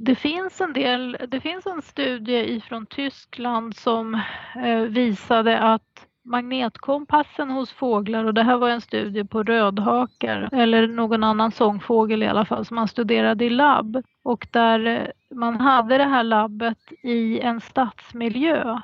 Det 0.00 0.14
finns 0.14 0.60
en 0.60 0.72
del, 0.72 1.16
det 1.28 1.40
finns 1.40 1.66
en 1.66 1.82
studie 1.82 2.56
ifrån 2.56 2.86
Tyskland 2.86 3.76
som 3.76 4.14
eh, 4.64 4.80
visade 4.80 5.58
att 5.58 6.06
magnetkompassen 6.24 7.50
hos 7.50 7.72
fåglar 7.72 8.24
och 8.24 8.34
det 8.34 8.42
här 8.42 8.56
var 8.56 8.68
en 8.68 8.80
studie 8.80 9.24
på 9.24 9.42
rödhakar 9.42 10.48
eller 10.52 10.88
någon 10.88 11.24
annan 11.24 11.52
sångfågel 11.52 12.22
i 12.22 12.26
alla 12.26 12.44
fall 12.44 12.64
som 12.64 12.74
man 12.74 12.88
studerade 12.88 13.44
i 13.44 13.50
labb. 13.50 14.02
Och 14.22 14.46
där 14.50 14.86
eh, 14.86 15.36
man 15.36 15.60
hade 15.60 15.98
det 15.98 16.04
här 16.04 16.24
labbet 16.24 16.92
i 17.02 17.40
en 17.40 17.60
stadsmiljö. 17.60 18.80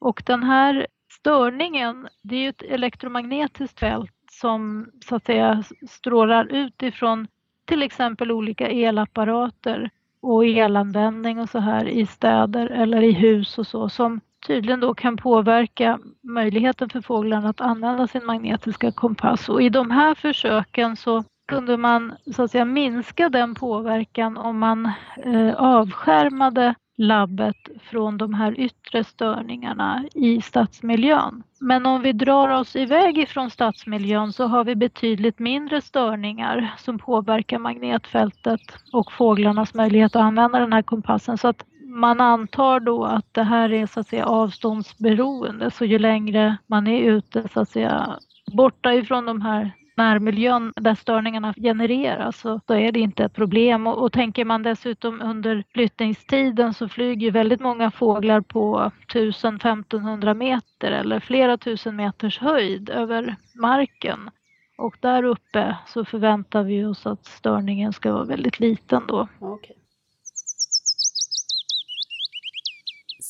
Och 0.00 0.22
den 0.26 0.42
här 0.42 0.86
störningen, 1.12 2.08
det 2.22 2.36
är 2.36 2.40
ju 2.40 2.48
ett 2.48 2.62
elektromagnetiskt 2.62 3.80
fält 3.80 4.12
som 4.30 4.90
så 5.04 5.16
att 5.16 5.24
säga 5.24 5.64
strålar 5.88 6.44
ut 6.44 6.82
ifrån 6.82 7.28
till 7.64 7.82
exempel 7.82 8.32
olika 8.32 8.68
elapparater 8.68 9.90
och 10.24 10.44
elanvändning 10.44 11.40
och 11.40 11.48
så 11.48 11.58
här 11.58 11.88
i 11.88 12.06
städer 12.06 12.66
eller 12.66 13.02
i 13.02 13.12
hus 13.12 13.58
och 13.58 13.66
så 13.66 13.88
som 13.88 14.20
tydligen 14.46 14.80
då 14.80 14.94
kan 14.94 15.16
påverka 15.16 15.98
möjligheten 16.22 16.88
för 16.88 17.00
fåglarna 17.00 17.48
att 17.48 17.60
använda 17.60 18.06
sin 18.06 18.26
magnetiska 18.26 18.92
kompass. 18.92 19.48
Och 19.48 19.62
i 19.62 19.68
de 19.68 19.90
här 19.90 20.14
försöken 20.14 20.96
så 20.96 21.24
kunde 21.48 21.76
man 21.76 22.12
så 22.34 22.42
att 22.42 22.50
säga 22.50 22.64
minska 22.64 23.28
den 23.28 23.54
påverkan 23.54 24.36
om 24.36 24.58
man 24.58 24.90
eh, 25.24 25.54
avskärmade 25.54 26.74
labbet 26.96 27.56
från 27.90 28.18
de 28.18 28.34
här 28.34 28.60
yttre 28.60 29.04
störningarna 29.04 30.04
i 30.14 30.40
stadsmiljön. 30.40 31.42
Men 31.60 31.86
om 31.86 32.02
vi 32.02 32.12
drar 32.12 32.48
oss 32.48 32.76
iväg 32.76 33.18
ifrån 33.18 33.50
stadsmiljön 33.50 34.32
så 34.32 34.46
har 34.46 34.64
vi 34.64 34.74
betydligt 34.74 35.38
mindre 35.38 35.80
störningar 35.80 36.74
som 36.78 36.98
påverkar 36.98 37.58
magnetfältet 37.58 38.60
och 38.92 39.12
fåglarnas 39.12 39.74
möjlighet 39.74 40.16
att 40.16 40.22
använda 40.22 40.58
den 40.58 40.72
här 40.72 40.82
kompassen. 40.82 41.38
Så 41.38 41.48
att 41.48 41.64
man 41.86 42.20
antar 42.20 42.80
då 42.80 43.04
att 43.04 43.34
det 43.34 43.42
här 43.42 43.72
är 43.72 43.86
så 43.86 44.00
att 44.00 44.08
säga 44.08 44.26
avståndsberoende, 44.26 45.70
så 45.70 45.84
ju 45.84 45.98
längre 45.98 46.56
man 46.66 46.86
är 46.86 47.00
ute 47.00 47.48
så 47.48 47.60
att 47.60 47.68
säga 47.68 48.18
borta 48.52 48.94
ifrån 48.94 49.26
de 49.26 49.40
här 49.40 49.72
närmiljön 49.96 50.72
där 50.76 50.94
störningarna 50.94 51.54
genereras 51.54 52.40
så, 52.40 52.60
är 52.68 52.92
det 52.92 53.00
inte 53.00 53.24
ett 53.24 53.32
problem. 53.32 53.86
Och, 53.86 54.02
och 54.02 54.12
tänker 54.12 54.44
man 54.44 54.62
dessutom 54.62 55.20
under 55.20 55.64
flyttningstiden 55.74 56.74
så 56.74 56.88
flyger 56.88 57.30
väldigt 57.30 57.60
många 57.60 57.90
fåglar 57.90 58.40
på 58.40 58.90
1000-1500 59.08 60.34
meter 60.34 60.92
eller 60.92 61.20
flera 61.20 61.56
tusen 61.56 61.96
meters 61.96 62.38
höjd 62.38 62.90
över 62.90 63.36
marken. 63.54 64.30
Och 64.78 64.96
där 65.00 65.22
uppe 65.22 65.76
så 65.86 66.04
förväntar 66.04 66.62
vi 66.62 66.84
oss 66.84 67.06
att 67.06 67.24
störningen 67.26 67.92
ska 67.92 68.12
vara 68.12 68.24
väldigt 68.24 68.60
liten 68.60 69.02
då. 69.06 69.28
Okay. 69.40 69.76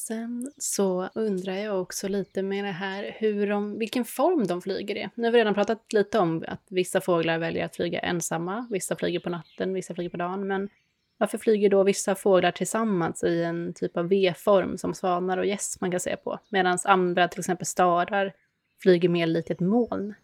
Sen 0.06 0.52
så 0.58 1.08
undrar 1.14 1.54
jag 1.54 1.80
också 1.82 2.08
lite 2.08 2.42
med 2.42 2.64
det 2.64 2.70
här 2.70 3.16
hur 3.18 3.46
de, 3.46 3.78
vilken 3.78 4.04
form 4.04 4.46
de 4.46 4.62
flyger 4.62 4.96
i. 4.96 5.08
Nu 5.14 5.24
har 5.24 5.32
vi 5.32 5.38
redan 5.38 5.54
pratat 5.54 5.92
lite 5.92 6.18
om 6.18 6.44
att 6.48 6.66
vissa 6.70 7.00
fåglar 7.00 7.38
väljer 7.38 7.64
att 7.64 7.76
flyga 7.76 7.98
ensamma, 8.00 8.66
vissa 8.70 8.96
flyger 8.96 9.20
på 9.20 9.30
natten, 9.30 9.74
vissa 9.74 9.94
flyger 9.94 10.10
på 10.10 10.16
dagen. 10.16 10.46
Men 10.46 10.68
varför 11.18 11.38
flyger 11.38 11.70
då 11.70 11.82
vissa 11.82 12.14
fåglar 12.14 12.50
tillsammans 12.50 13.24
i 13.24 13.42
en 13.42 13.74
typ 13.74 13.96
av 13.96 14.08
V-form 14.08 14.78
som 14.78 14.94
svanar 14.94 15.38
och 15.38 15.46
gäss 15.46 15.80
man 15.80 15.90
kan 15.90 16.00
se 16.00 16.16
på? 16.16 16.38
Medan 16.48 16.78
andra, 16.84 17.28
till 17.28 17.40
exempel 17.40 17.66
starar, 17.66 18.32
flyger 18.82 19.08
mer 19.08 19.26
likt 19.26 19.50
ett 19.50 19.60
moln. 19.60 20.14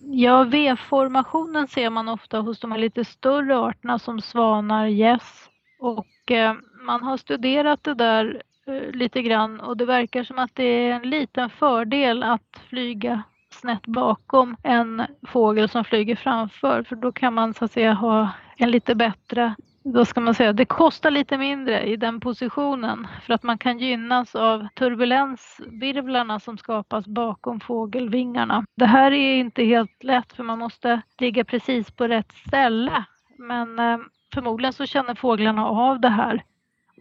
Ja, 0.00 0.44
V-formationen 0.44 1.68
ser 1.68 1.90
man 1.90 2.08
ofta 2.08 2.38
hos 2.38 2.60
de 2.60 2.72
här 2.72 2.78
lite 2.78 3.04
större 3.04 3.58
arterna 3.58 3.98
som 3.98 4.20
svanar, 4.20 4.86
gäss. 4.86 5.48
Och 5.80 6.30
eh, 6.30 6.54
man 6.86 7.02
har 7.02 7.16
studerat 7.16 7.84
det 7.84 7.94
där 7.94 8.42
Eh, 8.66 8.90
lite 8.92 9.22
grann. 9.22 9.60
Och 9.60 9.76
det 9.76 9.84
verkar 9.84 10.24
som 10.24 10.38
att 10.38 10.54
det 10.54 10.64
är 10.64 10.90
en 10.94 11.10
liten 11.10 11.50
fördel 11.50 12.22
att 12.22 12.60
flyga 12.68 13.22
snett 13.50 13.86
bakom 13.86 14.56
en 14.62 15.02
fågel 15.26 15.68
som 15.68 15.84
flyger 15.84 16.16
framför. 16.16 16.82
För 16.82 16.96
då 16.96 17.12
kan 17.12 17.34
man 17.34 17.54
så 17.54 17.64
att 17.64 17.72
säga 17.72 17.92
ha 17.92 18.30
en 18.56 18.70
lite 18.70 18.94
bättre 18.94 19.54
då 19.84 20.04
ska 20.04 20.20
man 20.20 20.34
säga, 20.34 20.52
det 20.52 20.64
kostar 20.64 21.10
lite 21.10 21.38
mindre 21.38 21.82
i 21.82 21.96
den 21.96 22.20
positionen. 22.20 23.06
För 23.22 23.34
att 23.34 23.42
man 23.42 23.58
kan 23.58 23.78
gynnas 23.78 24.34
av 24.34 24.66
turbulensvirvlarna 24.74 26.40
som 26.40 26.58
skapas 26.58 27.06
bakom 27.06 27.60
fågelvingarna. 27.60 28.64
Det 28.76 28.86
här 28.86 29.12
är 29.12 29.34
inte 29.34 29.64
helt 29.64 30.04
lätt 30.04 30.32
för 30.32 30.42
man 30.44 30.58
måste 30.58 31.02
ligga 31.18 31.44
precis 31.44 31.90
på 31.90 32.08
rätt 32.08 32.32
ställe. 32.32 33.04
Men 33.38 33.78
eh, 33.78 33.98
förmodligen 34.34 34.72
så 34.72 34.86
känner 34.86 35.14
fåglarna 35.14 35.66
av 35.66 36.00
det 36.00 36.08
här 36.08 36.42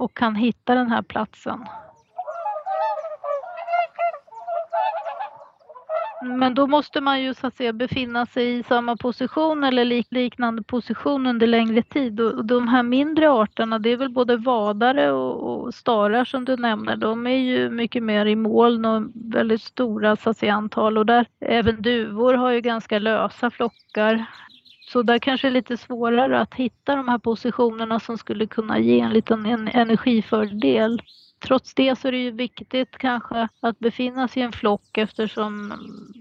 och 0.01 0.13
kan 0.13 0.35
hitta 0.35 0.75
den 0.75 0.91
här 0.91 1.01
platsen. 1.01 1.65
Men 6.23 6.53
då 6.53 6.67
måste 6.67 7.01
man 7.01 7.21
ju 7.21 7.33
så 7.33 7.47
att 7.47 7.55
säga 7.55 7.73
befinna 7.73 8.25
sig 8.25 8.59
i 8.59 8.63
samma 8.63 8.95
position 8.95 9.63
eller 9.63 10.03
liknande 10.09 10.63
position 10.63 11.25
under 11.25 11.47
längre 11.47 11.81
tid. 11.81 12.19
Och 12.19 12.45
de 12.45 12.67
här 12.67 12.83
mindre 12.83 13.29
arterna, 13.29 13.79
det 13.79 13.89
är 13.89 13.97
väl 13.97 14.09
både 14.09 14.37
vadare 14.37 15.11
och, 15.11 15.63
och 15.65 15.73
starar 15.73 16.25
som 16.25 16.45
du 16.45 16.57
nämner, 16.57 16.95
de 16.95 17.27
är 17.27 17.37
ju 17.37 17.69
mycket 17.69 18.03
mer 18.03 18.25
i 18.25 18.35
moln 18.35 18.85
och 18.85 19.03
väldigt 19.13 19.61
stora 19.61 20.15
så 20.15 20.29
att 20.29 20.37
säga, 20.37 20.53
antal. 20.53 20.97
Och 20.97 21.05
där, 21.05 21.25
även 21.39 21.81
duvor 21.81 22.33
har 22.33 22.51
ju 22.51 22.61
ganska 22.61 22.99
lösa 22.99 23.51
flockar. 23.51 24.25
Så 24.91 25.03
där 25.03 25.19
kanske 25.19 25.47
är 25.47 25.51
lite 25.51 25.77
svårare 25.77 26.39
att 26.39 26.53
hitta 26.53 26.95
de 26.95 27.07
här 27.07 27.17
positionerna 27.17 27.99
som 27.99 28.17
skulle 28.17 28.47
kunna 28.47 28.79
ge 28.79 28.99
en 28.99 29.13
liten 29.13 29.45
energifördel. 29.45 31.01
Trots 31.39 31.73
det 31.73 31.99
så 31.99 32.07
är 32.07 32.11
det 32.11 32.17
ju 32.17 32.31
viktigt 32.31 32.97
kanske 32.97 33.47
att 33.59 33.79
befinna 33.79 34.27
sig 34.27 34.41
i 34.41 34.45
en 34.45 34.51
flock 34.51 34.97
eftersom 34.97 35.73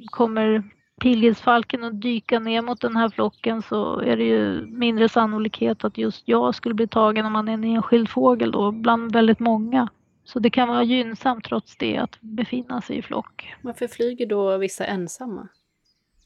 kommer 0.06 0.62
pilgrimsfalken 1.00 1.84
att 1.84 2.00
dyka 2.00 2.38
ner 2.38 2.62
mot 2.62 2.80
den 2.80 2.96
här 2.96 3.08
flocken 3.08 3.62
så 3.62 4.00
är 4.00 4.16
det 4.16 4.24
ju 4.24 4.66
mindre 4.66 5.08
sannolikhet 5.08 5.84
att 5.84 5.98
just 5.98 6.28
jag 6.28 6.54
skulle 6.54 6.74
bli 6.74 6.88
tagen 6.88 7.26
om 7.26 7.32
man 7.32 7.48
är 7.48 7.52
en 7.52 7.64
enskild 7.64 8.08
fågel 8.08 8.52
då 8.52 8.72
bland 8.72 9.12
väldigt 9.12 9.40
många. 9.40 9.88
Så 10.24 10.38
det 10.38 10.50
kan 10.50 10.68
vara 10.68 10.82
gynnsamt 10.82 11.44
trots 11.44 11.76
det 11.76 11.96
att 11.96 12.20
befinna 12.20 12.80
sig 12.80 12.98
i 12.98 13.02
flock. 13.02 13.54
Varför 13.62 13.86
flyger 13.86 14.26
då 14.26 14.56
vissa 14.56 14.84
ensamma? 14.84 15.48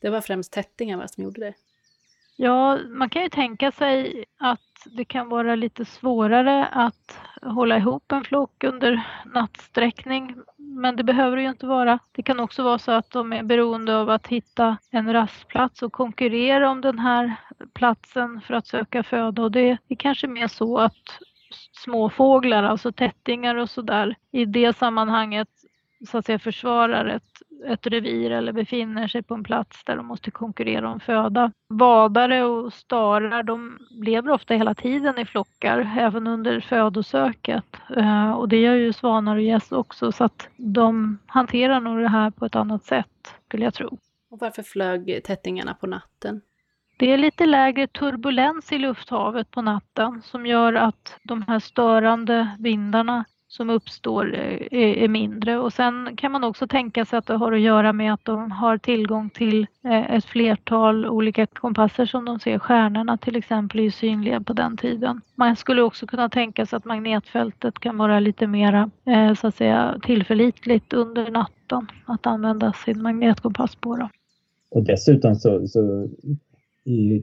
Det 0.01 0.11
var 0.11 0.21
främst 0.21 0.53
tättingar 0.53 1.07
som 1.07 1.25
gjorde 1.25 1.41
det. 1.41 1.55
Ja, 2.37 2.79
man 2.89 3.11
kan 3.11 3.23
ju 3.23 3.29
tänka 3.29 3.73
sig 3.73 4.25
att 4.39 4.61
det 4.87 5.05
kan 5.05 5.29
vara 5.29 5.55
lite 5.55 5.85
svårare 5.85 6.67
att 6.67 7.21
hålla 7.43 7.77
ihop 7.79 8.13
en 8.13 8.25
flock 8.25 8.65
under 8.65 9.03
nattsträckning. 9.35 10.37
Men 10.57 10.97
det 10.97 11.05
behöver 11.05 11.37
det 11.37 11.43
ju 11.43 11.49
inte 11.49 11.67
vara. 11.67 11.99
Det 12.13 12.23
kan 12.23 12.41
också 12.41 12.63
vara 12.63 12.79
så 12.79 12.93
att 12.93 13.11
de 13.11 13.33
är 13.33 13.43
beroende 13.43 13.97
av 13.97 14.11
att 14.11 14.27
hitta 14.27 14.77
en 14.91 15.13
rastplats 15.13 15.83
och 15.83 15.93
konkurrera 15.93 16.71
om 16.71 16.81
den 16.81 16.99
här 16.99 17.37
platsen 17.75 18.41
för 18.41 18.55
att 18.55 18.67
söka 18.67 19.03
föda. 19.03 19.43
Och 19.43 19.51
det 19.53 19.79
är 19.89 19.97
kanske 19.99 20.27
mer 20.27 20.49
så 20.49 20.79
att 20.79 21.19
småfåglar, 21.73 22.63
alltså 22.63 22.93
tättingar 22.93 23.55
och 23.55 23.71
sådär, 23.71 24.15
i 24.33 24.45
det 24.45 24.77
sammanhanget 24.77 25.49
så 26.11 26.19
att 26.19 26.27
säga 26.27 26.39
försvarar 26.39 27.07
ett, 27.07 27.34
ett 27.67 27.87
revir 27.87 28.31
eller 28.31 28.53
befinner 28.53 29.09
sig 29.09 29.23
på 29.23 29.35
en 29.35 29.45
plats 29.45 29.85
där 29.85 29.97
de 29.97 30.07
måste 30.07 30.31
konkurrera 30.31 30.91
om 30.91 31.01
föda. 31.01 31.53
Vadare 31.69 32.45
och 32.45 32.73
starar 32.73 33.43
de 33.43 33.79
lever 33.91 34.31
ofta 34.31 34.55
hela 34.55 34.75
tiden 34.75 35.19
i 35.19 35.25
flockar, 35.25 35.95
även 35.99 36.27
under 36.27 36.61
födosöket. 36.61 37.77
Eh, 37.97 38.33
och 38.33 38.49
det 38.49 38.61
gör 38.61 38.75
ju 38.75 38.93
svanar 38.93 39.37
och 39.37 39.43
gäss 39.43 39.73
också 39.73 40.13
så 40.13 40.25
att 40.25 40.49
de 40.57 41.19
hanterar 41.27 41.81
nog 41.81 41.99
det 41.99 42.09
här 42.09 42.31
på 42.31 42.47
ett 42.47 42.57
annat 42.57 42.85
sätt, 42.85 43.35
skulle 43.47 43.65
jag 43.65 43.75
tro. 43.75 43.99
Och 44.31 44.39
varför 44.41 44.63
flög 44.63 45.21
tättingarna 45.25 45.75
på 45.75 45.87
natten? 45.87 46.41
Det 46.97 47.13
är 47.13 47.19
lite 47.19 47.47
lägre 47.47 47.87
turbulens 47.87 48.73
i 48.73 48.79
lufthavet 48.79 49.51
på 49.51 49.63
natten 49.63 50.23
som 50.23 50.47
gör 50.47 50.73
att 50.73 51.19
de 51.23 51.43
här 51.43 51.59
störande 51.59 52.57
vindarna 52.59 53.25
som 53.57 53.71
uppstår 53.71 54.35
eh, 54.35 55.03
är, 55.03 55.09
mindre. 55.09 55.59
Och 55.59 55.73
sen 55.73 56.17
kan 56.17 56.33
man 56.33 56.45
också 56.45 56.67
tänka 56.67 57.05
sig 57.05 57.19
att 57.19 57.27
det 57.27 57.35
har 57.35 57.53
att 57.53 57.61
göra 57.61 57.93
med 57.93 58.15
att 58.15 58.25
de 58.25 58.51
har 58.51 58.79
tillgång 58.79 59.31
till 59.31 59.67
eh, 59.85 60.15
ett 60.15 60.25
flertal 60.25 61.07
olika 61.07 61.47
kompasser 61.47 62.07
som 62.07 62.25
de 62.25 62.41
ser 62.41 62.59
stjärnorna 62.59 63.17
till 63.17 63.37
exempel 63.37 63.81
är 63.81 63.91
synliga 63.91 64.41
på 64.41 64.53
den 64.53 64.77
tiden. 64.77 65.21
Man 65.35 65.57
skulle 65.57 65.83
också 65.83 66.07
kunna 66.07 66.29
tänka 66.29 66.67
sig 66.67 66.77
att 66.77 66.85
magnetfältet 66.85 67.79
kan 67.79 67.97
vara 67.97 68.21
lite 68.21 68.47
mera 68.47 68.91
eh, 69.07 69.35
så 69.35 69.47
att 69.47 69.55
säga 69.55 69.99
tillförlitligt 70.03 70.93
under 70.93 71.31
natten 71.31 71.87
att 72.07 72.27
använda 72.27 72.73
sin 72.73 73.03
magnetkompass 73.03 73.77
på. 73.77 73.97
Då. 73.97 74.09
Och 74.71 74.83
dessutom 74.83 75.35
så, 75.35 75.67
så 75.69 76.09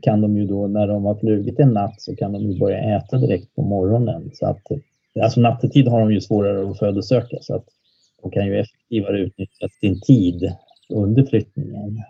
kan 0.02 0.22
de 0.22 0.38
ju 0.38 0.46
då 0.46 0.68
när 0.68 0.88
de 0.88 1.06
har 1.06 1.16
flugit 1.16 1.60
en 1.60 1.74
natt 1.74 2.02
så 2.02 2.16
kan 2.16 2.32
de 2.32 2.42
ju 2.42 2.60
börja 2.60 2.98
äta 2.98 3.18
direkt 3.18 3.56
på 3.56 3.62
morgonen 3.62 4.32
så 4.34 4.46
att 4.46 4.64
Alltså 5.24 5.40
nattetid 5.40 5.88
har 5.88 6.00
de 6.00 6.12
ju 6.12 6.22
svårare 6.22 6.72
att 6.72 6.80
födosöka 6.80 7.38
så 7.42 7.56
att 7.56 7.66
och 8.22 8.34
kan 8.34 8.46
ju 8.46 8.60
effektivare 8.60 9.20
utnyttja 9.20 9.68
sin 9.80 10.02
tid 10.02 10.56
under 10.90 11.26
flyttningen. 11.26 12.04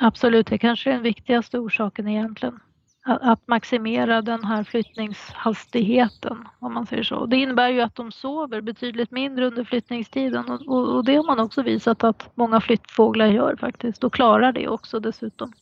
Absolut, 0.00 0.46
det 0.46 0.58
kanske 0.58 0.90
är 0.90 0.94
den 0.94 1.02
viktigaste 1.02 1.58
orsaken 1.58 2.08
egentligen. 2.08 2.58
Att 3.06 3.48
maximera 3.48 4.22
den 4.22 4.44
här 4.44 4.64
flyttningshastigheten 4.64 6.36
om 6.60 6.74
man 6.74 6.86
säger 6.86 7.02
så. 7.02 7.26
Det 7.26 7.36
innebär 7.36 7.68
ju 7.68 7.80
att 7.80 7.94
de 7.94 8.12
sover 8.12 8.60
betydligt 8.60 9.10
mindre 9.10 9.46
under 9.46 9.64
flyttningstiden 9.64 10.50
och, 10.50 10.94
och 10.96 11.04
det 11.04 11.16
har 11.16 11.24
man 11.24 11.40
också 11.40 11.62
visat 11.62 12.04
att 12.04 12.30
många 12.34 12.60
flyttfåglar 12.60 13.26
gör 13.26 13.56
faktiskt 13.56 14.04
och 14.04 14.12
klarar 14.12 14.52
det 14.52 14.68
också 14.68 15.00
dessutom. 15.00 15.52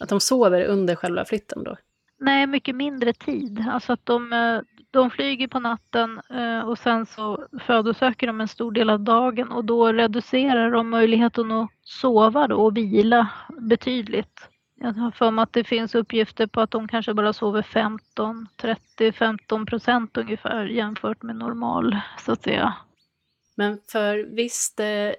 Att 0.00 0.08
de 0.08 0.20
sover 0.20 0.64
under 0.64 0.94
själva 0.94 1.24
flytten 1.24 1.64
då? 1.64 1.76
Nej, 2.18 2.46
mycket 2.46 2.76
mindre 2.76 3.12
tid. 3.12 3.64
Alltså 3.70 3.92
att 3.92 4.06
de, 4.06 4.32
eh, 4.32 4.60
de 4.90 5.10
flyger 5.10 5.48
på 5.48 5.60
natten 5.60 6.20
eh, 6.30 6.60
och 6.60 6.78
sen 6.78 7.06
så 7.06 7.48
födosöker 7.60 8.26
de 8.26 8.40
en 8.40 8.48
stor 8.48 8.72
del 8.72 8.90
av 8.90 9.00
dagen 9.00 9.52
och 9.52 9.64
då 9.64 9.92
reducerar 9.92 10.70
de 10.70 10.90
möjligheten 10.90 11.50
att 11.50 11.70
sova 11.82 12.48
då 12.48 12.56
och 12.56 12.76
vila 12.76 13.28
betydligt. 13.60 14.48
Jag 14.80 14.92
har 14.92 15.10
för 15.10 15.30
mig 15.30 15.42
att 15.42 15.52
det 15.52 15.64
finns 15.64 15.94
uppgifter 15.94 16.46
på 16.46 16.60
att 16.60 16.70
de 16.70 16.88
kanske 16.88 17.14
bara 17.14 17.32
sover 17.32 17.62
15, 17.62 18.48
30, 18.56 19.12
15 19.12 19.66
procent 19.66 20.16
ungefär 20.16 20.64
jämfört 20.64 21.22
med 21.22 21.36
normal 21.36 21.96
så 22.18 22.32
att 22.32 22.42
säga. 22.42 22.74
Men 23.56 23.78
för 23.92 24.36
visst, 24.36 24.80
eh, 24.80 25.12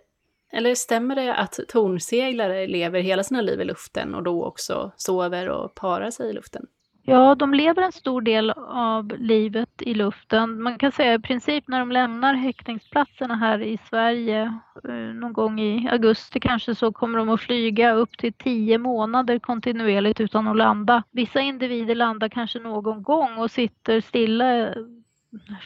eller 0.52 0.76
stämmer 0.76 1.16
det 1.16 1.36
att 1.36 1.60
tornseglare 1.68 2.68
lever 2.68 3.00
hela 3.00 3.24
sina 3.24 3.42
liv 3.42 3.62
i 3.62 3.66
luften 3.66 4.16
och 4.16 4.24
då 4.24 4.46
också 4.46 4.92
sover 4.98 5.50
och 5.50 5.76
parar 5.76 6.12
sig 6.12 6.30
i 6.30 6.34
luften? 6.34 6.66
Ja, 7.10 7.36
de 7.36 7.54
lever 7.54 7.82
en 7.82 7.92
stor 7.92 8.22
del 8.22 8.52
av 8.68 9.14
livet 9.18 9.82
i 9.82 9.94
luften. 9.94 10.62
Man 10.62 10.78
kan 10.78 10.92
säga 10.92 11.14
i 11.14 11.20
princip 11.20 11.68
när 11.68 11.80
de 11.80 11.92
lämnar 11.92 12.34
häckningsplatserna 12.34 13.36
här 13.36 13.62
i 13.62 13.78
Sverige 13.90 14.60
eh, 14.88 14.94
någon 14.94 15.34
gång 15.34 15.60
i 15.60 15.90
augusti 15.90 16.40
kanske 16.40 16.76
så 16.76 16.92
kommer 16.92 17.18
de 17.18 17.30
att 17.30 17.42
flyga 17.42 17.94
upp 17.94 18.18
till 18.18 18.34
tio 18.34 18.78
månader 18.78 19.40
kontinuerligt 19.40 20.20
utan 20.20 20.48
att 20.48 20.58
landa. 20.58 21.04
Vissa 21.12 21.42
individer 21.42 21.96
landar 21.96 22.30
kanske 22.30 22.60
någon 22.60 23.04
gång 23.04 23.38
och 23.38 23.52
sitter 23.52 24.02
stilla 24.02 24.74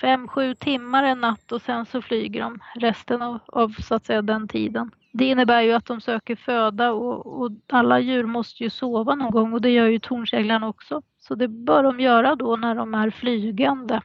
fem, 0.01 0.27
sju 0.27 0.55
timmar 0.55 1.03
en 1.03 1.21
natt 1.21 1.51
och 1.51 1.61
sen 1.61 1.85
så 1.85 2.01
flyger 2.01 2.41
de 2.41 2.59
resten 2.75 3.21
av, 3.21 3.39
av 3.47 3.69
så 3.69 3.95
att 3.95 4.05
säga 4.05 4.21
den 4.21 4.47
tiden. 4.47 4.91
Det 5.13 5.25
innebär 5.25 5.61
ju 5.61 5.71
att 5.73 5.85
de 5.85 6.01
söker 6.01 6.35
föda 6.35 6.91
och, 6.91 7.41
och 7.41 7.51
alla 7.69 7.99
djur 7.99 8.25
måste 8.25 8.63
ju 8.63 8.69
sova 8.69 9.15
någon 9.15 9.31
gång 9.31 9.53
och 9.53 9.61
det 9.61 9.69
gör 9.69 9.87
ju 9.87 9.99
tornseglarna 9.99 10.67
också. 10.67 11.01
Så 11.19 11.35
det 11.35 11.47
bör 11.47 11.83
de 11.83 11.99
göra 11.99 12.35
då 12.35 12.55
när 12.55 12.75
de 12.75 12.93
är 12.93 13.09
flygande 13.09 14.01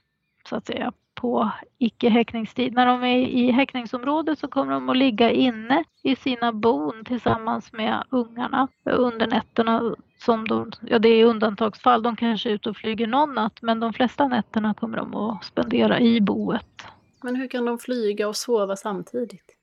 så 0.49 0.57
att 0.57 0.67
säga 0.67 0.93
på 1.15 1.51
icke-häckningstid. 1.79 2.73
När 2.75 2.87
de 2.87 3.05
är 3.05 3.19
i 3.19 3.51
häckningsområdet 3.51 4.39
så 4.39 4.49
kommer 4.49 4.73
de 4.73 4.89
att 4.89 4.97
ligga 4.97 5.31
inne 5.31 5.85
i 6.03 6.17
sina 6.17 6.53
bon 6.53 7.05
tillsammans 7.05 7.73
med 7.73 8.05
ungarna 8.11 8.69
under 8.85 9.27
nätterna. 9.27 9.95
Som 10.19 10.49
de, 10.49 10.73
ja, 10.81 10.99
det 10.99 11.09
är 11.09 11.25
undantagsfall, 11.25 12.03
de 12.03 12.17
kanske 12.17 12.51
är 12.51 12.55
ute 12.55 12.71
och 12.71 12.77
flyger 12.77 13.07
någon 13.07 13.35
natt 13.35 13.63
men 13.63 13.81
de 13.81 13.93
flesta 13.93 14.29
nätterna 14.29 14.75
kommer 14.75 14.97
de 14.97 15.15
att 15.15 15.45
spendera 15.45 16.01
i 16.01 16.21
boet. 16.21 16.83
Men 17.23 17.37
hur 17.37 17.49
kan 17.49 17.65
de 17.65 17.79
flyga 17.79 18.29
och 18.29 18.37
sova 18.37 18.77
samtidigt? 18.77 19.57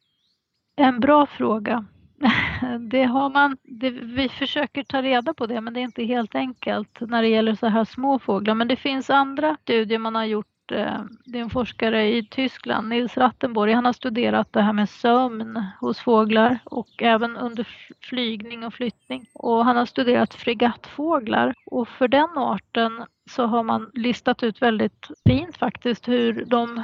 En 0.76 1.00
bra 1.00 1.26
fråga. 1.26 1.86
Det 2.80 3.04
har 3.04 3.30
man, 3.30 3.58
det, 3.64 3.90
vi 3.90 4.30
försöker 4.30 4.84
ta 4.84 5.02
reda 5.02 5.34
på 5.34 5.46
det 5.46 5.62
men 5.62 5.74
det 5.74 5.80
är 5.80 5.82
inte 5.82 6.04
helt 6.04 6.36
enkelt 6.36 7.02
när 7.02 7.22
det 7.22 7.28
gäller 7.28 7.56
så 7.56 7.68
här 7.68 7.86
små 7.86 8.20
fåglar. 8.20 8.56
Men 8.56 8.68
det 8.68 8.76
finns 8.76 9.10
andra 9.10 9.58
studier 9.62 10.00
man 10.00 10.16
har 10.16 10.26
gjort. 10.26 10.48
Eh, 10.72 11.02
det 11.26 11.38
är 11.38 11.42
en 11.42 11.50
forskare 11.50 12.08
i 12.08 12.24
Tyskland, 12.24 12.90
Nils 12.90 13.18
Rattenborg, 13.18 13.74
han 13.74 13.86
har 13.86 13.94
studerat 13.94 14.54
det 14.54 14.62
här 14.62 14.74
med 14.74 14.90
sömn 14.90 15.66
hos 15.80 16.00
fåglar 16.00 16.60
och 16.64 17.04
även 17.04 17.38
under 17.38 17.68
flygning 18.02 18.64
och 18.64 18.74
flyttning. 18.74 19.26
Och 19.34 19.66
han 19.66 19.78
har 19.78 19.86
studerat 19.86 20.34
fregattfåglar 20.34 21.54
och 21.66 21.88
för 21.88 22.08
den 22.08 22.38
arten 22.38 23.06
så 23.30 23.46
har 23.46 23.64
man 23.64 23.92
listat 23.94 24.44
ut 24.44 24.62
väldigt 24.62 25.08
fint 25.28 25.58
faktiskt 25.58 26.08
hur 26.08 26.46
de 26.46 26.84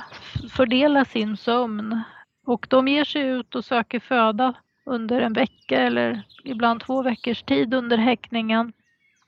fördelar 0.50 1.04
sin 1.04 1.38
sömn 1.38 2.02
och 2.46 2.68
de 2.70 2.88
ger 2.88 3.06
sig 3.06 3.22
ut 3.22 3.56
och 3.56 3.66
söker 3.66 4.00
föda 4.00 4.54
under 4.86 5.22
en 5.22 5.34
vecka 5.34 5.82
eller 5.82 6.24
ibland 6.44 6.82
två 6.82 7.02
veckors 7.02 7.44
tid 7.44 7.74
under 7.74 7.98
häckningen. 7.98 8.74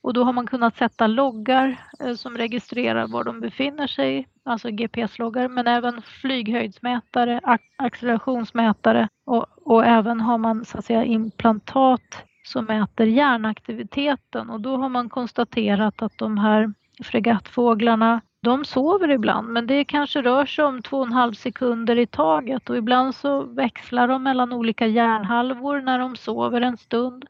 Och 0.02 0.12
då 0.12 0.24
har 0.24 0.32
man 0.32 0.46
kunnat 0.46 0.76
sätta 0.76 1.06
loggar 1.06 1.76
eh, 2.00 2.14
som 2.14 2.36
registrerar 2.36 3.06
var 3.06 3.24
de 3.24 3.40
befinner 3.40 3.86
sig, 3.86 4.28
alltså 4.44 4.70
GPS-loggar, 4.70 5.48
men 5.48 5.66
även 5.66 6.02
flyghöjdsmätare, 6.02 7.40
accelerationsmätare 7.76 9.08
och, 9.26 9.46
och 9.64 9.84
även 9.86 10.20
har 10.20 10.38
man 10.38 10.64
så 10.64 10.78
att 10.78 10.84
säga 10.84 11.04
implantat 11.04 12.24
som 12.44 12.64
mäter 12.64 13.06
hjärnaktiviteten 13.06 14.50
och 14.50 14.60
då 14.60 14.76
har 14.76 14.88
man 14.88 15.08
konstaterat 15.08 16.02
att 16.02 16.18
de 16.18 16.38
här 16.38 16.72
fregattfåglarna 17.02 18.20
de 18.42 18.64
sover 18.64 19.10
ibland 19.10 19.48
men 19.48 19.66
det 19.66 19.84
kanske 19.84 20.22
rör 20.22 20.46
sig 20.46 20.64
om 20.64 20.82
två 20.82 20.98
och 20.98 21.06
en 21.06 21.12
halv 21.12 21.32
sekunder 21.32 21.98
i 21.98 22.06
taget 22.06 22.70
och 22.70 22.76
ibland 22.76 23.14
så 23.14 23.42
växlar 23.42 24.08
de 24.08 24.22
mellan 24.22 24.52
olika 24.52 24.86
hjärnhalvor 24.86 25.80
när 25.80 25.98
de 25.98 26.16
sover 26.16 26.60
en 26.60 26.76
stund. 26.76 27.24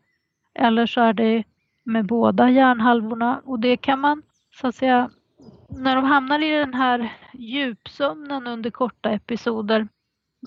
Eller 0.55 0.87
så 0.87 1.01
är 1.01 1.13
det 1.13 1.45
med 1.85 2.07
båda 2.07 2.51
hjärnhalvorna 2.51 3.41
och 3.45 3.61
det 3.61 3.77
kan 3.77 4.01
man 4.01 4.23
så 4.61 4.67
att 4.67 4.75
säga 4.75 5.11
när 5.69 5.97
de 5.97 6.05
hamnar 6.05 6.43
i 6.43 6.51
den 6.51 6.75
här 6.75 7.13
djupsömnen 7.33 8.47
under 8.47 8.71
korta 8.71 9.11
episoder 9.11 9.89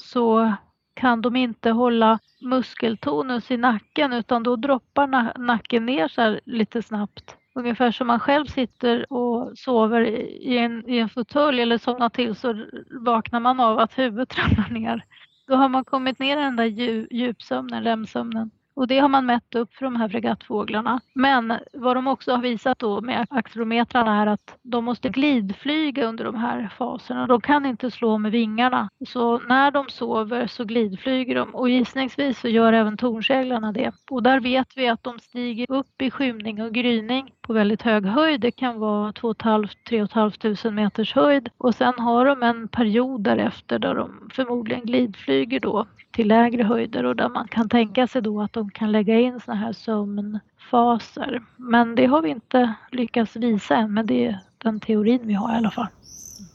så 0.02 0.54
kan 0.94 1.22
de 1.22 1.36
inte 1.36 1.72
hålla 1.72 2.20
muskeltonus 2.42 3.52
i 3.52 3.58
nacken 3.58 4.14
utan 4.14 4.44
då 4.44 4.56
droppar 4.56 5.38
nacken 5.40 5.86
ner 5.86 6.08
så 6.08 6.40
lite 6.46 6.82
snabbt. 6.82 7.38
Ungefär 7.56 7.92
som 7.92 8.08
man 8.08 8.20
själv 8.20 8.46
sitter 8.46 9.14
och 9.14 9.58
sover 9.58 10.02
i 10.02 10.58
en, 10.58 10.90
i 10.90 10.98
en 10.98 11.10
fåtölj 11.10 11.62
eller 11.62 11.78
somnar 11.78 12.10
till 12.10 12.36
så 12.36 12.66
vaknar 12.92 13.40
man 13.40 13.60
av 13.60 13.80
att 13.80 13.98
huvudet 13.98 14.38
ramlar 14.38 14.70
ner. 14.70 15.06
Då 15.48 15.56
har 15.56 15.70
man 15.70 15.86
kommit 15.86 16.20
ner 16.20 16.38
i 16.38 16.42
den 16.42 16.56
där 16.56 16.66
djupsömnen, 17.14 17.84
REM-sömnen. 17.84 18.52
Och 18.76 18.88
det 18.88 19.00
har 19.00 19.10
man 19.10 19.26
mätt 19.26 19.56
upp 19.56 19.74
för 19.74 19.86
de 19.86 19.96
här 19.96 20.10
fregattfåglarna. 20.10 21.02
Men 21.14 21.54
vad 21.74 21.98
de 21.98 22.08
också 22.08 22.32
har 22.32 22.42
visat 22.42 22.80
då 22.80 23.02
med 23.02 23.28
accelerometrarna 23.30 24.22
är 24.22 24.28
att 24.28 24.58
de 24.62 24.86
måste 24.86 25.10
glidflyga 25.10 26.06
under 26.06 26.26
de 26.26 26.36
här 26.36 26.72
faserna. 26.78 27.28
De 27.28 27.42
kan 27.42 27.66
inte 27.66 27.92
slå 27.92 28.18
med 28.18 28.32
vingarna. 28.32 28.90
Så 29.08 29.40
när 29.40 29.72
de 29.72 29.90
sover 29.90 30.48
så 30.48 30.64
glidflyger 30.64 31.36
de 31.36 31.56
och 31.56 31.70
gissningsvis 31.70 32.40
så 32.40 32.48
gör 32.48 32.74
även 32.74 32.98
tornseglarna 32.98 33.72
det. 33.72 33.92
Och 34.12 34.24
där 34.24 34.40
vet 34.40 34.78
vi 34.78 34.88
att 34.88 35.04
de 35.04 35.20
stiger 35.20 35.72
upp 35.72 36.02
i 36.02 36.12
skymning 36.12 36.62
och 36.62 36.74
gryning 36.74 37.32
på 37.42 37.54
väldigt 37.54 37.82
hög 37.82 38.06
höjd. 38.06 38.42
Det 38.42 38.52
kan 38.52 38.80
vara 38.80 39.14
2 39.14 39.34
500-3 39.34 40.08
500 40.14 40.72
meters 40.72 41.14
höjd 41.14 41.50
och 41.58 41.76
sen 41.76 41.94
har 41.98 42.26
de 42.26 42.44
en 42.44 42.68
period 42.68 43.22
därefter 43.22 43.80
där 43.80 43.96
de 43.96 44.30
förmodligen 44.34 44.86
glidflyger 44.86 45.60
då 45.60 45.86
till 46.16 46.28
lägre 46.28 46.64
höjder 46.64 47.06
och 47.06 47.16
där 47.16 47.30
man 47.30 47.48
kan 47.48 47.70
tänka 47.70 48.08
sig 48.08 48.22
då 48.22 48.42
att 48.42 48.54
de 48.54 48.72
kan 48.72 48.92
lägga 48.92 49.20
in 49.20 49.40
såna 49.40 49.58
här 49.58 49.74
sömnfaser. 49.74 51.44
Men 51.58 51.96
det 51.96 52.06
har 52.06 52.22
vi 52.22 52.30
inte 52.30 52.74
lyckats 52.92 53.36
visa 53.36 53.76
än, 53.76 53.94
men 53.94 54.06
det 54.06 54.26
är 54.26 54.40
den 54.58 54.80
teorin 54.80 55.28
vi 55.28 55.34
har 55.34 55.54
i 55.54 55.58
alla 55.58 55.72
fall. 55.72 55.88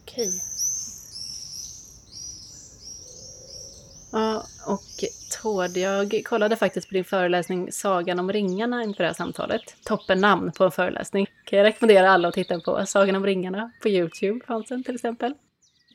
Okej. 0.03 0.31
Ja, 4.13 4.43
och 4.67 5.05
Tord, 5.43 5.77
jag 5.77 6.23
kollade 6.25 6.57
faktiskt 6.57 6.89
på 6.89 6.95
din 6.95 7.05
föreläsning 7.05 7.73
Sagan 7.73 8.19
om 8.19 8.33
ringarna 8.33 8.83
inför 8.83 9.03
det 9.03 9.09
här 9.09 9.15
samtalet. 9.15 9.63
Toppen 9.85 10.21
namn 10.21 10.53
på 10.53 10.65
en 10.65 10.71
föreläsning. 10.71 11.27
Kan 11.45 11.59
jag 11.59 11.67
rekommendera 11.67 12.11
alla 12.11 12.29
att 12.29 12.35
titta 12.35 12.61
på 12.61 12.87
Sagan 12.87 13.17
om 13.17 13.27
ringarna 13.27 13.71
på 13.83 13.89
Youtube 13.89 14.47
fanns 14.47 14.69
den 14.69 14.85
till 14.85 14.95
exempel. 14.95 15.35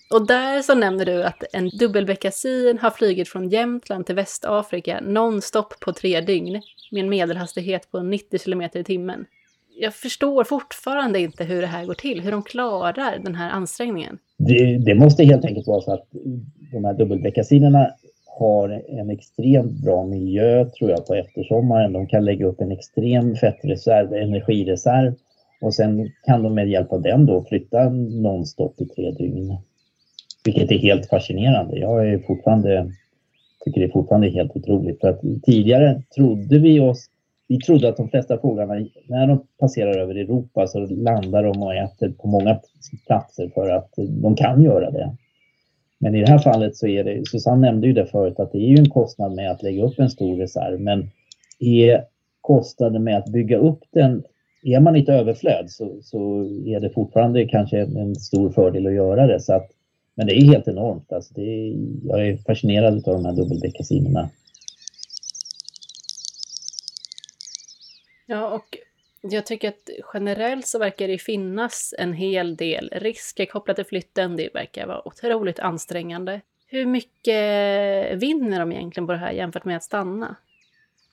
Och 0.09 0.27
där 0.27 0.61
så 0.61 0.75
nämner 0.75 1.05
du 1.05 1.23
att 1.23 1.43
en 1.53 1.69
dubbelbeckasin 1.69 2.77
har 2.81 2.89
flugit 2.89 3.29
från 3.29 3.49
Jämtland 3.49 4.05
till 4.05 4.15
Västafrika 4.15 4.99
nonstop 5.01 5.79
på 5.79 5.93
tre 5.93 6.21
dygn 6.21 6.61
med 6.91 7.03
en 7.03 7.09
medelhastighet 7.09 7.91
på 7.91 7.99
90 7.99 8.39
km 8.39 8.61
i 8.61 8.83
timmen. 8.83 9.25
Jag 9.79 9.93
förstår 9.93 10.43
fortfarande 10.43 11.19
inte 11.19 11.43
hur 11.43 11.61
det 11.61 11.67
här 11.67 11.85
går 11.85 11.93
till, 11.93 12.21
hur 12.21 12.31
de 12.31 12.43
klarar 12.43 13.19
den 13.23 13.35
här 13.35 13.49
ansträngningen. 13.49 14.17
Det, 14.37 14.77
det 14.77 14.95
måste 14.95 15.23
helt 15.23 15.45
enkelt 15.45 15.67
vara 15.67 15.81
så 15.81 15.93
att 15.93 16.07
de 16.71 16.85
här 16.85 16.93
dubbelbeckasinerna 16.93 17.91
har 18.39 18.83
en 18.99 19.09
extremt 19.09 19.83
bra 19.83 20.05
miljö 20.05 20.65
tror 20.65 20.89
jag 20.89 21.05
på 21.07 21.15
eftersommaren. 21.15 21.93
De 21.93 22.07
kan 22.07 22.25
lägga 22.25 22.45
upp 22.45 22.61
en 22.61 22.71
extrem 22.71 23.35
fettreserv, 23.35 24.13
energireserv 24.13 25.13
och 25.61 25.73
sen 25.73 26.11
kan 26.25 26.43
de 26.43 26.53
med 26.53 26.69
hjälp 26.69 26.93
av 26.93 27.01
den 27.01 27.25
då 27.25 27.43
flytta 27.43 27.89
nonstop 27.89 28.81
i 28.81 28.85
tre 28.85 29.11
dygn. 29.11 29.57
Vilket 30.45 30.71
är 30.71 30.77
helt 30.77 31.09
fascinerande. 31.09 31.79
Jag 31.79 32.09
är 32.09 32.19
fortfarande, 32.19 32.91
tycker 33.65 33.81
det 33.81 33.87
är 33.87 33.91
fortfarande 33.91 34.29
helt 34.29 34.55
otroligt. 34.55 35.01
För 35.01 35.09
att 35.09 35.21
tidigare 35.43 36.01
trodde 36.15 36.59
vi 36.59 36.79
oss, 36.79 37.05
vi 37.47 37.57
trodde 37.57 37.89
att 37.89 37.97
de 37.97 38.09
flesta 38.09 38.37
fåglarna, 38.37 38.87
när 39.07 39.27
de 39.27 39.47
passerar 39.59 39.97
över 39.97 40.15
Europa 40.15 40.67
så 40.67 40.79
landar 40.79 41.43
de 41.43 41.63
och 41.63 41.75
äter 41.75 42.09
på 42.09 42.27
många 42.27 42.59
platser 43.07 43.51
för 43.53 43.69
att 43.69 43.89
de 44.21 44.35
kan 44.35 44.63
göra 44.63 44.91
det. 44.91 45.15
Men 45.99 46.15
i 46.15 46.21
det 46.21 46.31
här 46.31 46.39
fallet 46.39 46.75
så 46.75 46.87
är 46.87 47.03
det, 47.03 47.27
Susanne 47.27 47.61
nämnde 47.61 47.87
ju 47.87 47.93
det 47.93 48.05
förut, 48.05 48.39
att 48.39 48.51
det 48.51 48.57
är 48.57 48.69
ju 48.69 48.77
en 48.77 48.89
kostnad 48.89 49.35
med 49.35 49.51
att 49.51 49.63
lägga 49.63 49.83
upp 49.83 49.99
en 49.99 50.09
stor 50.09 50.37
reserv. 50.37 50.79
Men 50.79 51.09
är 51.59 52.03
kostnaden 52.41 53.03
med 53.03 53.17
att 53.17 53.27
bygga 53.27 53.57
upp 53.57 53.79
den, 53.91 54.23
är 54.63 54.79
man 54.79 54.95
i 54.95 54.99
ett 54.99 55.09
överflöd 55.09 55.69
så, 55.69 55.97
så 56.01 56.43
är 56.65 56.79
det 56.79 56.89
fortfarande 56.89 57.45
kanske 57.45 57.79
en 57.79 58.15
stor 58.15 58.49
fördel 58.49 58.87
att 58.87 58.93
göra 58.93 59.27
det. 59.27 59.39
Så 59.39 59.53
att, 59.53 59.67
men 60.15 60.27
det 60.27 60.33
är 60.33 60.45
helt 60.45 60.67
enormt. 60.67 61.11
Alltså 61.11 61.33
det 61.33 61.41
är, 61.41 61.75
jag 62.03 62.27
är 62.27 62.37
fascinerad 62.37 62.93
av 62.93 63.13
de 63.13 63.25
här 63.25 63.33
dubbelbeckasinerna. 63.33 64.29
Ja, 68.25 68.49
och 68.49 68.77
jag 69.21 69.45
tycker 69.45 69.69
att 69.69 69.89
generellt 70.13 70.67
så 70.67 70.79
verkar 70.79 71.07
det 71.07 71.17
finnas 71.17 71.93
en 71.97 72.13
hel 72.13 72.55
del 72.55 72.89
risker 72.95 73.45
kopplat 73.45 73.75
till 73.75 73.85
flytten. 73.85 74.35
Det 74.35 74.49
verkar 74.53 74.87
vara 74.87 75.07
otroligt 75.07 75.59
ansträngande. 75.59 76.41
Hur 76.67 76.85
mycket 76.85 78.21
vinner 78.21 78.59
de 78.59 78.71
egentligen 78.71 79.07
på 79.07 79.13
det 79.13 79.19
här 79.19 79.31
jämfört 79.31 79.65
med 79.65 79.77
att 79.77 79.83
stanna? 79.83 80.35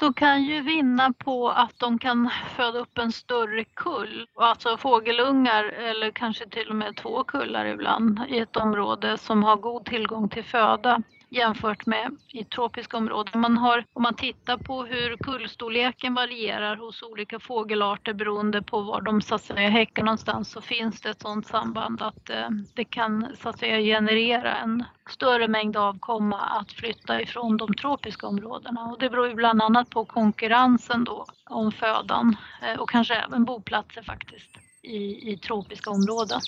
De 0.03 0.15
kan 0.15 0.45
ju 0.45 0.61
vinna 0.61 1.13
på 1.13 1.49
att 1.49 1.79
de 1.79 1.99
kan 1.99 2.31
föda 2.57 2.79
upp 2.79 2.99
en 2.99 3.13
större 3.13 3.65
kull, 3.65 4.27
alltså 4.37 4.77
fågelungar 4.77 5.65
eller 5.65 6.11
kanske 6.11 6.49
till 6.49 6.69
och 6.69 6.77
med 6.77 6.97
två 6.97 7.25
kullar 7.25 7.67
ibland 7.67 8.21
i 8.29 8.39
ett 8.39 8.57
område 8.57 9.19
som 9.19 9.43
har 9.43 9.57
god 9.57 9.85
tillgång 9.85 10.29
till 10.29 10.45
föda 10.45 11.03
jämfört 11.33 11.87
med 11.87 12.17
i 12.33 12.45
tropiska 12.45 12.97
områden. 12.97 13.41
Man 13.41 13.57
har, 13.57 13.85
om 13.93 14.03
man 14.03 14.15
tittar 14.15 14.57
på 14.57 14.85
hur 14.85 15.17
kullstorleken 15.17 16.15
varierar 16.15 16.77
hos 16.77 17.03
olika 17.03 17.39
fågelarter 17.41 18.13
beroende 18.13 18.63
på 18.63 18.81
var 18.81 19.01
de 19.01 19.21
så 19.21 19.35
att 19.35 19.43
säga 19.43 19.69
häckar 19.69 20.03
någonstans 20.03 20.51
så 20.51 20.61
finns 20.61 21.01
det 21.01 21.11
ett 21.11 21.23
sådant 21.23 21.47
samband 21.47 22.03
att 22.03 22.31
eh, 22.31 22.49
det 22.75 22.85
kan 22.85 23.37
så 23.43 23.49
att 23.49 23.59
säga 23.59 23.99
generera 23.99 24.57
en 24.57 24.85
större 25.11 25.49
mängd 25.49 25.77
avkomma 25.77 26.41
att 26.41 26.73
flytta 26.73 27.23
ifrån 27.23 27.57
de 27.57 27.75
tropiska 27.75 28.27
områdena 28.27 28.85
och 28.85 28.99
det 28.99 29.11
beror 29.11 29.29
ju 29.29 29.35
bland 29.35 29.63
annat 29.63 29.91
på 29.91 30.05
konkurrensen 30.05 31.05
då 31.05 31.27
om 31.51 31.73
födan 31.73 32.37
eh, 32.63 32.81
och 32.81 32.91
kanske 32.91 33.15
även 33.15 33.45
boplatser 33.45 34.03
faktiskt 34.03 34.51
i, 34.83 35.33
i 35.33 35.39
tropiska 35.39 35.91
områden. 35.91 36.41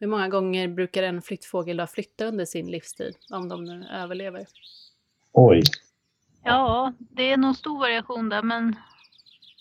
Hur 0.00 0.06
många 0.06 0.28
gånger 0.28 0.68
brukar 0.68 1.02
en 1.02 1.22
flyttfågel 1.22 1.76
då 1.76 1.86
flytta 1.86 2.24
under 2.24 2.44
sin 2.44 2.70
livstid, 2.70 3.14
om 3.30 3.48
de 3.48 3.64
nu 3.64 3.86
överlever? 3.92 4.46
Oj. 5.32 5.62
Ja, 6.44 6.92
det 6.98 7.32
är 7.32 7.36
nog 7.36 7.56
stor 7.56 7.78
variation 7.78 8.28
där, 8.28 8.42
men 8.42 8.76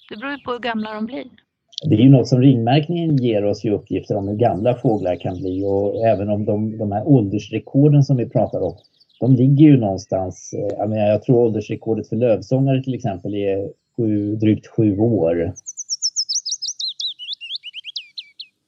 det 0.09 0.17
beror 0.17 0.31
ju 0.31 0.37
på 0.37 0.51
hur 0.51 0.59
gamla 0.59 0.93
de 0.93 1.05
blir. 1.05 1.25
Det 1.89 1.95
är 1.95 1.99
ju 1.99 2.09
något 2.09 2.27
som 2.27 2.41
ringmärkningen 2.41 3.17
ger 3.17 3.45
oss 3.45 3.65
ju 3.65 3.71
uppgifter 3.71 4.15
om 4.15 4.27
hur 4.27 4.35
gamla 4.35 4.75
fåglar 4.75 5.15
kan 5.15 5.37
bli 5.37 5.63
och 5.65 6.05
även 6.05 6.29
om 6.29 6.45
de, 6.45 6.77
de 6.77 6.91
här 6.91 7.07
åldersrekorden 7.07 8.03
som 8.03 8.17
vi 8.17 8.29
pratar 8.29 8.61
om, 8.61 8.77
de 9.19 9.35
ligger 9.35 9.65
ju 9.65 9.77
någonstans, 9.77 10.53
eh, 10.53 10.77
jag, 10.77 10.89
menar, 10.89 11.07
jag 11.07 11.23
tror 11.23 11.37
åldersrekordet 11.37 12.09
för 12.09 12.15
lövsångare 12.15 12.83
till 12.83 12.95
exempel 12.95 13.33
är 13.35 13.69
sju, 13.97 14.35
drygt 14.35 14.67
sju 14.67 14.97
år 14.99 15.53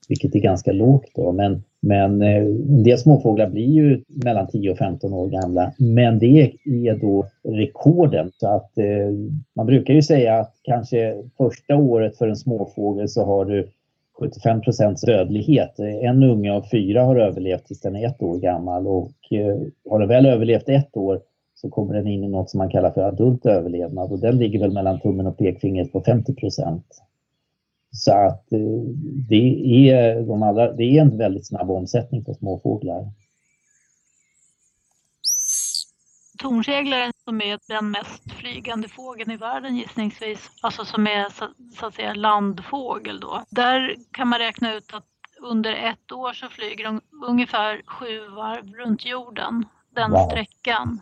vilket 0.09 0.35
är 0.35 0.39
ganska 0.39 0.71
lågt 0.71 1.11
då. 1.15 1.31
Men, 1.31 1.63
men 1.79 2.21
eh, 2.21 2.37
en 2.45 2.83
del 2.83 2.97
småfåglar 2.97 3.49
blir 3.49 3.69
ju 3.69 4.03
mellan 4.07 4.47
10 4.47 4.71
och 4.71 4.77
15 4.77 5.13
år 5.13 5.27
gamla. 5.27 5.73
Men 5.77 6.19
det 6.19 6.51
är 6.65 6.99
då 6.99 7.27
rekorden. 7.43 8.31
Så 8.37 8.47
att 8.47 8.77
eh, 8.77 9.11
man 9.55 9.65
brukar 9.65 9.93
ju 9.93 10.01
säga 10.01 10.39
att 10.39 10.53
kanske 10.63 11.15
första 11.37 11.75
året 11.75 12.17
för 12.17 12.27
en 12.27 12.35
småfågel 12.35 13.09
så 13.09 13.25
har 13.25 13.45
du 13.45 13.69
75 14.19 14.61
procents 14.61 15.01
dödlighet. 15.01 15.79
En 15.79 16.23
unge 16.23 16.53
av 16.53 16.65
fyra 16.71 17.03
har 17.03 17.15
överlevt 17.15 17.65
tills 17.65 17.81
den 17.81 17.95
är 17.95 18.07
ett 18.07 18.21
år 18.21 18.37
gammal 18.39 18.87
och 18.87 19.11
eh, 19.31 19.57
har 19.89 19.99
den 19.99 20.07
väl 20.09 20.25
överlevt 20.25 20.69
ett 20.69 20.97
år 20.97 21.21
så 21.55 21.69
kommer 21.69 21.93
den 21.93 22.07
in 22.07 22.23
i 22.23 22.27
något 22.27 22.49
som 22.49 22.57
man 22.57 22.69
kallar 22.69 22.91
för 22.91 23.01
adult 23.01 23.45
överlevnad 23.45 24.11
och 24.11 24.19
den 24.19 24.37
ligger 24.37 24.59
väl 24.59 24.73
mellan 24.73 24.99
tummen 24.99 25.27
och 25.27 25.37
pekfingret 25.37 25.91
på 25.91 26.01
50 26.01 26.35
procent 26.35 26.85
så 27.95 28.11
att 28.11 28.51
eh, 28.51 28.59
det 29.29 29.89
är, 29.89 30.21
de 30.21 30.43
allra, 30.43 30.71
det 30.71 30.83
är 30.83 31.01
en 31.01 31.17
väldigt 31.17 31.47
snabb 31.47 31.71
omsättning 31.71 32.25
på 32.25 32.33
småfåglar. 32.33 33.11
Tornseglaren 36.37 37.13
som 37.23 37.41
är 37.41 37.59
den 37.67 37.91
mest 37.91 38.31
flygande 38.31 38.87
fågeln 38.87 39.31
i 39.31 39.37
världen 39.37 39.75
gissningsvis, 39.75 40.51
alltså 40.61 40.85
som 40.85 41.07
är 41.07 41.29
så, 41.29 41.47
så, 41.79 41.85
att 41.85 41.95
säga 41.95 42.13
landfågel 42.13 43.19
då. 43.19 43.43
Där 43.49 43.95
kan 44.11 44.27
man 44.27 44.39
räkna 44.39 44.73
ut 44.73 44.93
att 44.93 45.05
under 45.41 45.73
ett 45.73 46.11
år 46.11 46.33
så 46.33 46.49
flyger 46.49 46.83
de 46.83 47.01
ungefär 47.27 47.81
sju 47.85 48.27
varv 48.27 48.73
runt 48.73 49.05
jorden, 49.05 49.65
den 49.95 50.11
wow. 50.11 50.29
sträckan. 50.29 51.01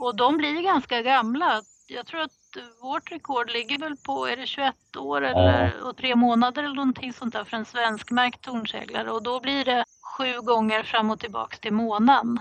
Och 0.00 0.16
de 0.16 0.36
blir 0.36 0.62
ganska 0.62 1.02
gamla. 1.02 1.62
Jag 1.88 2.06
tror 2.06 2.20
att 2.20 2.41
vårt 2.82 3.12
rekord 3.12 3.50
ligger 3.50 3.78
väl 3.78 3.96
på, 3.96 4.26
är 4.26 4.36
det 4.36 4.46
21 4.46 4.74
år 4.96 5.22
eller, 5.22 5.82
och 5.82 5.96
tre 5.96 6.16
månader 6.16 6.64
eller 6.64 6.74
någonting 6.74 7.12
sånt 7.12 7.32
där 7.32 7.44
för 7.44 7.56
en 7.56 7.64
svenskmärkt 7.64 8.42
tornseglare 8.42 9.10
och 9.10 9.22
då 9.22 9.40
blir 9.40 9.64
det 9.64 9.84
sju 10.18 10.40
gånger 10.40 10.82
fram 10.82 11.10
och 11.10 11.20
tillbaks 11.20 11.60
till 11.60 11.72
månen 11.72 12.38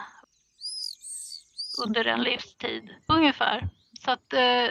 under 1.86 2.06
en 2.06 2.24
livstid 2.24 2.90
ungefär. 3.08 3.70
Så 4.06 4.12
att 4.12 4.34
eh, 4.34 4.68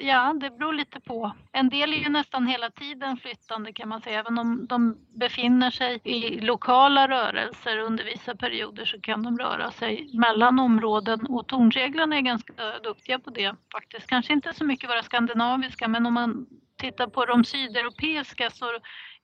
ja, 0.00 0.34
det 0.40 0.50
beror 0.50 0.72
lite 0.72 1.00
på. 1.00 1.32
En 1.52 1.68
del 1.68 1.92
är 1.92 1.96
ju 1.96 2.08
nästan 2.08 2.46
hela 2.46 2.70
tiden 2.70 3.16
flyttande 3.16 3.72
kan 3.72 3.88
man 3.88 4.00
säga. 4.00 4.18
Även 4.18 4.38
om 4.38 4.66
de 4.66 4.98
befinner 5.18 5.70
sig 5.70 6.00
i 6.04 6.40
lokala 6.40 7.08
rörelser 7.08 7.78
under 7.78 8.04
vissa 8.04 8.36
perioder 8.36 8.84
så 8.84 9.00
kan 9.00 9.22
de 9.22 9.38
röra 9.38 9.70
sig 9.70 10.10
mellan 10.14 10.58
områden 10.58 11.26
och 11.26 11.46
tornseglarna 11.46 12.16
är 12.16 12.20
ganska 12.20 12.52
duktiga 12.82 13.18
på 13.18 13.30
det 13.30 13.54
faktiskt. 13.72 14.06
Kanske 14.06 14.32
inte 14.32 14.54
så 14.54 14.64
mycket 14.64 14.90
våra 14.90 15.02
skandinaviska 15.02 15.88
men 15.88 16.06
om 16.06 16.14
man 16.14 16.46
tittar 16.78 17.06
på 17.06 17.24
de 17.24 17.44
sydeuropeiska 17.44 18.50
så 18.50 18.66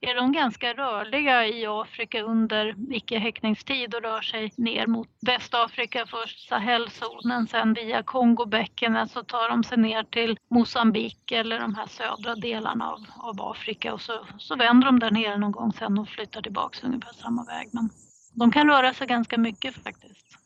är 0.01 0.15
de 0.15 0.31
ganska 0.31 0.73
rörliga 0.73 1.47
i 1.47 1.65
Afrika 1.65 2.21
under 2.21 2.75
icke-häckningstid 2.93 3.95
och 3.95 4.01
rör 4.01 4.21
sig 4.21 4.53
ner 4.57 4.87
mot 4.87 5.07
Västafrika, 5.21 6.05
först 6.05 6.49
Sahelzonen, 6.49 7.47
sen 7.47 7.73
via 7.73 8.03
Kongobäckenet 8.03 9.11
så 9.11 9.23
tar 9.23 9.49
de 9.49 9.63
sig 9.63 9.77
ner 9.77 10.03
till 10.03 10.37
Mosambik 10.49 11.31
eller 11.31 11.59
de 11.59 11.75
här 11.75 11.87
södra 11.87 12.35
delarna 12.35 12.91
av, 12.91 13.05
av 13.17 13.51
Afrika 13.51 13.93
och 13.93 14.01
så, 14.01 14.27
så 14.37 14.55
vänder 14.55 14.85
de 14.85 14.99
där 14.99 15.11
nere 15.11 15.37
någon 15.37 15.51
gång 15.51 15.73
sen 15.73 15.97
och 15.97 16.09
flyttar 16.09 16.41
tillbaks 16.41 16.83
ungefär 16.83 17.13
samma 17.13 17.45
väg. 17.45 17.69
Men 17.71 17.89
de 18.33 18.51
kan 18.51 18.67
röra 18.67 18.93
sig 18.93 19.07
ganska 19.07 19.37
mycket 19.37 19.75
faktiskt. 19.75 20.37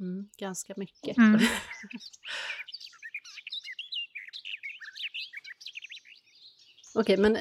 Mm, 0.00 0.28
ganska 0.38 0.74
mycket. 0.76 1.16
Mm. 1.16 1.40
Okej, 6.94 7.16
men 7.16 7.36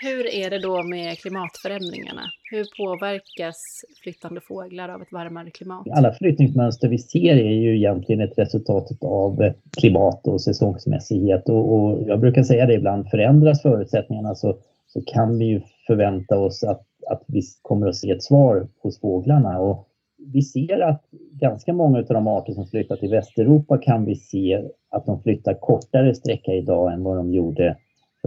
hur 0.00 0.26
är 0.26 0.50
det 0.50 0.58
då 0.58 0.82
med 0.82 1.18
klimatförändringarna? 1.18 2.22
Hur 2.50 2.64
påverkas 2.78 3.84
flyttande 4.02 4.40
fåglar 4.40 4.88
av 4.88 5.02
ett 5.02 5.12
varmare 5.12 5.50
klimat? 5.50 5.86
Alla 5.90 6.12
flyttningsmönster 6.12 6.88
vi 6.88 6.98
ser 6.98 7.36
är 7.36 7.52
ju 7.52 7.76
egentligen 7.76 8.20
ett 8.20 8.38
resultat 8.38 8.88
av 9.02 9.52
klimat 9.80 10.26
och 10.26 10.40
säsongsmässighet 10.40 11.48
och, 11.48 11.74
och 11.74 12.02
jag 12.08 12.20
brukar 12.20 12.42
säga 12.42 12.66
det 12.66 12.74
ibland, 12.74 13.10
förändras 13.10 13.62
förutsättningarna 13.62 14.34
så, 14.34 14.58
så 14.86 15.00
kan 15.00 15.38
vi 15.38 15.44
ju 15.44 15.60
förvänta 15.86 16.38
oss 16.38 16.64
att, 16.64 16.86
att 17.10 17.22
vi 17.26 17.42
kommer 17.62 17.86
att 17.86 17.96
se 17.96 18.10
ett 18.10 18.22
svar 18.22 18.68
hos 18.82 19.00
fåglarna. 19.00 19.58
Och 19.58 19.88
vi 20.32 20.42
ser 20.42 20.80
att 20.80 21.04
ganska 21.32 21.72
många 21.72 21.98
av 21.98 22.04
de 22.04 22.26
arter 22.26 22.52
som 22.52 22.66
flyttar 22.66 22.96
till 22.96 23.10
Västeuropa 23.10 23.78
kan 23.78 24.04
vi 24.04 24.16
se 24.16 24.62
att 24.90 25.06
de 25.06 25.22
flyttar 25.22 25.54
kortare 25.54 26.14
sträcka 26.14 26.52
idag 26.52 26.92
än 26.92 27.02
vad 27.02 27.16
de 27.16 27.32
gjorde 27.32 27.76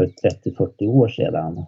för 0.01 0.29
30-40 0.51 0.87
år 0.87 1.07
sedan. 1.07 1.65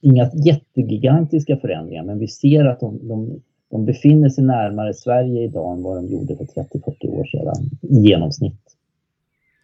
Inga 0.00 0.30
jättegigantiska 0.46 1.56
förändringar, 1.56 2.04
men 2.04 2.18
vi 2.18 2.28
ser 2.28 2.64
att 2.64 2.80
de, 2.80 3.08
de, 3.08 3.42
de 3.70 3.84
befinner 3.84 4.28
sig 4.28 4.44
närmare 4.44 4.94
Sverige 4.94 5.42
idag 5.42 5.76
än 5.76 5.82
vad 5.82 5.96
de 5.96 6.06
gjorde 6.06 6.36
för 6.36 6.44
30-40 6.44 7.06
år 7.06 7.24
sedan 7.24 7.70
i 7.82 8.08
genomsnitt. 8.08 8.76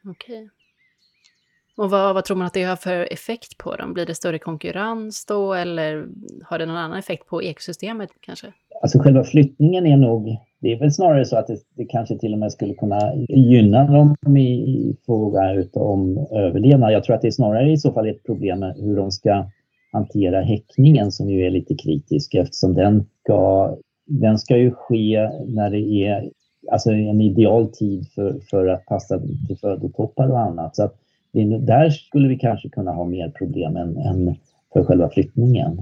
Okej. 0.05 0.37
Okay. 0.37 0.49
Och 1.77 1.91
vad, 1.91 2.15
vad, 2.15 2.25
tror 2.25 2.37
man 2.37 2.47
att 2.47 2.55
det 2.55 2.65
har 2.65 2.77
för 2.77 3.13
effekt 3.13 3.59
på 3.59 3.77
dem? 3.77 3.95
Blir 3.95 4.07
det 4.07 4.15
större 4.15 4.39
konkurrens 4.39 5.27
då 5.27 5.55
eller 5.55 6.07
har 6.45 6.59
det 6.59 6.67
någon 6.67 6.77
annan 6.77 6.99
effekt 6.99 7.27
på 7.27 7.43
ekosystemet 7.43 8.11
kanske? 8.21 8.53
Alltså 8.83 8.99
själva 8.99 9.25
flyttningen 9.25 9.87
är 9.87 9.97
nog, 9.97 10.37
det 10.61 10.73
är 10.73 10.79
väl 10.79 10.93
snarare 10.93 11.25
så 11.25 11.37
att 11.37 11.47
det, 11.47 11.59
det 11.75 11.85
kanske 11.85 12.19
till 12.19 12.33
och 12.33 12.39
med 12.39 12.53
skulle 12.53 12.75
kunna 12.75 13.15
gynna 13.29 13.85
dem 13.87 14.37
i, 14.37 14.41
i 14.41 14.97
fråga 15.07 15.65
om 15.73 16.27
överlevnad. 16.31 16.93
Jag 16.93 17.05
tror 17.05 17.17
att 17.17 17.23
det 17.23 17.29
är 17.29 17.33
snarare 17.33 17.71
i 17.71 17.77
så 17.77 17.93
fall 17.93 18.09
ett 18.09 18.25
problem 18.25 18.59
med 18.59 18.77
hur 18.77 18.97
de 18.97 19.11
ska 19.11 19.47
hantera 19.93 20.41
häckningen 20.41 21.13
som 21.13 21.31
ju 21.31 21.47
är 21.47 21.51
lite 21.51 21.75
kritisk 21.75 22.35
eftersom 22.35 22.75
den 22.75 23.05
ska, 23.23 23.71
den 24.07 24.39
ska 24.39 24.57
ju 24.57 24.71
ske 24.71 25.31
när 25.47 25.71
det 25.71 26.07
är 26.07 26.31
alltså 26.73 26.91
en 26.91 27.21
ideal 27.21 27.73
tid 27.73 28.09
för, 28.15 28.41
för 28.51 28.67
att 28.67 28.87
passa 28.87 29.19
till 29.19 29.59
födotoppar 29.61 30.29
och 30.29 30.41
annat. 30.41 30.77
Så 30.77 30.85
att 30.85 30.95
det, 31.33 31.59
där 31.59 31.91
skulle 31.91 32.29
vi 32.29 32.39
kanske 32.39 32.69
kunna 32.69 32.93
ha 32.93 33.05
mer 33.05 33.29
problem 33.29 33.77
än, 33.77 33.97
än 33.97 34.35
för 34.73 34.85
själva 34.85 35.11
flyttningen. 35.11 35.81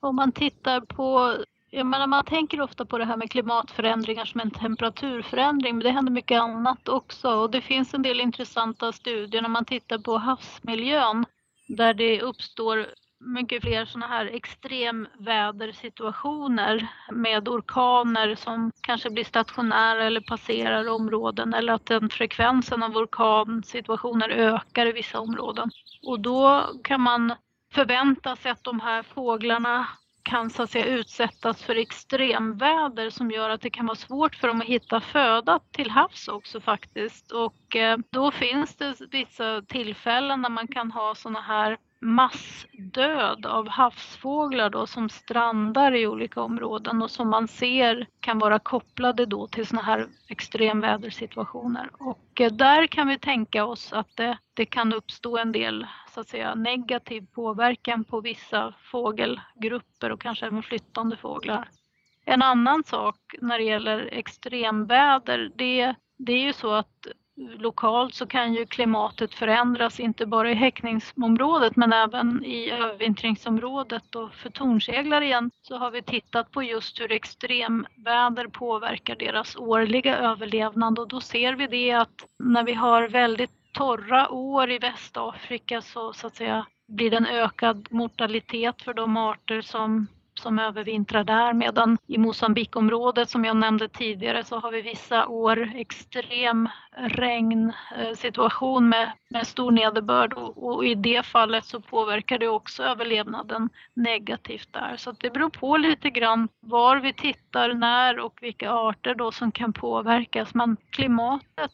Om 0.00 0.16
man 0.16 0.32
tittar 0.32 0.80
på 0.80 1.32
jag 1.76 1.86
menar, 1.86 2.06
man 2.06 2.24
tänker 2.24 2.60
ofta 2.60 2.84
på 2.84 2.98
det 2.98 3.04
här 3.04 3.16
med 3.16 3.30
klimatförändringar 3.30 4.24
som 4.24 4.40
en 4.40 4.50
temperaturförändring, 4.50 5.74
men 5.74 5.84
det 5.84 5.90
händer 5.90 6.12
mycket 6.12 6.40
annat 6.40 6.88
också. 6.88 7.30
Och 7.30 7.50
det 7.50 7.60
finns 7.60 7.94
en 7.94 8.02
del 8.02 8.20
intressanta 8.20 8.92
studier 8.92 9.42
när 9.42 9.48
man 9.48 9.64
tittar 9.64 9.98
på 9.98 10.18
havsmiljön 10.18 11.26
där 11.68 11.94
det 11.94 12.22
uppstår 12.22 12.86
mycket 13.20 13.62
fler 13.62 13.84
sådana 13.84 14.06
här 14.06 14.26
extremvädersituationer 14.26 16.88
med 17.12 17.48
orkaner 17.48 18.34
som 18.34 18.72
kanske 18.80 19.10
blir 19.10 19.24
stationära 19.24 20.04
eller 20.04 20.20
passerar 20.20 20.88
områden 20.88 21.54
eller 21.54 21.72
att 21.72 21.86
den 21.86 22.10
frekvensen 22.10 22.82
av 22.82 22.96
orkansituationer 22.96 24.28
ökar 24.28 24.86
i 24.86 24.92
vissa 24.92 25.20
områden. 25.20 25.70
Och 26.06 26.20
då 26.20 26.66
kan 26.84 27.00
man 27.00 27.34
förvänta 27.74 28.36
sig 28.36 28.50
att 28.50 28.64
de 28.64 28.80
här 28.80 29.02
fåglarna 29.02 29.86
kan 30.26 30.50
så 30.50 30.62
att 30.62 30.70
säga 30.70 30.86
utsättas 30.86 31.62
för 31.62 31.76
extremväder 31.76 33.10
som 33.10 33.30
gör 33.30 33.50
att 33.50 33.60
det 33.60 33.70
kan 33.70 33.86
vara 33.86 33.96
svårt 33.96 34.34
för 34.34 34.48
dem 34.48 34.60
att 34.60 34.66
hitta 34.66 35.00
föda 35.00 35.60
till 35.72 35.90
havs 35.90 36.28
också 36.28 36.60
faktiskt. 36.60 37.32
Och 37.32 37.76
eh, 37.76 37.98
då 38.10 38.30
finns 38.30 38.76
det 38.76 38.94
vissa 39.10 39.62
tillfällen 39.62 40.42
när 40.42 40.50
man 40.50 40.68
kan 40.68 40.90
ha 40.90 41.14
sådana 41.14 41.40
här 41.40 41.76
massdöd 42.00 43.46
av 43.46 43.68
havsfåglar 43.68 44.70
då 44.70 44.86
som 44.86 45.08
strandar 45.08 45.94
i 45.94 46.06
olika 46.06 46.40
områden 46.40 47.02
och 47.02 47.10
som 47.10 47.30
man 47.30 47.48
ser 47.48 48.06
kan 48.20 48.38
vara 48.38 48.58
kopplade 48.58 49.26
då 49.26 49.46
till 49.46 49.66
sådana 49.66 49.86
här 49.86 50.06
extremvädersituationer. 50.28 51.90
Och 51.92 52.40
eh, 52.40 52.52
där 52.52 52.86
kan 52.86 53.08
vi 53.08 53.18
tänka 53.18 53.64
oss 53.64 53.92
att 53.92 54.16
det, 54.16 54.38
det 54.54 54.66
kan 54.66 54.92
uppstå 54.92 55.38
en 55.38 55.52
del 55.52 55.86
så 56.14 56.20
att 56.20 56.28
säga 56.28 56.54
negativ 56.54 57.26
påverkan 57.34 58.04
på 58.04 58.20
vissa 58.20 58.74
fågelgrupper 58.90 60.12
och 60.12 60.20
kanske 60.20 60.46
även 60.46 60.62
flyttande 60.62 61.16
fåglar. 61.16 61.68
En 62.24 62.42
annan 62.42 62.84
sak 62.84 63.16
när 63.40 63.58
det 63.58 63.64
gäller 63.64 64.08
extremväder, 64.12 65.52
det, 65.56 65.94
det 66.16 66.32
är 66.32 66.42
ju 66.42 66.52
så 66.52 66.72
att 66.72 67.06
lokalt 67.36 68.14
så 68.14 68.26
kan 68.26 68.54
ju 68.54 68.66
klimatet 68.66 69.34
förändras, 69.34 70.00
inte 70.00 70.26
bara 70.26 70.50
i 70.50 70.54
häckningsområdet 70.54 71.76
men 71.76 71.92
även 71.92 72.44
i 72.44 72.70
övervintringsområdet. 72.70 74.14
Och 74.14 74.34
för 74.34 74.50
tornseglar 74.50 75.22
igen 75.22 75.50
så 75.62 75.78
har 75.78 75.90
vi 75.90 76.02
tittat 76.02 76.50
på 76.50 76.62
just 76.62 77.00
hur 77.00 77.12
extremväder 77.12 78.46
påverkar 78.46 79.16
deras 79.16 79.56
årliga 79.56 80.16
överlevnad 80.16 80.98
och 80.98 81.08
då 81.08 81.20
ser 81.20 81.52
vi 81.52 81.66
det 81.66 81.92
att 81.92 82.26
när 82.38 82.64
vi 82.64 82.72
har 82.72 83.08
väldigt 83.08 83.72
torra 83.72 84.30
år 84.30 84.70
i 84.70 84.78
Västafrika 84.78 85.82
så, 85.82 86.12
så 86.12 86.26
att 86.26 86.36
säga 86.36 86.66
blir 86.88 87.10
det 87.10 87.16
en 87.16 87.26
ökad 87.26 87.88
mortalitet 87.90 88.82
för 88.82 88.94
de 88.94 89.16
arter 89.16 89.60
som 89.60 90.06
som 90.38 90.58
övervintrar 90.58 91.24
där 91.24 91.52
medan 91.52 91.98
i 92.06 92.18
Mosambikområdet 92.18 93.30
som 93.30 93.44
jag 93.44 93.56
nämnde 93.56 93.88
tidigare 93.88 94.44
så 94.44 94.58
har 94.58 94.72
vi 94.72 94.82
vissa 94.82 95.26
år 95.26 95.72
extrem 95.74 96.68
regnsituation 96.96 98.82
eh, 98.84 98.88
med, 98.88 99.12
med 99.30 99.46
stor 99.46 99.70
nederbörd 99.70 100.32
och, 100.32 100.66
och, 100.66 100.84
i 100.84 100.94
det 100.94 101.26
fallet 101.26 101.64
så 101.64 101.80
påverkar 101.80 102.38
det 102.38 102.48
också 102.48 102.82
överlevnaden 102.82 103.68
negativt 103.94 104.72
där. 104.72 104.96
Så 104.96 105.12
det 105.12 105.30
beror 105.30 105.50
på 105.50 105.76
lite 105.76 106.10
grann 106.10 106.48
var 106.60 106.96
vi 106.96 107.12
tittar, 107.12 107.74
när 107.74 108.18
och 108.18 108.38
vilka 108.40 108.70
arter 108.70 109.14
då 109.14 109.32
som 109.32 109.52
kan 109.52 109.72
påverkas. 109.72 110.54
Men 110.54 110.76
klimatet 110.90 111.72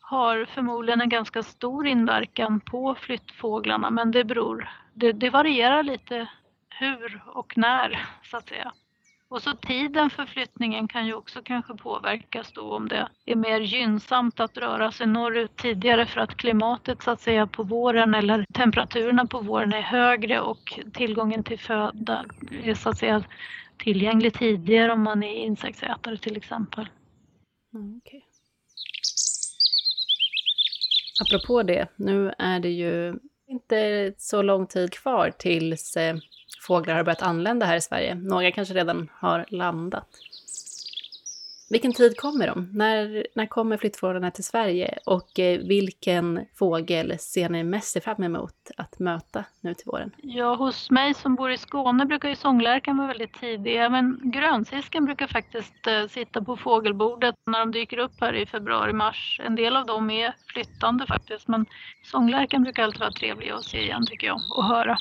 har 0.00 0.44
förmodligen 0.44 1.00
en 1.00 1.08
ganska 1.08 1.42
stor 1.42 1.86
inverkan 1.86 2.60
på 2.60 2.94
flyttfåglarna 2.94 3.90
men 3.90 4.10
det 4.10 4.24
beror, 4.24 4.68
det, 4.94 5.12
det 5.12 5.30
varierar 5.30 5.82
lite 5.82 6.28
hur 6.80 7.22
och 7.26 7.58
när 7.58 8.06
så 8.22 8.36
att 8.36 8.48
säga. 8.48 8.72
Och 9.28 9.42
så 9.42 9.54
tiden 9.54 10.10
för 10.10 10.26
flyttningen 10.26 10.88
kan 10.88 11.06
ju 11.06 11.14
också 11.14 11.42
kanske 11.42 11.74
påverkas 11.74 12.52
då 12.52 12.76
om 12.76 12.88
det 12.88 13.08
är 13.26 13.36
mer 13.36 13.60
gynnsamt 13.60 14.40
att 14.40 14.58
röra 14.58 14.92
sig 14.92 15.06
norrut 15.06 15.56
tidigare 15.56 16.06
för 16.06 16.20
att 16.20 16.36
klimatet 16.36 17.02
så 17.02 17.10
att 17.10 17.20
säga 17.20 17.46
på 17.46 17.62
våren 17.62 18.14
eller 18.14 18.44
temperaturerna 18.52 19.26
på 19.26 19.40
våren 19.40 19.72
är 19.72 19.80
högre 19.80 20.40
och 20.40 20.80
tillgången 20.92 21.44
till 21.44 21.58
föda 21.58 22.24
är 22.62 22.74
så 22.74 22.90
att 22.90 22.98
säga 22.98 23.24
tillgänglig 23.78 24.34
tidigare 24.34 24.92
om 24.92 25.02
man 25.02 25.22
är 25.22 25.34
insektsätare 25.34 26.16
till 26.16 26.36
exempel. 26.36 26.88
Mm, 27.74 27.96
okay. 27.96 28.20
Apropå 31.20 31.62
det, 31.62 31.88
nu 31.96 32.34
är 32.38 32.60
det 32.60 32.70
ju 32.70 33.18
inte 33.48 34.12
så 34.18 34.42
lång 34.42 34.66
tid 34.66 34.92
kvar 34.92 35.32
tills 35.38 35.96
eh, 35.96 36.16
fåglar 36.60 36.94
har 36.94 37.04
börjat 37.04 37.22
anlända 37.22 37.66
här 37.66 37.76
i 37.76 37.80
Sverige. 37.80 38.14
Några 38.14 38.50
kanske 38.50 38.74
redan 38.74 39.08
har 39.14 39.44
landat. 39.48 40.08
Vilken 41.70 41.92
tid 41.92 42.16
kommer 42.16 42.46
de? 42.46 42.68
När, 42.72 43.26
när 43.34 43.46
kommer 43.46 43.76
flyttfåglarna 43.76 44.30
till 44.30 44.44
Sverige? 44.44 44.98
Och 45.06 45.38
eh, 45.38 45.58
vilken 45.58 46.46
fågel 46.58 47.18
ser 47.18 47.48
ni 47.48 47.64
mest 47.64 48.04
fram 48.04 48.22
emot 48.22 48.70
att 48.76 48.98
möta 48.98 49.44
nu 49.60 49.74
till 49.74 49.86
våren? 49.86 50.10
Ja, 50.22 50.54
hos 50.54 50.90
mig 50.90 51.14
som 51.14 51.34
bor 51.34 51.50
i 51.50 51.58
Skåne 51.58 52.06
brukar 52.06 52.28
ju 52.28 52.36
sånglärkan 52.36 52.96
vara 52.96 53.08
väldigt 53.08 53.40
tidig. 53.40 53.90
Men 53.90 54.20
grönsisken 54.22 55.04
brukar 55.04 55.26
faktiskt 55.26 55.86
eh, 55.86 56.06
sitta 56.06 56.44
på 56.44 56.56
fågelbordet 56.56 57.34
när 57.46 57.58
de 57.58 57.72
dyker 57.72 57.98
upp 57.98 58.20
här 58.20 58.32
i 58.32 58.46
februari-mars. 58.46 59.40
En 59.44 59.54
del 59.54 59.76
av 59.76 59.86
dem 59.86 60.10
är 60.10 60.34
flyttande 60.46 61.06
faktiskt, 61.06 61.48
men 61.48 61.66
sånglärkan 62.04 62.62
brukar 62.62 62.82
alltid 62.82 63.00
vara 63.00 63.12
trevlig 63.12 63.50
att 63.50 63.64
se 63.64 63.82
igen 63.82 64.06
tycker 64.06 64.26
jag 64.26 64.40
och 64.56 64.64
höra. 64.64 64.96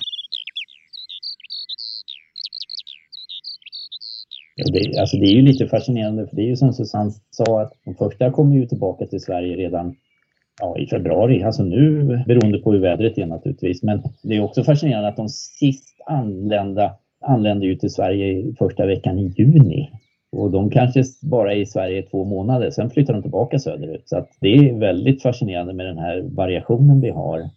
Det, 4.66 4.99
alltså 4.99 5.18
det 5.18 5.26
är 5.26 5.34
ju 5.34 5.41
lite 5.41 5.68
fascinerande 5.68 6.28
för 6.28 6.36
det 6.36 6.41
är 6.41 6.45
ju 6.47 6.55
som 6.55 6.74
Susanne 6.74 7.12
sa 7.30 7.62
att 7.62 7.74
de 7.86 7.95
första 7.95 8.32
kommer 8.32 8.55
ju 8.55 8.66
tillbaka 8.66 9.05
till 9.05 9.22
Sverige 9.22 9.55
redan 9.55 9.95
ja, 10.62 10.78
i 10.78 10.88
februari, 10.88 11.43
alltså 11.43 11.64
nu 11.64 12.03
beroende 12.28 12.57
på 12.57 12.72
hur 12.72 12.80
vädret 12.80 13.18
är 13.18 13.26
naturligtvis. 13.26 13.84
Men 13.84 14.03
det 14.24 14.36
är 14.36 14.43
också 14.43 14.64
fascinerande 14.64 15.07
att 15.07 15.18
de 15.18 15.30
sist 15.30 15.86
anlända 16.05 16.95
anländer 17.22 17.68
ju 17.68 17.76
till 17.76 17.89
Sverige 17.89 18.53
första 18.60 18.86
veckan 18.86 19.20
i 19.20 19.34
juni. 19.38 19.89
Och 20.32 20.51
de 20.51 20.70
kanske 20.70 21.03
bara 21.22 21.53
är 21.53 21.57
i 21.57 21.66
Sverige 21.66 21.99
i 21.99 22.03
två 22.03 22.26
månader, 22.26 22.72
sen 22.72 22.89
flyttar 22.89 23.14
de 23.14 23.22
tillbaka 23.22 23.60
söderut. 23.60 24.03
Så 24.05 24.18
att 24.18 24.30
det 24.41 24.53
är 24.53 24.80
väldigt 24.80 25.22
fascinerande 25.22 25.74
med 25.74 25.86
den 25.86 25.97
här 25.97 26.22
variationen 26.22 27.01
vi 27.01 27.10
har. 27.10 27.49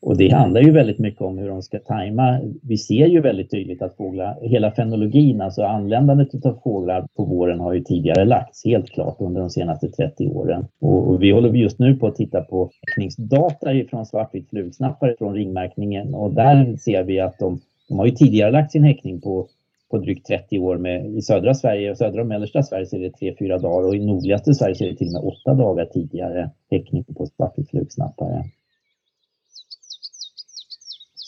Och 0.00 0.16
det 0.16 0.28
handlar 0.28 0.60
ju 0.60 0.70
väldigt 0.70 0.98
mycket 0.98 1.20
om 1.20 1.38
hur 1.38 1.48
de 1.48 1.62
ska 1.62 1.78
tajma. 1.78 2.40
Vi 2.62 2.76
ser 2.76 3.06
ju 3.06 3.20
väldigt 3.20 3.50
tydligt 3.50 3.82
att 3.82 3.96
fåglar, 3.96 4.38
hela 4.42 4.70
fenologin, 4.70 5.40
alltså 5.40 5.62
anländandet 5.62 6.46
av 6.46 6.58
fåglar 6.64 7.06
på 7.16 7.24
våren 7.24 7.60
har 7.60 7.72
ju 7.72 7.80
tidigare 7.80 8.24
lagts 8.24 8.64
helt 8.64 8.90
klart 8.90 9.16
under 9.18 9.40
de 9.40 9.50
senaste 9.50 9.88
30 9.88 10.28
åren. 10.28 10.66
Och, 10.80 11.22
vi 11.22 11.30
håller 11.30 11.54
just 11.54 11.78
nu 11.78 11.96
på 11.96 12.06
att 12.06 12.16
titta 12.16 12.40
på 12.40 12.70
häckningsdata 12.86 13.70
från 13.90 14.06
svartvit 14.06 14.50
flugsnappare 14.50 15.14
från 15.18 15.34
ringmärkningen 15.34 16.14
och 16.14 16.34
där 16.34 16.76
ser 16.76 17.02
vi 17.02 17.20
att 17.20 17.38
de, 17.38 17.60
de 17.88 17.98
har 17.98 18.06
ju 18.06 18.12
tidigare 18.12 18.50
lagt 18.50 18.72
sin 18.72 18.84
häckning 18.84 19.20
på 19.20 19.48
på 19.90 19.98
drygt 19.98 20.26
30 20.26 20.58
år. 20.58 20.78
Med, 20.78 21.06
I 21.06 21.22
södra 21.22 21.54
Sverige 21.54 21.90
och 21.90 21.98
södra 21.98 22.20
och 22.20 22.26
mellersta 22.26 22.62
Sverige 22.62 22.86
så 22.86 22.96
är 22.96 23.00
det 23.00 23.36
3-4 23.40 23.58
dagar 23.58 23.88
och 23.88 23.96
i 23.96 24.06
nordligaste 24.06 24.54
Sverige 24.54 24.74
så 24.74 24.84
är 24.84 24.88
det 24.88 24.96
till 24.96 25.06
och 25.06 25.12
med 25.12 25.22
8 25.22 25.54
dagar 25.54 25.84
tidigare 25.84 26.50
häckning 26.70 27.04
på 27.04 27.26
svartvit 27.26 27.70
flugsnappare. 27.70 28.44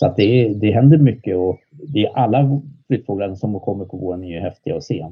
Så 0.01 0.07
att 0.07 0.17
det, 0.17 0.55
det 0.55 0.71
händer 0.71 0.99
mycket 0.99 1.37
och 1.37 1.61
det 1.71 2.05
är 2.05 2.19
alla 2.19 2.61
flyttfåglar 2.87 3.35
som 3.35 3.61
kommer 3.61 3.85
på 3.85 3.97
våren 3.97 4.25
är 4.25 4.29
ju 4.29 4.41
häftiga 4.41 4.77
att 4.77 4.85
se. 4.85 5.07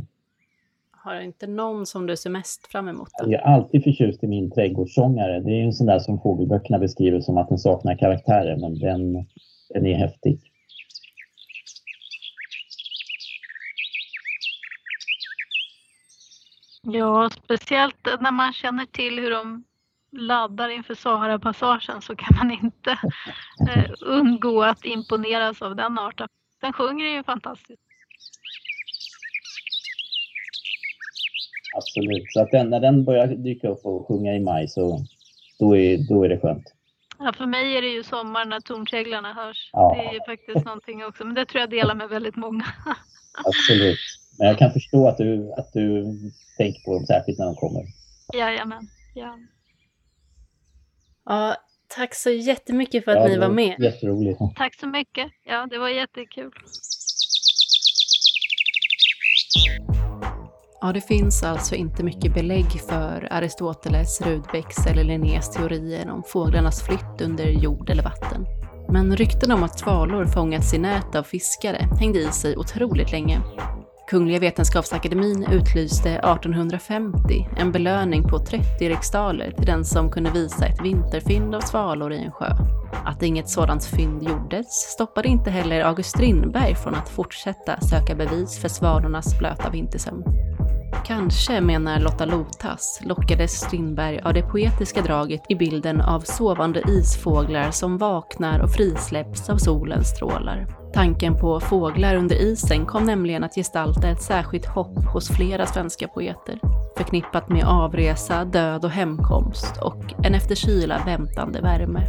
Har 0.90 1.20
inte 1.20 1.46
någon 1.46 1.86
som 1.86 2.06
du 2.06 2.16
ser 2.16 2.30
mest 2.30 2.66
fram 2.66 2.88
emot? 2.88 3.08
Då? 3.18 3.32
Jag 3.32 3.40
är 3.40 3.46
alltid 3.46 3.84
förtjust 3.84 4.24
i 4.24 4.26
min 4.26 4.50
trädgårdssångare. 4.50 5.40
Det 5.40 5.50
är 5.50 5.64
en 5.64 5.72
sån 5.72 5.86
där 5.86 5.98
som 5.98 6.20
fågelböckerna 6.20 6.78
beskriver 6.78 7.20
som 7.20 7.38
att 7.38 7.48
den 7.48 7.58
saknar 7.58 7.96
karaktärer, 7.96 8.56
men 8.56 8.78
den, 8.78 9.26
den 9.74 9.86
är 9.86 9.94
häftig. 9.94 10.40
Ja, 16.82 17.30
speciellt 17.44 18.08
när 18.20 18.32
man 18.32 18.52
känner 18.52 18.86
till 18.86 19.18
hur 19.18 19.30
de 19.30 19.64
laddar 20.12 20.68
inför 20.68 20.94
Sahara-passagen 20.94 22.02
så 22.02 22.16
kan 22.16 22.36
man 22.36 22.50
inte 22.50 22.90
eh, 23.70 23.90
undgå 24.00 24.62
att 24.62 24.84
imponeras 24.84 25.62
av 25.62 25.76
den 25.76 25.98
arten. 25.98 26.28
Den 26.60 26.72
sjunger 26.72 27.06
ju 27.06 27.22
fantastiskt. 27.22 27.82
Absolut, 31.76 32.32
så 32.32 32.40
att 32.42 32.50
den, 32.50 32.70
när 32.70 32.80
den 32.80 33.04
börjar 33.04 33.26
dyka 33.26 33.68
upp 33.68 33.84
och 33.84 34.08
sjunga 34.08 34.34
i 34.34 34.40
maj 34.40 34.68
så 34.68 35.04
då 35.58 35.76
är, 35.76 36.08
då 36.08 36.24
är 36.24 36.28
det 36.28 36.40
skönt. 36.40 36.74
Ja, 37.18 37.32
för 37.32 37.46
mig 37.46 37.76
är 37.76 37.82
det 37.82 37.88
ju 37.88 38.02
sommar 38.02 38.44
när 38.44 38.60
tornseglarna 38.60 39.32
hörs. 39.32 39.70
Ja. 39.72 39.94
Det 39.94 40.08
är 40.08 40.12
ju 40.12 40.20
faktiskt 40.26 40.64
någonting 40.64 41.04
också, 41.04 41.24
men 41.24 41.34
det 41.34 41.46
tror 41.46 41.60
jag 41.60 41.70
delar 41.70 41.94
med 41.94 42.08
väldigt 42.08 42.36
många. 42.36 42.64
Absolut, 43.44 43.98
men 44.38 44.48
jag 44.48 44.58
kan 44.58 44.72
förstå 44.72 45.08
att 45.08 45.16
du, 45.16 45.52
att 45.52 45.72
du 45.72 46.04
tänker 46.56 46.84
på 46.84 46.94
dem 46.94 47.06
särskilt 47.06 47.38
när 47.38 47.46
de 47.46 47.54
kommer. 47.54 47.82
Jajamän, 48.34 48.88
ja. 49.14 49.38
Ja, 51.28 51.56
tack 51.96 52.14
så 52.14 52.30
jättemycket 52.30 53.04
för 53.04 53.10
att 53.10 53.22
ja, 53.22 53.28
ni 53.28 53.38
var 53.38 53.48
med. 53.48 53.74
Jätteroligt. 53.78 54.38
Tack 54.56 54.74
så 54.74 54.86
mycket. 54.86 55.26
Ja, 55.44 55.66
det 55.70 55.78
var 55.78 55.88
jättekul. 55.88 56.52
Ja, 60.80 60.92
det 60.92 61.00
finns 61.00 61.42
alltså 61.42 61.74
inte 61.74 62.04
mycket 62.04 62.34
belägg 62.34 62.70
för 62.88 63.28
Aristoteles, 63.30 64.20
Rudbecks 64.20 64.86
eller 64.86 65.04
Linnés 65.04 65.50
teorier 65.50 66.10
om 66.10 66.22
fåglarnas 66.22 66.82
flytt 66.82 67.20
under 67.20 67.44
jord 67.44 67.90
eller 67.90 68.02
vatten. 68.02 68.46
Men 68.88 69.16
rykten 69.16 69.52
om 69.52 69.62
att 69.62 69.78
svalor 69.78 70.26
fångats 70.26 70.74
i 70.74 70.78
nät 70.78 71.14
av 71.14 71.22
fiskare 71.22 71.86
hängde 72.00 72.18
i 72.18 72.32
sig 72.32 72.56
otroligt 72.56 73.12
länge. 73.12 73.40
Kungliga 74.08 74.38
Vetenskapsakademin 74.38 75.46
utlyste 75.52 76.10
1850 76.10 77.48
en 77.56 77.72
belöning 77.72 78.28
på 78.28 78.38
30 78.38 78.88
riksdaler 78.88 79.50
till 79.50 79.66
den 79.66 79.84
som 79.84 80.10
kunde 80.10 80.30
visa 80.30 80.66
ett 80.66 80.82
vinterfynd 80.82 81.54
av 81.54 81.60
svalor 81.60 82.12
i 82.12 82.24
en 82.24 82.32
sjö. 82.32 82.50
Att 83.04 83.22
inget 83.22 83.48
sådant 83.48 83.84
fynd 83.84 84.22
gjordes 84.22 84.66
stoppade 84.66 85.28
inte 85.28 85.50
heller 85.50 85.80
August 85.80 86.10
Strindberg 86.10 86.74
från 86.74 86.94
att 86.94 87.08
fortsätta 87.08 87.80
söka 87.80 88.14
bevis 88.14 88.58
för 88.58 88.68
svalornas 88.68 89.38
blöta 89.38 89.70
vintersömn. 89.70 90.24
Kanske, 91.06 91.60
menar 91.60 92.00
Lotta 92.00 92.24
Lotas, 92.24 93.00
lockades 93.04 93.52
Strindberg 93.52 94.20
av 94.20 94.34
det 94.34 94.42
poetiska 94.42 95.02
draget 95.02 95.42
i 95.48 95.54
bilden 95.54 96.00
av 96.00 96.20
sovande 96.20 96.82
isfåglar 96.88 97.70
som 97.70 97.98
vaknar 97.98 98.60
och 98.60 98.70
frisläpps 98.70 99.50
av 99.50 99.56
solens 99.56 100.08
strålar. 100.08 100.77
Tanken 100.92 101.36
på 101.36 101.60
fåglar 101.60 102.14
under 102.14 102.36
isen 102.36 102.86
kom 102.86 103.04
nämligen 103.04 103.44
att 103.44 103.54
gestalta 103.54 104.08
ett 104.08 104.22
särskilt 104.22 104.66
hopp 104.66 105.04
hos 105.12 105.28
flera 105.28 105.66
svenska 105.66 106.08
poeter, 106.08 106.58
förknippat 106.96 107.48
med 107.48 107.64
avresa, 107.64 108.44
död 108.44 108.84
och 108.84 108.90
hemkomst 108.90 109.76
och 109.82 110.24
en 110.24 110.34
efter 110.34 110.54
kyla 110.54 111.02
väntande 111.04 111.60
värme. 111.60 112.06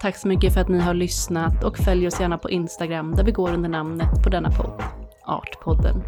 Tack 0.00 0.16
så 0.16 0.28
mycket 0.28 0.54
för 0.54 0.60
att 0.60 0.68
ni 0.68 0.78
har 0.78 0.94
lyssnat 0.94 1.64
och 1.64 1.78
följ 1.78 2.06
oss 2.06 2.20
gärna 2.20 2.38
på 2.38 2.50
Instagram 2.50 3.14
där 3.14 3.24
vi 3.24 3.32
går 3.32 3.54
under 3.54 3.68
namnet 3.68 4.22
på 4.24 4.28
denna 4.28 4.50
podd, 4.50 4.82
Artpodden. 5.24 6.02